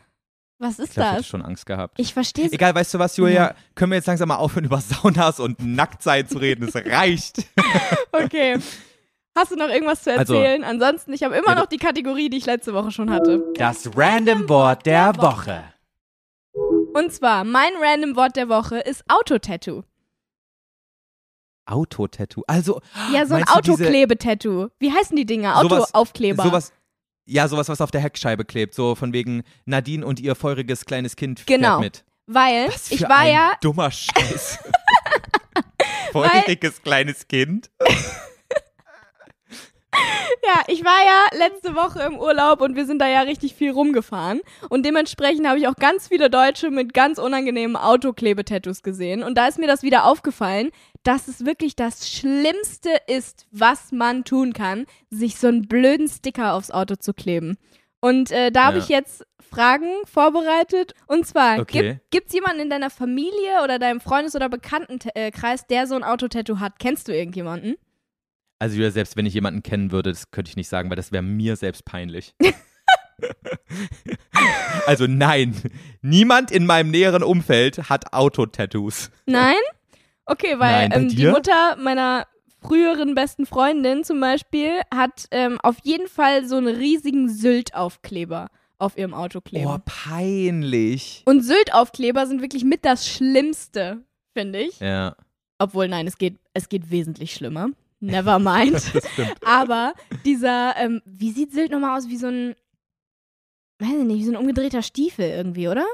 [0.60, 1.26] was ich ist glaube, ich hätte das?
[1.26, 1.98] schon Angst gehabt.
[1.98, 2.52] Ich verstehe es.
[2.52, 3.54] Egal, weißt du was, Julia?
[3.74, 6.68] Können wir jetzt langsam mal aufhören, über Saunas und Nacktsein zu reden?
[6.68, 7.46] Es reicht.
[8.12, 8.58] Okay.
[9.36, 10.64] Hast du noch irgendwas zu Also- erzählen?
[10.64, 13.42] Ansonsten, ich habe immer Ja, noch die Kategorie, die ich letzte Woche schon hatte.
[13.54, 15.62] Das Random Wort der Woche.
[16.92, 19.82] Und zwar, mein random Wort der Woche ist Autotattoo.
[21.66, 22.42] Autotattoo.
[22.48, 22.80] Also,
[23.12, 24.68] Ja, so ein Autoklebetattoo.
[24.80, 25.54] Wie heißen die Dinger?
[25.62, 26.42] Sowas- Autoaufkleber.
[26.42, 26.72] Sowas,
[27.26, 28.74] ja, sowas, was auf der Heckscheibe klebt.
[28.74, 31.80] So von wegen Nadine und ihr feuriges kleines Kind Genau.
[31.80, 32.04] mit.
[32.26, 34.58] Weil Was für ich war ein ja, dummer Scheiß.
[36.12, 37.70] feuriges kleines Kind.
[40.44, 43.72] ja, ich war ja letzte Woche im Urlaub und wir sind da ja richtig viel
[43.72, 44.40] rumgefahren.
[44.68, 49.22] Und dementsprechend habe ich auch ganz viele Deutsche mit ganz unangenehmen Autoklebetattoos gesehen.
[49.22, 50.70] Und da ist mir das wieder aufgefallen,
[51.02, 56.54] dass es wirklich das Schlimmste ist, was man tun kann, sich so einen blöden Sticker
[56.54, 57.56] aufs Auto zu kleben.
[58.00, 58.82] Und äh, da habe Ja.
[58.82, 60.94] ich jetzt Fragen vorbereitet.
[61.06, 62.00] Und zwar, Okay.
[62.10, 66.60] gibt es jemanden in deiner Familie oder deinem Freundes- oder Bekanntenkreis, der so ein Autotattoo
[66.60, 66.78] hat?
[66.78, 67.76] Kennst du irgendjemanden?
[68.58, 71.12] Also Julia, selbst wenn ich jemanden kennen würde, das könnte ich nicht sagen, weil das
[71.12, 72.34] wäre mir selbst peinlich.
[74.86, 75.54] also nein,
[76.02, 79.10] niemand in meinem näheren Umfeld hat Autotattoos.
[79.26, 79.56] Nein?
[80.30, 81.26] Okay, weil Nein, ähm, die?
[81.26, 82.26] Mutter meiner
[82.60, 88.96] früheren besten Freundin zum Beispiel hat ähm, auf jeden Fall so einen riesigen Sylt-Aufkleber auf
[88.96, 89.66] ihrem Auto kleben.
[89.66, 91.22] Oh, peinlich.
[91.26, 94.78] Und Sylt-Aufkleber sind wirklich mit das Schlimmste, finde ich.
[94.80, 95.16] Ja,
[95.58, 97.70] Obwohl, nein, es geht, es geht wesentlich schlimmer.
[97.98, 98.82] Never mind.
[99.44, 102.08] Aber dieser, ähm, wie sieht Sylt nochmal aus?
[102.08, 102.54] Wie so ein,
[103.80, 105.86] weiß ich nicht, wie so ein umgedrehter Stiefel irgendwie, oder?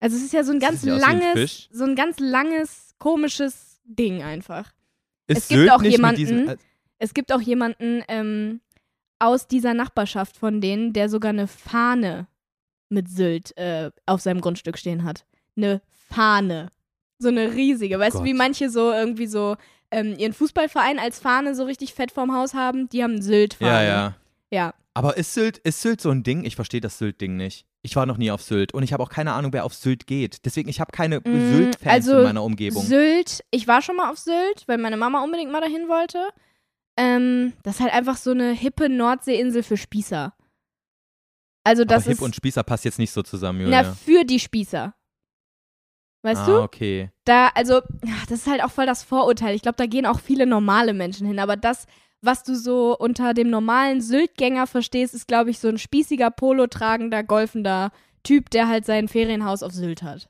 [0.00, 4.72] Also es ist ja so ein ganz langes, so ein ganz langes, komisches Ding einfach.
[5.26, 6.56] Ist Es gibt auch jemanden- mit diesen,
[6.98, 8.60] Es gibt auch jemanden ähm,
[9.18, 12.28] aus dieser Nachbarschaft von denen, der sogar eine Fahne
[12.88, 15.24] mit Sylt äh, auf seinem Grundstück stehen hat.
[15.56, 16.70] Eine Fahne.
[17.18, 17.98] So eine riesige.
[17.98, 18.26] Weißt du, Gott.
[18.28, 19.56] wie manche so irgendwie so
[19.90, 22.88] ähm, ihren Fußballverein als Fahne so richtig fett vorm Haus haben?
[22.88, 23.70] Die haben Sylt-Fahne.
[23.70, 24.16] Ja, ja.
[24.50, 24.74] Ja.
[25.00, 26.44] Aber ist Sylt, ist Sylt so ein Ding?
[26.44, 27.64] Ich verstehe das Sylt-Ding nicht.
[27.80, 30.06] Ich war noch nie auf Sylt und ich habe auch keine Ahnung, wer auf Sylt
[30.06, 30.44] geht.
[30.44, 32.84] Deswegen, ich habe keine Mm, Sylt-Fans also in meiner Umgebung.
[32.84, 36.28] Sylt, ich war schon mal auf Sylt, weil meine Mama unbedingt mal dahin wollte.
[36.98, 40.34] Ähm, das ist halt einfach so eine hippe Nordseeinsel für Spießer.
[41.64, 43.94] Also das Aber Hip ist und Spießer passt jetzt nicht so zusammen, na Julia.
[43.94, 44.92] für die Spießer.
[46.22, 46.60] Weißt ah, du?
[46.60, 47.10] okay.
[47.24, 47.80] Da also
[48.28, 49.54] das ist halt auch voll das Vorurteil.
[49.54, 51.86] Ich glaube, da gehen auch viele normale Menschen hin, aber das
[52.22, 56.66] was du so unter dem normalen Syltgänger verstehst, ist glaube ich so ein spießiger Polo
[56.66, 57.92] tragender golfender
[58.22, 60.28] Typ, der halt sein Ferienhaus auf Sylt hat.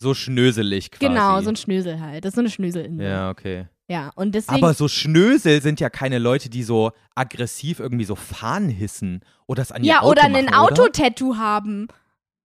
[0.00, 1.08] So schnöselig quasi.
[1.08, 2.24] Genau, so ein Schnösel halt.
[2.24, 3.04] Das ist so eine Schnöselinsel.
[3.04, 3.66] Ja, okay.
[3.90, 8.14] Ja, und deswegen Aber so Schnösel sind ja keine Leute, die so aggressiv irgendwie so
[8.14, 10.60] Fahnen hissen oder das an ihr Ja, Auto oder ein machen, oder?
[10.60, 11.88] Autotattoo haben.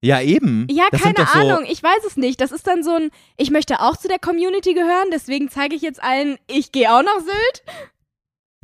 [0.02, 0.68] Ja, eben.
[0.70, 2.42] Ja, das keine so, Ahnung, ich weiß es nicht.
[2.42, 5.82] Das ist dann so ein, ich möchte auch zu der Community gehören, deswegen zeige ich
[5.82, 7.64] jetzt allen, ich gehe auch nach Sylt,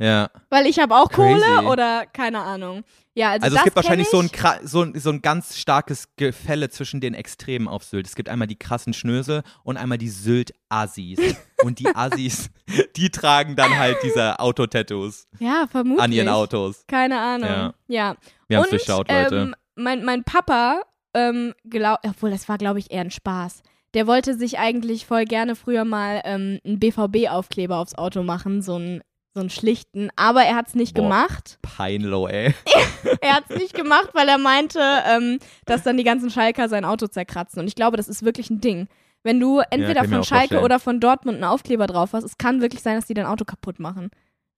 [0.00, 0.30] Ja.
[0.48, 1.40] weil ich habe auch Crazy.
[1.44, 2.84] Kohle oder keine Ahnung.
[3.14, 4.10] Ja, also, Also das es gibt wahrscheinlich ich.
[4.10, 4.30] so ein,
[4.62, 8.06] so, ein, so ein ganz starkes Gefälle zwischen den Extremen auf Sylt.
[8.06, 11.18] Es gibt einmal die krassen Schnösel und einmal die Sylt-Assis.
[11.64, 12.50] und die Assis,
[12.96, 16.02] die tragen dann halt diese Autotattoos Ja, vermutlich.
[16.02, 16.84] an ihren Autos.
[16.86, 17.48] Keine Ahnung.
[17.50, 17.74] Ja.
[17.88, 18.16] Ja.
[18.48, 19.36] Wir haben es durchschaut, Leute.
[19.36, 20.80] Ähm, mein, mein Papa,
[21.12, 23.62] ähm, glaub, obwohl das war, glaube ich, eher ein Spaß.
[23.94, 28.76] Der wollte sich eigentlich voll gerne früher mal ähm, einen BVB-Aufkleber aufs Auto machen, so
[28.76, 29.02] einen,
[29.40, 31.02] so einen schlichten, aber er hat es nicht Boah.
[31.02, 31.58] gemacht.
[31.62, 32.54] Peinlo, ey.
[33.22, 36.84] Er hat es nicht gemacht, weil er meinte, ähm, dass dann die ganzen Schalker sein
[36.84, 37.60] Auto zerkratzen.
[37.60, 38.88] Und ich glaube, das ist wirklich ein Ding.
[39.22, 40.64] Wenn du entweder mir von Schalke vorstellen.
[40.64, 43.44] oder von Dortmund einen Aufkleber drauf hast, es kann wirklich sein, dass die dein Auto
[43.44, 44.10] kaputt machen.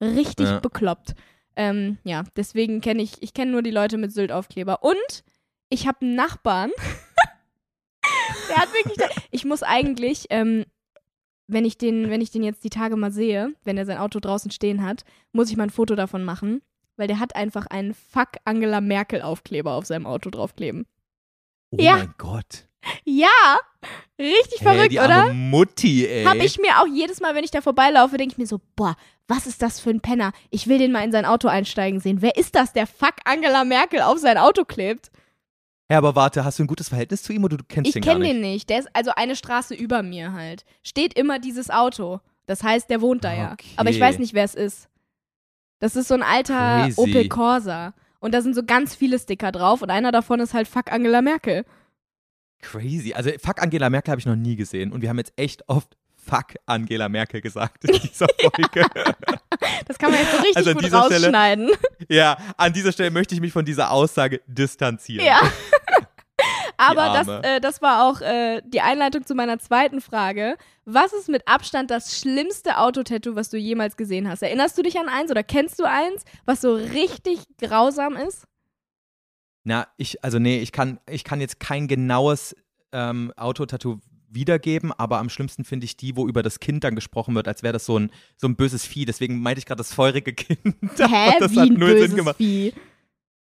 [0.02, 0.58] Richtig Ja.
[0.60, 1.14] bekloppt.
[1.56, 4.82] Ähm, ja, deswegen kenne ich, ich kenne nur die Leute mit Sylt-Aufkleber.
[4.82, 5.24] Und
[5.68, 6.70] ich habe einen Nachbarn.
[8.48, 8.98] der hat wirklich,
[9.30, 10.64] ich muss eigentlich, ähm,
[11.46, 14.20] wenn ich den, wenn ich den jetzt die Tage mal sehe, wenn er sein Auto
[14.20, 16.62] draußen stehen hat, muss ich mal ein Foto davon machen,
[16.96, 20.86] weil der hat einfach einen Fuck Angela Merkel Aufkleber auf seinem Auto draufkleben.
[21.70, 21.96] Oh Ja.
[21.96, 22.68] mein Gott.
[23.04, 23.28] Ja,
[24.18, 25.24] richtig Hey, verrückt, die oder?
[25.26, 26.24] arme Mutti, ey.
[26.24, 28.96] Hab ich mir auch jedes Mal, wenn ich da vorbeilaufe, denke ich mir so, boah,
[29.28, 30.32] was ist das für ein Penner?
[30.50, 32.22] Ich will den mal in sein Auto einsteigen sehen.
[32.22, 35.10] Wer ist das, der Fuck Angela Merkel auf sein Auto klebt?
[35.92, 38.02] Hä, aber warte, hast du ein gutes Verhältnis zu ihm oder du kennst Ich den
[38.02, 38.34] gar kenne nicht?
[38.34, 38.70] den nicht.
[38.70, 40.64] Der ist also eine Straße über mir halt.
[40.82, 42.20] Steht immer dieses Auto.
[42.46, 43.52] Das heißt, der wohnt da ja.
[43.52, 43.68] Okay.
[43.76, 44.88] Aber ich weiß nicht, wer es ist.
[45.80, 46.98] Das ist so ein alter Crazy.
[47.00, 47.92] Opel Corsa.
[48.20, 51.20] Und da sind so ganz viele Sticker drauf und einer davon ist halt Fuck Angela
[51.20, 51.64] Merkel.
[52.62, 53.12] Crazy.
[53.14, 54.92] Also, fuck Angela Merkel habe ich noch nie gesehen.
[54.92, 58.86] Und wir haben jetzt echt oft fuck Angela Merkel gesagt in dieser Folge.
[59.86, 61.70] Das kann man jetzt so richtig Also gut dieser Stelle- rausschneiden.
[62.08, 65.26] ja, an dieser Stelle möchte ich mich von dieser Aussage distanzieren.
[65.26, 65.40] Ja.
[66.82, 70.56] Aber das, äh, das war auch äh, die Einleitung zu meiner zweiten Frage.
[70.84, 74.42] Was ist mit Abstand das schlimmste Autotattoo, was du jemals gesehen hast?
[74.42, 78.44] Erinnerst du dich an eins oder kennst du eins, was so richtig grausam ist?
[79.64, 82.56] Na, ich, also nee, ich kann, ich kann jetzt kein genaues
[82.90, 87.34] ähm, Autotattoo wiedergeben, aber am schlimmsten finde ich die, wo über das Kind dann gesprochen
[87.34, 89.04] wird, als wäre das so ein, so ein böses Vieh.
[89.04, 90.58] Deswegen meinte ich gerade das feurige Kind.
[90.98, 91.34] Hä?
[91.38, 92.36] das Wie hat ein null Sinn gemacht.
[92.36, 92.72] Vieh.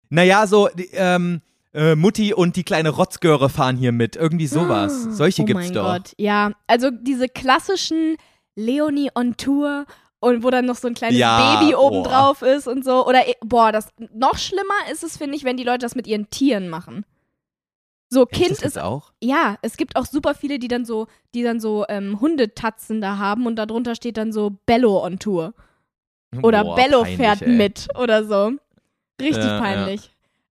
[0.09, 1.41] Naja, so, die, ähm,
[1.73, 4.15] äh, Mutti und die kleine Rotzgöre fahren hier mit.
[4.15, 5.03] Irgendwie sowas.
[5.11, 5.85] Solche oh gibt's mein doch.
[5.85, 6.51] Gott, ja.
[6.67, 8.17] Also diese klassischen
[8.55, 9.85] Leonie on Tour
[10.19, 11.81] und wo dann noch so ein kleines Ja, Baby boah.
[11.81, 13.05] oben drauf ist und so.
[13.05, 16.07] Oder, eh, boah, das noch schlimmer ist es, finde ich, wenn die Leute das mit
[16.07, 17.05] ihren Tieren machen.
[18.09, 19.11] So, Echt, Kind gibt's ist auch.
[19.21, 23.17] Ja, es gibt auch super viele, die dann so, die dann so ähm, Hundetatzen da
[23.17, 25.53] haben und darunter steht dann so Bello on Tour.
[26.41, 27.49] Oder Boah, Bello peinlich, fährt ey.
[27.49, 28.51] mit oder so.
[29.19, 29.59] Richtig Ja, ja.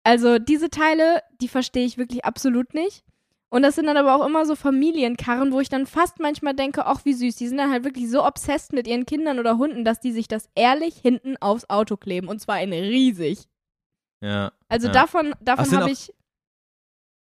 [0.04, 3.04] Also diese Teile, die verstehe ich wirklich absolut nicht.
[3.52, 6.86] Und das sind dann aber auch immer so Familienkarren, wo ich dann fast manchmal denke,
[6.86, 9.84] ach wie süß, die sind dann halt wirklich so obsessed mit ihren Kindern oder Hunden,
[9.84, 12.28] dass die sich das ehrlich hinten aufs Auto kleben.
[12.28, 13.47] Und zwar eine riesig.
[14.22, 14.52] Ja.
[14.68, 14.93] Also Ja.
[14.93, 16.14] davon, davon habe ich.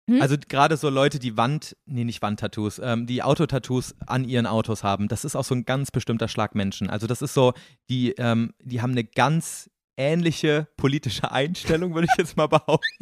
[0.09, 0.23] Hm?
[0.23, 4.85] Also gerade so Leute, die Wand, nee, nicht Wandtattoos, ähm, die Autotattoos an ihren Autos
[4.85, 6.89] haben, das ist auch so ein ganz bestimmter Schlag Menschen.
[6.89, 7.55] Also das ist so,
[7.91, 12.97] die, ähm, die haben eine ganz ähnliche politische Einstellung, würde ich jetzt mal behaupten.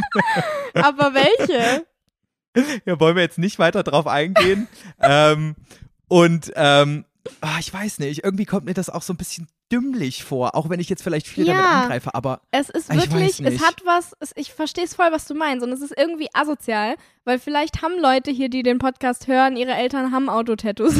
[0.74, 1.84] Aber welche?
[2.86, 4.68] Ja, wollen wir jetzt nicht weiter drauf eingehen.
[5.01, 5.57] ähm,
[6.09, 7.05] und ähm,
[7.40, 10.68] ah, ich weiß nicht, irgendwie kommt mir das auch so ein bisschen dümmlich vor, auch
[10.68, 11.82] wenn ich jetzt vielleicht viel damit Ja.
[11.82, 15.34] angreife, aber Es ist wirklich, es hat was, es, ich verstehe es voll, was du
[15.34, 15.64] meinst.
[15.66, 19.72] Und es ist irgendwie asozial, weil vielleicht haben Leute hier, die den Podcast hören, ihre
[19.72, 20.97] Eltern haben Autotattoos.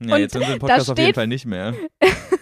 [0.00, 1.72] ja, Und jetzt wir im da Podcast auf jeden steht- Fall nicht mehr.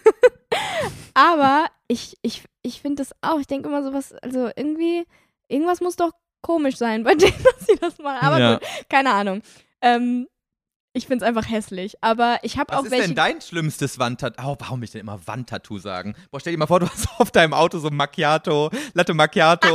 [1.15, 3.39] Aber ich, ich, ich finde das auch.
[3.41, 5.07] Ich denke immer sowas, also irgendwie,
[5.49, 6.11] irgendwas muss doch
[6.43, 8.27] komisch sein bei denen, dass sie das machen.
[8.27, 8.55] Aber Ja.
[8.55, 9.43] gut, keine Ahnung.
[9.81, 10.27] Ähm,
[10.97, 11.97] ich finde es einfach hässlich.
[12.03, 13.07] Aber ich habe Was auch ist welche.
[13.09, 14.43] denn dein schlimmstes Wandtattoo?
[14.45, 16.15] Oh, warum will ich denn immer Wandtattoo sagen?
[16.31, 19.75] Boah, stell dir mal vor, du hast auf deinem Auto so Macchiato, Latte Macchiato,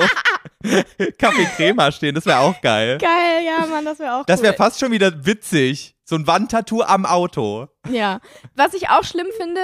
[1.18, 2.16] Kaffee Crema stehen.
[2.16, 2.98] Das wäre auch geil.
[3.00, 4.46] Geil, ja, Mann, das wäre auch Das cool.
[4.46, 5.96] wäre fast schon wieder witzig.
[6.06, 7.68] So ein Wandtattoo am Auto.
[7.90, 8.20] Ja.
[8.56, 9.60] Was ich auch schlimm finde,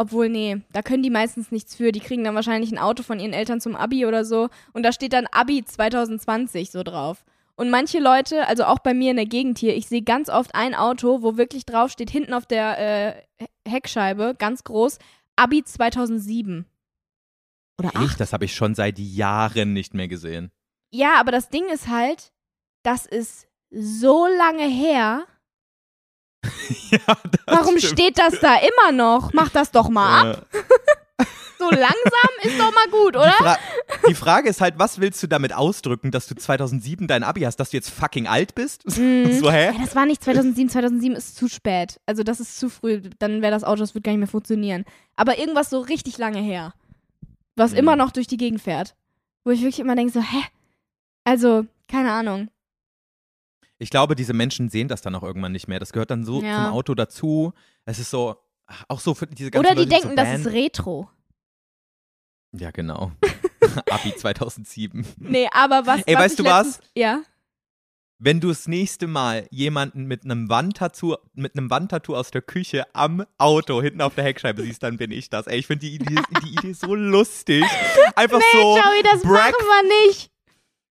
[0.00, 1.92] obwohl, nee, da können die meistens nichts für.
[1.92, 4.48] Die kriegen dann wahrscheinlich ein Auto von ihren Eltern zum Abi oder so.
[4.72, 7.22] Und da steht dann Abi 2020 so drauf.
[7.54, 10.54] Und manche Leute, also auch bei mir in der Gegend hier, ich sehe ganz oft
[10.54, 14.98] ein Auto, wo wirklich drauf steht, hinten auf der äh, Heckscheibe, ganz groß,
[15.36, 16.64] Abi 2007.
[17.78, 18.02] Oder 8.
[18.02, 18.20] Echt?
[18.20, 20.50] Das habe ich schon seit Jahren nicht mehr gesehen.
[20.90, 22.32] Ja, aber das Ding ist halt,
[22.84, 25.26] das ist so lange her.
[26.90, 26.98] ja,
[27.46, 27.92] Warum stimmt.
[28.00, 29.32] steht das da immer noch?
[29.32, 30.46] Mach das doch mal ab.
[30.52, 30.60] Ja.
[31.58, 33.32] So langsam ist doch mal gut, Die, oder?
[33.32, 33.58] Fra
[34.08, 37.56] die Frage ist halt, was willst du damit ausdrücken, dass du 2007 dein Abi hast,
[37.56, 38.84] dass du jetzt fucking alt bist?
[38.96, 39.30] Mhm.
[39.38, 39.66] So, hä?
[39.66, 40.70] Ja, das war nicht 2007.
[40.70, 42.00] 2007 ist zu spät.
[42.06, 43.02] Also das ist zu früh.
[43.18, 44.86] Dann wäre das Auto, das wird gar nicht mehr funktionieren.
[45.16, 46.72] Aber irgendwas so richtig lange her.
[47.56, 47.76] Was Mhm.
[47.76, 48.94] immer noch durch die Gegend fährt.
[49.44, 50.42] Wo ich wirklich immer denke so, hä?
[51.24, 52.48] Also, keine Ahnung.
[53.82, 55.80] Ich glaube, diese Menschen sehen das dann auch irgendwann nicht mehr.
[55.80, 56.56] Das gehört dann so Ja.
[56.56, 57.52] zum Auto dazu.
[57.86, 58.36] Es ist so,
[58.88, 61.08] auch so für diese ganzen Oder die Leute, denken, so das ist Retro.
[62.52, 63.12] Ja, genau.
[63.90, 65.04] Abi 2007.
[65.18, 66.02] Nee, aber was.
[66.06, 66.80] Ey, was weißt du was?
[66.94, 67.22] Ja.
[68.22, 72.84] Wenn du das nächste Mal jemanden mit einem Wandtattoo, mit einem Wandtattoo aus der Küche
[72.94, 75.46] am Auto hinten auf der Heckscheibe siehst, dann bin ich das.
[75.46, 77.64] Ey, ich finde die Idee, die Idee so lustig.
[78.16, 80.30] Einfach so Joey, das Break- machen wir nicht.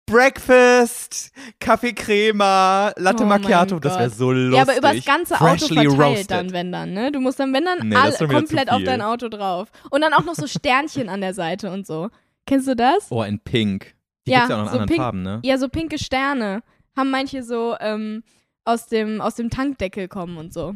[0.08, 4.56] Breakfast, Kaffee Crema, Latte Oh Macchiato, das wäre so lustig.
[4.56, 6.32] Ja, aber übers ganze Auto Freshly verteilt roasted.
[6.32, 7.12] dann, wenn dann, ne?
[7.12, 9.70] Du musst dann, wenn dann, Nee, das all, komplett auf dein Auto drauf.
[9.92, 12.10] Und dann auch noch so Sternchen an der Seite und so.
[12.46, 13.08] Kennst du das?
[13.10, 13.96] Oh, in Pink.
[14.26, 15.40] Die Ja, gibt's ja auch noch in so anderen pink- Farben, ne?
[15.44, 16.62] Ja, so pinke Sterne.
[16.96, 18.24] Haben manche so ähm,
[18.64, 20.76] aus, dem, aus dem Tankdeckel kommen und so.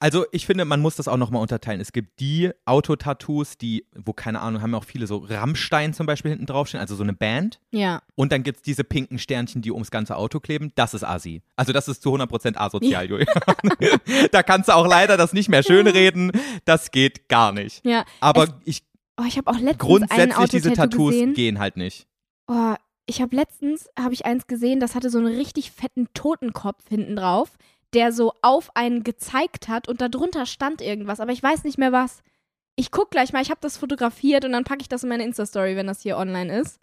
[0.00, 1.80] Also ich finde, man muss das auch nochmal unterteilen.
[1.80, 6.06] Es gibt die Autotattoos, die, wo keine Ahnung, haben ja auch viele so Rammstein zum
[6.06, 7.58] Beispiel hinten draufstehen, also so eine Band.
[7.72, 8.02] Ja.
[8.14, 10.70] Und dann gibt es diese pinken Sternchen, die ums ganze Auto kleben.
[10.76, 11.42] Das ist Assi.
[11.56, 13.26] Also das ist zu 100% asozial, Julian.
[14.32, 16.32] da kannst du auch leider das nicht mehr schönreden.
[16.64, 17.84] Das geht gar nicht.
[17.84, 18.04] Ja.
[18.20, 18.82] Aber Es- ich
[19.20, 19.78] Oh, ich habe auch letztens ein
[20.28, 21.34] grundsätzlich diese Tattoos gesehen.
[21.34, 22.06] gehen halt nicht.
[22.46, 22.74] Oh,
[23.06, 27.16] ich habe letztens, habe ich eins gesehen, das hatte so einen richtig fetten Totenkopf hinten
[27.16, 27.50] drauf,
[27.94, 31.92] der so auf einen gezeigt hat und darunter stand irgendwas, aber ich weiß nicht mehr
[31.92, 32.22] was.
[32.76, 35.24] Ich guck gleich mal, ich habe das fotografiert und dann packe ich das in meine
[35.24, 36.80] Insta-Story, wenn das hier online ist.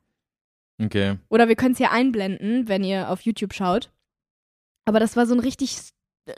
[0.82, 1.18] Okay.
[1.30, 3.91] Oder wir können es hier einblenden, wenn ihr auf YouTube schaut.
[4.86, 5.77] Aber das war so ein richtig,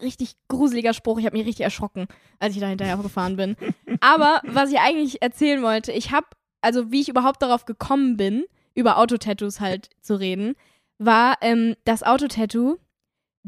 [0.01, 1.17] richtig gruseliger Spruch.
[1.17, 2.07] Ich habe mich richtig erschrocken,
[2.39, 3.55] als ich da hinterher gefahren bin.
[3.99, 6.27] Aber was ich eigentlich erzählen wollte, ich habe,
[6.61, 8.45] also wie ich überhaupt darauf gekommen bin,
[8.75, 10.55] über Autotattoos halt zu reden,
[10.99, 12.77] war ähm, das Autotattoo,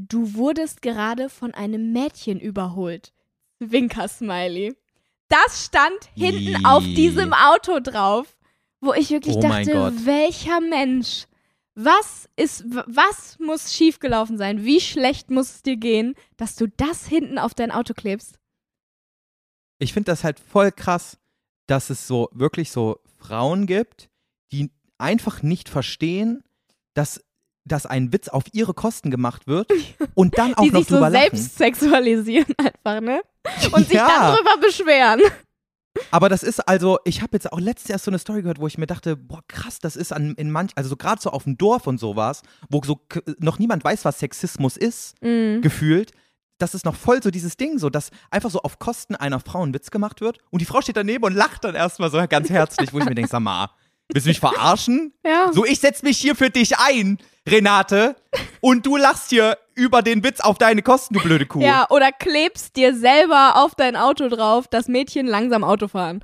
[0.07, 3.13] du wurdest gerade von einem Mädchen überholt.
[3.59, 4.75] Winker-Smiley.
[5.27, 6.65] Das stand hinten Ih.
[6.65, 8.37] auf diesem Auto drauf,
[8.81, 11.27] wo ich wirklich Oh dachte, welcher Mensch,
[11.75, 14.63] was ist, was muss schiefgelaufen sein?
[14.63, 18.39] Wie schlecht muss es dir gehen, dass du das hinten auf dein Auto klebst?
[19.77, 21.17] Ich finde das halt voll krass,
[21.67, 24.09] dass es so wirklich so Frauen gibt,
[24.51, 26.43] die einfach nicht verstehen,
[26.93, 27.23] dass,
[27.69, 29.71] dass ein Witz auf ihre Kosten gemacht wird
[30.15, 31.29] und dann auch Die noch sich so drüber lachen.
[31.31, 33.21] selbst sexualisieren einfach, ne?
[33.71, 34.07] Und sich Ja.
[34.07, 35.21] dann drüber beschweren.
[36.11, 38.67] Aber das ist also, ich habe jetzt auch letztes erst so eine Story gehört, wo
[38.67, 41.43] ich mir dachte, boah, krass, das ist an, in manch, also so gerade so auf
[41.43, 43.01] dem Dorf und sowas, wo so
[43.39, 45.61] noch niemand weiß, was Sexismus ist, Mhm.
[45.61, 46.11] gefühlt.
[46.57, 49.65] Das ist noch voll so dieses Ding, so dass einfach so auf Kosten einer Frau
[49.65, 52.49] ein Witz gemacht wird und die Frau steht daneben und lacht dann erstmal so ganz
[52.49, 53.69] herzlich, wo ich mir denke, sag mal,
[54.11, 55.13] willst du mich verarschen?
[55.25, 55.51] Ja.
[55.53, 57.17] So, ich setz mich hier für dich ein,
[57.47, 58.15] Renate,
[58.61, 61.61] und du lachst hier über den Witz auf deine Kosten, du blöde Kuh.
[61.61, 66.23] Ja, oder klebst dir selber auf dein Auto drauf, das Mädchen langsam Auto fahren.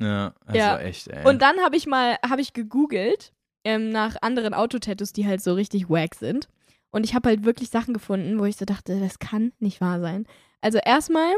[0.00, 0.78] Ja, also Ja.
[0.78, 1.26] echt, ey.
[1.28, 3.32] Und dann habe ich mal, habe ich gegoogelt
[3.64, 6.48] ähm, nach anderen Autotattoos, die halt so richtig wack sind.
[6.90, 10.00] Und ich habe halt wirklich Sachen gefunden, wo ich so dachte, das kann nicht wahr
[10.00, 10.26] sein.
[10.60, 11.32] Also erstmal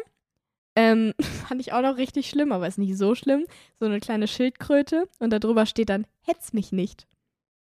[0.77, 1.15] ähm,
[1.49, 3.47] fand ich auch noch richtig schlimm, aber ist nicht so schlimm.
[3.81, 7.09] So eine kleine Schildkröte und darüber steht dann, hetz mich nicht.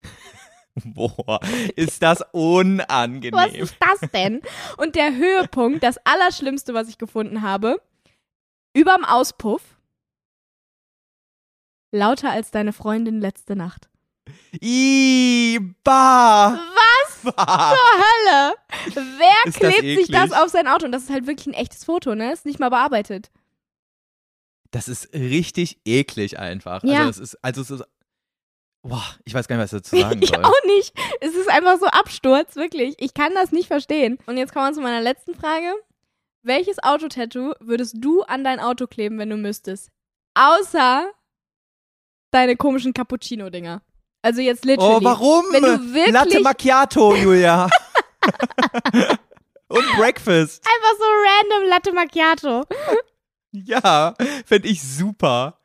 [0.84, 1.39] Boah,
[1.76, 3.34] ist das unangenehm.
[3.34, 4.40] Was ist das denn?
[4.78, 7.80] Und der Höhepunkt, das Allerschlimmste, was ich gefunden habe,
[8.72, 9.62] überm Auspuff,
[11.93, 13.90] lauter als deine Freundin letzte Nacht.
[14.60, 16.52] Ih, bah.
[16.52, 16.91] Was
[17.23, 18.55] zur Hölle?
[18.94, 20.86] Wer Ist das klebt sich das auf sein Auto?
[20.86, 22.32] Und das ist halt wirklich ein echtes Foto, ne?
[22.32, 23.31] Ist nicht mal bearbeitet.
[24.70, 26.82] Das ist richtig eklig einfach.
[26.85, 27.01] Ja.
[27.07, 27.85] Also es ist, also es ist,
[28.82, 30.44] boah, ich weiß gar nicht, was ich dazu sagen Ich soll.
[30.44, 30.94] auch nicht.
[31.20, 32.94] Es ist einfach so Absturz, wirklich.
[32.99, 34.19] Ich kann das nicht verstehen.
[34.27, 35.74] Und jetzt kommen wir zu meiner letzten Frage.
[36.43, 39.90] Welches Autotattoo würdest du an dein Auto kleben, wenn du müsstest?
[40.35, 41.11] Außer
[42.32, 43.82] deine komischen Cappuccino-Dinger.
[44.23, 44.97] Also jetzt literally.
[44.97, 45.44] Oh, warum?
[45.51, 47.69] Wenn du wirklich- Latte Macchiato, Julia.
[49.69, 50.65] Und Breakfast.
[50.66, 52.65] Einfach so random Latte Macchiato.
[53.53, 54.15] Ja,
[54.47, 55.59] fände ich super.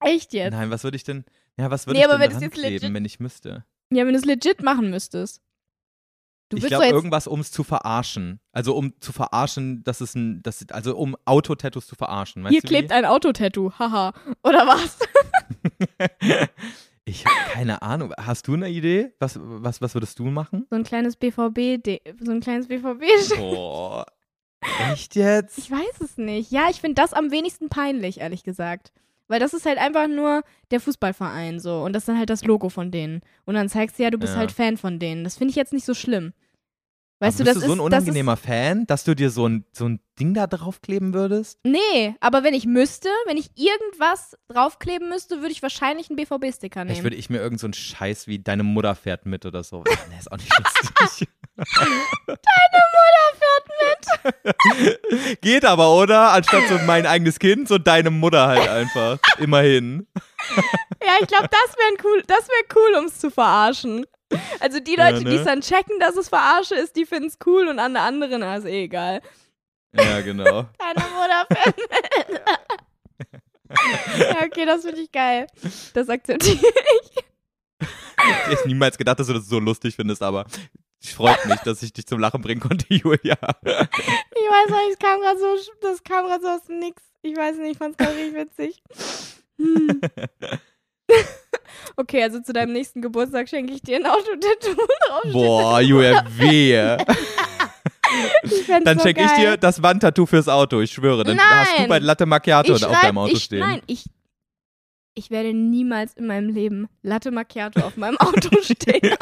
[0.00, 0.52] Echt jetzt?
[0.52, 1.24] Nein, was würde ich denn,
[1.58, 3.64] ja, was würde Nee, ich denn wenn jetzt legit- kleben, wenn ich müsste?
[3.92, 5.40] Ja, wenn du es legit machen müsstest.
[6.48, 8.40] Du ich glaube, irgendwas, um es zu verarschen.
[8.52, 12.44] Also, um zu verarschen, dass es ein, das, also um Autotattoos zu verarschen.
[12.48, 13.72] Hier klebt ein Autotattoo.
[13.78, 14.14] Haha.
[14.42, 14.98] Oder was?
[17.10, 18.12] Ich habe keine Ahnung.
[18.18, 19.12] Hast du eine Idee?
[19.18, 20.66] Was, was, was würdest du machen?
[20.70, 23.04] So ein kleines BVB, so ein kleines BVB.
[23.36, 24.06] Boah.
[24.92, 25.58] Echt jetzt?
[25.58, 26.50] Ich weiß es nicht.
[26.50, 28.92] Ja, ich finde das am wenigsten peinlich, ehrlich gesagt.
[29.28, 31.82] Weil das ist halt einfach nur der Fußballverein so.
[31.82, 33.20] Und das ist dann halt das Logo von denen.
[33.44, 34.38] Und dann zeigst du ja, du bist Ja.
[34.40, 35.24] halt Fan von denen.
[35.24, 36.32] Das finde ich jetzt nicht so schlimm.
[37.22, 37.92] Weißt Aber du, bist das du so ein ist.
[37.92, 41.58] Das ist, unangenehmer Fan, dass du dir so ein, so ein Ding da draufkleben würdest?
[41.64, 46.84] nee, aber wenn ich müsste, wenn ich irgendwas draufkleben müsste, würde ich wahrscheinlich einen BVB-Sticker
[46.84, 46.96] nehmen.
[46.96, 49.84] Ich würde ich mir irgend so einen Scheiß wie deine Mutter fährt mit oder so.
[50.10, 51.28] Nee, ist auch nicht lustig.
[55.42, 56.32] Geht aber, oder?
[56.32, 59.18] Anstatt so mein eigenes Kind, so deine Mutter halt einfach.
[59.38, 60.06] Immerhin.
[61.02, 64.06] Ja, ich glaube, das wäre cool, das wäre cool, um es zu verarschen.
[64.60, 65.36] Also die Ja, Leute, die ne?
[65.36, 68.42] es dann checken, dass es verarsche ist, die finden es cool und an der anderen,
[68.42, 69.22] also eh egal.
[69.92, 70.66] Ja, genau.
[70.78, 72.40] Deine Mutter findet.
[74.18, 75.46] ja, okay, das finde ich geil.
[75.94, 77.24] Das akzeptiere ich.
[78.20, 80.44] Ich hätte niemals gedacht, dass du das so lustig findest, aber
[81.02, 83.38] es freut mich, dass ich dich zum Lachen bringen konnte, Julia.
[83.62, 87.02] Ich weiß nicht, es kam gerade so, das kam gerade so aus dem Nix.
[87.22, 88.82] Ich weiß nicht, ich fand es gerade richtig witzig.
[89.58, 90.00] Hm.
[91.96, 95.32] Okay, also zu deinem nächsten Geburtstag schenke ich dir ein Autotattoo drauf.
[95.32, 96.96] Boah, Julia, wehe.
[98.84, 101.22] Dann so schenke ich dir das Wandtattoo fürs Auto, ich schwöre.
[101.24, 101.88] Dann hast du Nein.
[101.88, 103.60] bei Latte Macchiato ich auf schreib- deinem Auto ich, stehen.
[103.60, 104.04] Nein, ich,
[105.14, 109.14] ich werde niemals in meinem Leben Latte Macchiato auf meinem Auto stehen.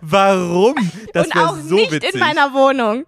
[0.00, 0.74] Warum?
[1.12, 2.14] Das Und wäre auch so nicht witzig.
[2.14, 3.04] in meiner Wohnung.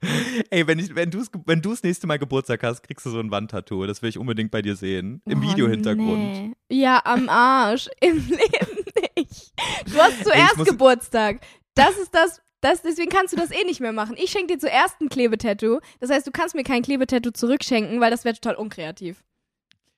[0.50, 3.30] Ey, wenn, ich, wenn du wenn du's nächste Mal Geburtstag hast, kriegst du so ein
[3.30, 3.84] Wandtattoo.
[3.86, 5.20] Das will ich unbodingt bei dir sehen.
[5.26, 6.18] Im Oh, Videohintergrund.
[6.18, 6.52] Nee.
[6.70, 7.88] Ja, am Arsch.
[8.00, 8.84] Im Leben
[9.16, 9.52] nicht.
[9.86, 11.40] Du hast zuerst muss- Geburtstag.
[11.74, 14.16] Das ist das, das, deswegen kannst du das eh nicht mehr machen.
[14.18, 15.80] Ich schenke dir zuerst ein Klebetattoo.
[16.00, 19.24] Das heißt, du kannst mir kein Klebetattoo zurückschenken, weil das wäre total unkreativ.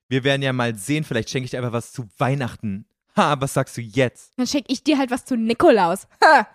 [0.09, 2.87] Wir werden ja mal sehen, vielleicht schenke ich dir einfach was zu Weihnachten.
[3.17, 4.33] Ha, was sagst du jetzt?
[4.37, 6.07] Dann schenke ich dir halt was zu Nikolaus.
[6.25, 6.47] Ha!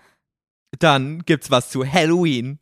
[0.79, 2.59] Dann gibt's was zu Halloween.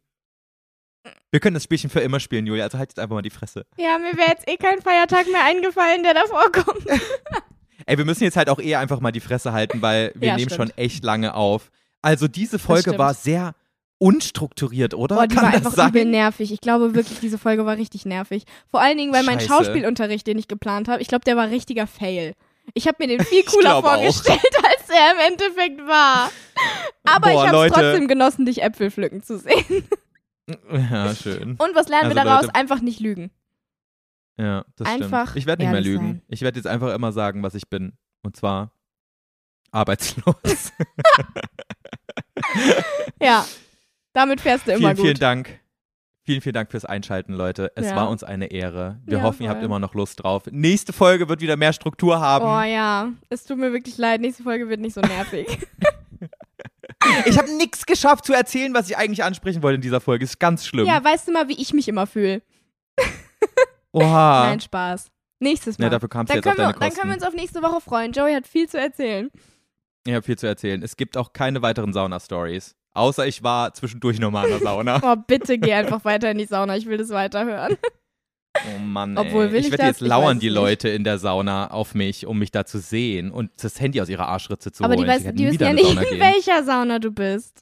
[1.34, 3.66] Wir können das Spielchen für immer spielen, Julia, also halt jetzt einfach mal die Fresse.
[3.76, 6.86] Ja, mir wäre jetzt eh kein Feiertag mehr eingefallen, der davor kommt.
[7.88, 10.36] Ey, wir müssen jetzt halt auch eher einfach mal die Fresse halten, weil wir Ja,
[10.36, 10.70] nehmen stimmt.
[10.70, 11.72] schon echt lange auf.
[12.04, 13.56] Also diese Folge war sehr
[13.98, 15.16] unstrukturiert, oder?
[15.16, 15.90] Boah, die Kann war das einfach sein?
[15.90, 16.52] übel nervig.
[16.52, 18.44] Ich glaube wirklich, diese Folge war richtig nervig.
[18.70, 19.48] Vor allen Dingen, weil mein Scheiße.
[19.52, 22.36] Schauspielunterricht, den ich geplant habe, ich glaube, der war richtiger Fail.
[22.76, 23.94] Ich habe mir den viel cooler glaub auch.
[23.96, 26.32] vorgestellt, als er im Endeffekt war.
[27.06, 27.74] Aber Boah, ich habe Leute.
[27.74, 29.88] trotzdem genossen, dich Äpfel pflücken zu sehen.
[30.72, 31.52] Ja, schön.
[31.58, 32.42] Und was lernen wir Also, daraus?
[32.48, 33.32] Leute- einfach nicht lügen.
[34.38, 35.38] Ja, das Einfach stimmt.
[35.38, 36.06] Ich werde nicht mehr lügen.
[36.08, 36.22] sein.
[36.28, 37.94] Ich werde jetzt einfach immer sagen, was ich bin.
[38.24, 38.72] Und zwar
[39.72, 40.36] arbeitslos.
[43.22, 43.46] Ja.
[44.14, 45.06] Damit fährst du immer vielen, gut.
[45.06, 45.60] vielen Dank.
[46.26, 47.72] Vielen, vielen Dank fürs Einschalten, Leute.
[47.76, 47.96] Es Ja.
[47.96, 49.00] war uns eine Ehre.
[49.06, 49.66] Wir Ja, hoffen, ihr habt voll.
[49.66, 50.44] immer noch Lust drauf.
[50.52, 52.46] Nächste Folge wird wieder mehr Struktur haben.
[52.46, 54.22] Oh ja, es tut mir wirklich leid.
[54.22, 55.48] Nächste Folge wird nicht so nervig.
[57.26, 60.24] Ich habe nichts geschafft zu erzählen, was ich eigentlich ansprechen wollte in dieser Folge.
[60.26, 60.86] Ist ganz schlimm.
[60.86, 62.42] ja, weißt du mal, wie ich mich immer fühle?
[63.92, 64.48] Oha.
[64.48, 65.08] Nein, Spaß.
[65.40, 65.86] Nächstes Mal.
[65.86, 67.34] Ja, dafür kamst du dann, jetzt auf können wir, deine dann können wir uns auf
[67.34, 68.12] nächste Woche freuen.
[68.12, 69.30] Joey hat viel zu erzählen.
[70.06, 70.82] Ich habe viel zu erzählen.
[70.82, 72.76] Es gibt auch keine weiteren Sauna-Stories.
[72.94, 75.02] Außer ich war zwischendurch nochmal in der Sauna.
[75.04, 76.78] Oh, bitte geh einfach weiter in die Sauna.
[76.78, 77.78] Ich will das weiterhören.
[78.66, 79.26] Oh Mann, ey.
[79.28, 80.50] Obwohl, will ich ich werde jetzt lauern die.
[80.50, 84.10] Leute in der Sauna auf mich, um mich da zu sehen und das Handy aus
[84.10, 85.04] ihrer Arschritze zu Aber holen.
[85.06, 86.20] die, weiß, die wissen ja nicht, Sauna in gehen.
[86.20, 87.60] welcher Sauna du bist.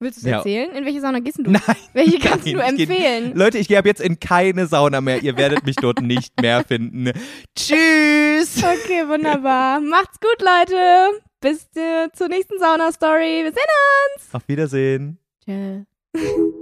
[0.00, 0.36] Willst du es Ja.
[0.38, 0.70] erzählen?
[0.76, 1.50] In welche Sauna gehst du?
[1.50, 1.60] Nein,
[1.92, 3.32] welche kannst nein, du ich geh- empfehlen?
[3.34, 5.22] Leute, ich gehe ab jetzt in keine Sauna mehr.
[5.24, 7.10] Ihr werdet mich dort nicht mehr finden.
[7.56, 8.58] Tschüss!
[8.62, 9.80] Okay, wunderbar.
[9.80, 11.20] Macht's gut, Leute.
[11.40, 13.42] Bis äh, zur nächsten Sauna-Story.
[13.44, 15.18] Wir sehen Auf Wiedersehen.
[15.48, 15.84] uns.
[16.14, 16.52] Tschö.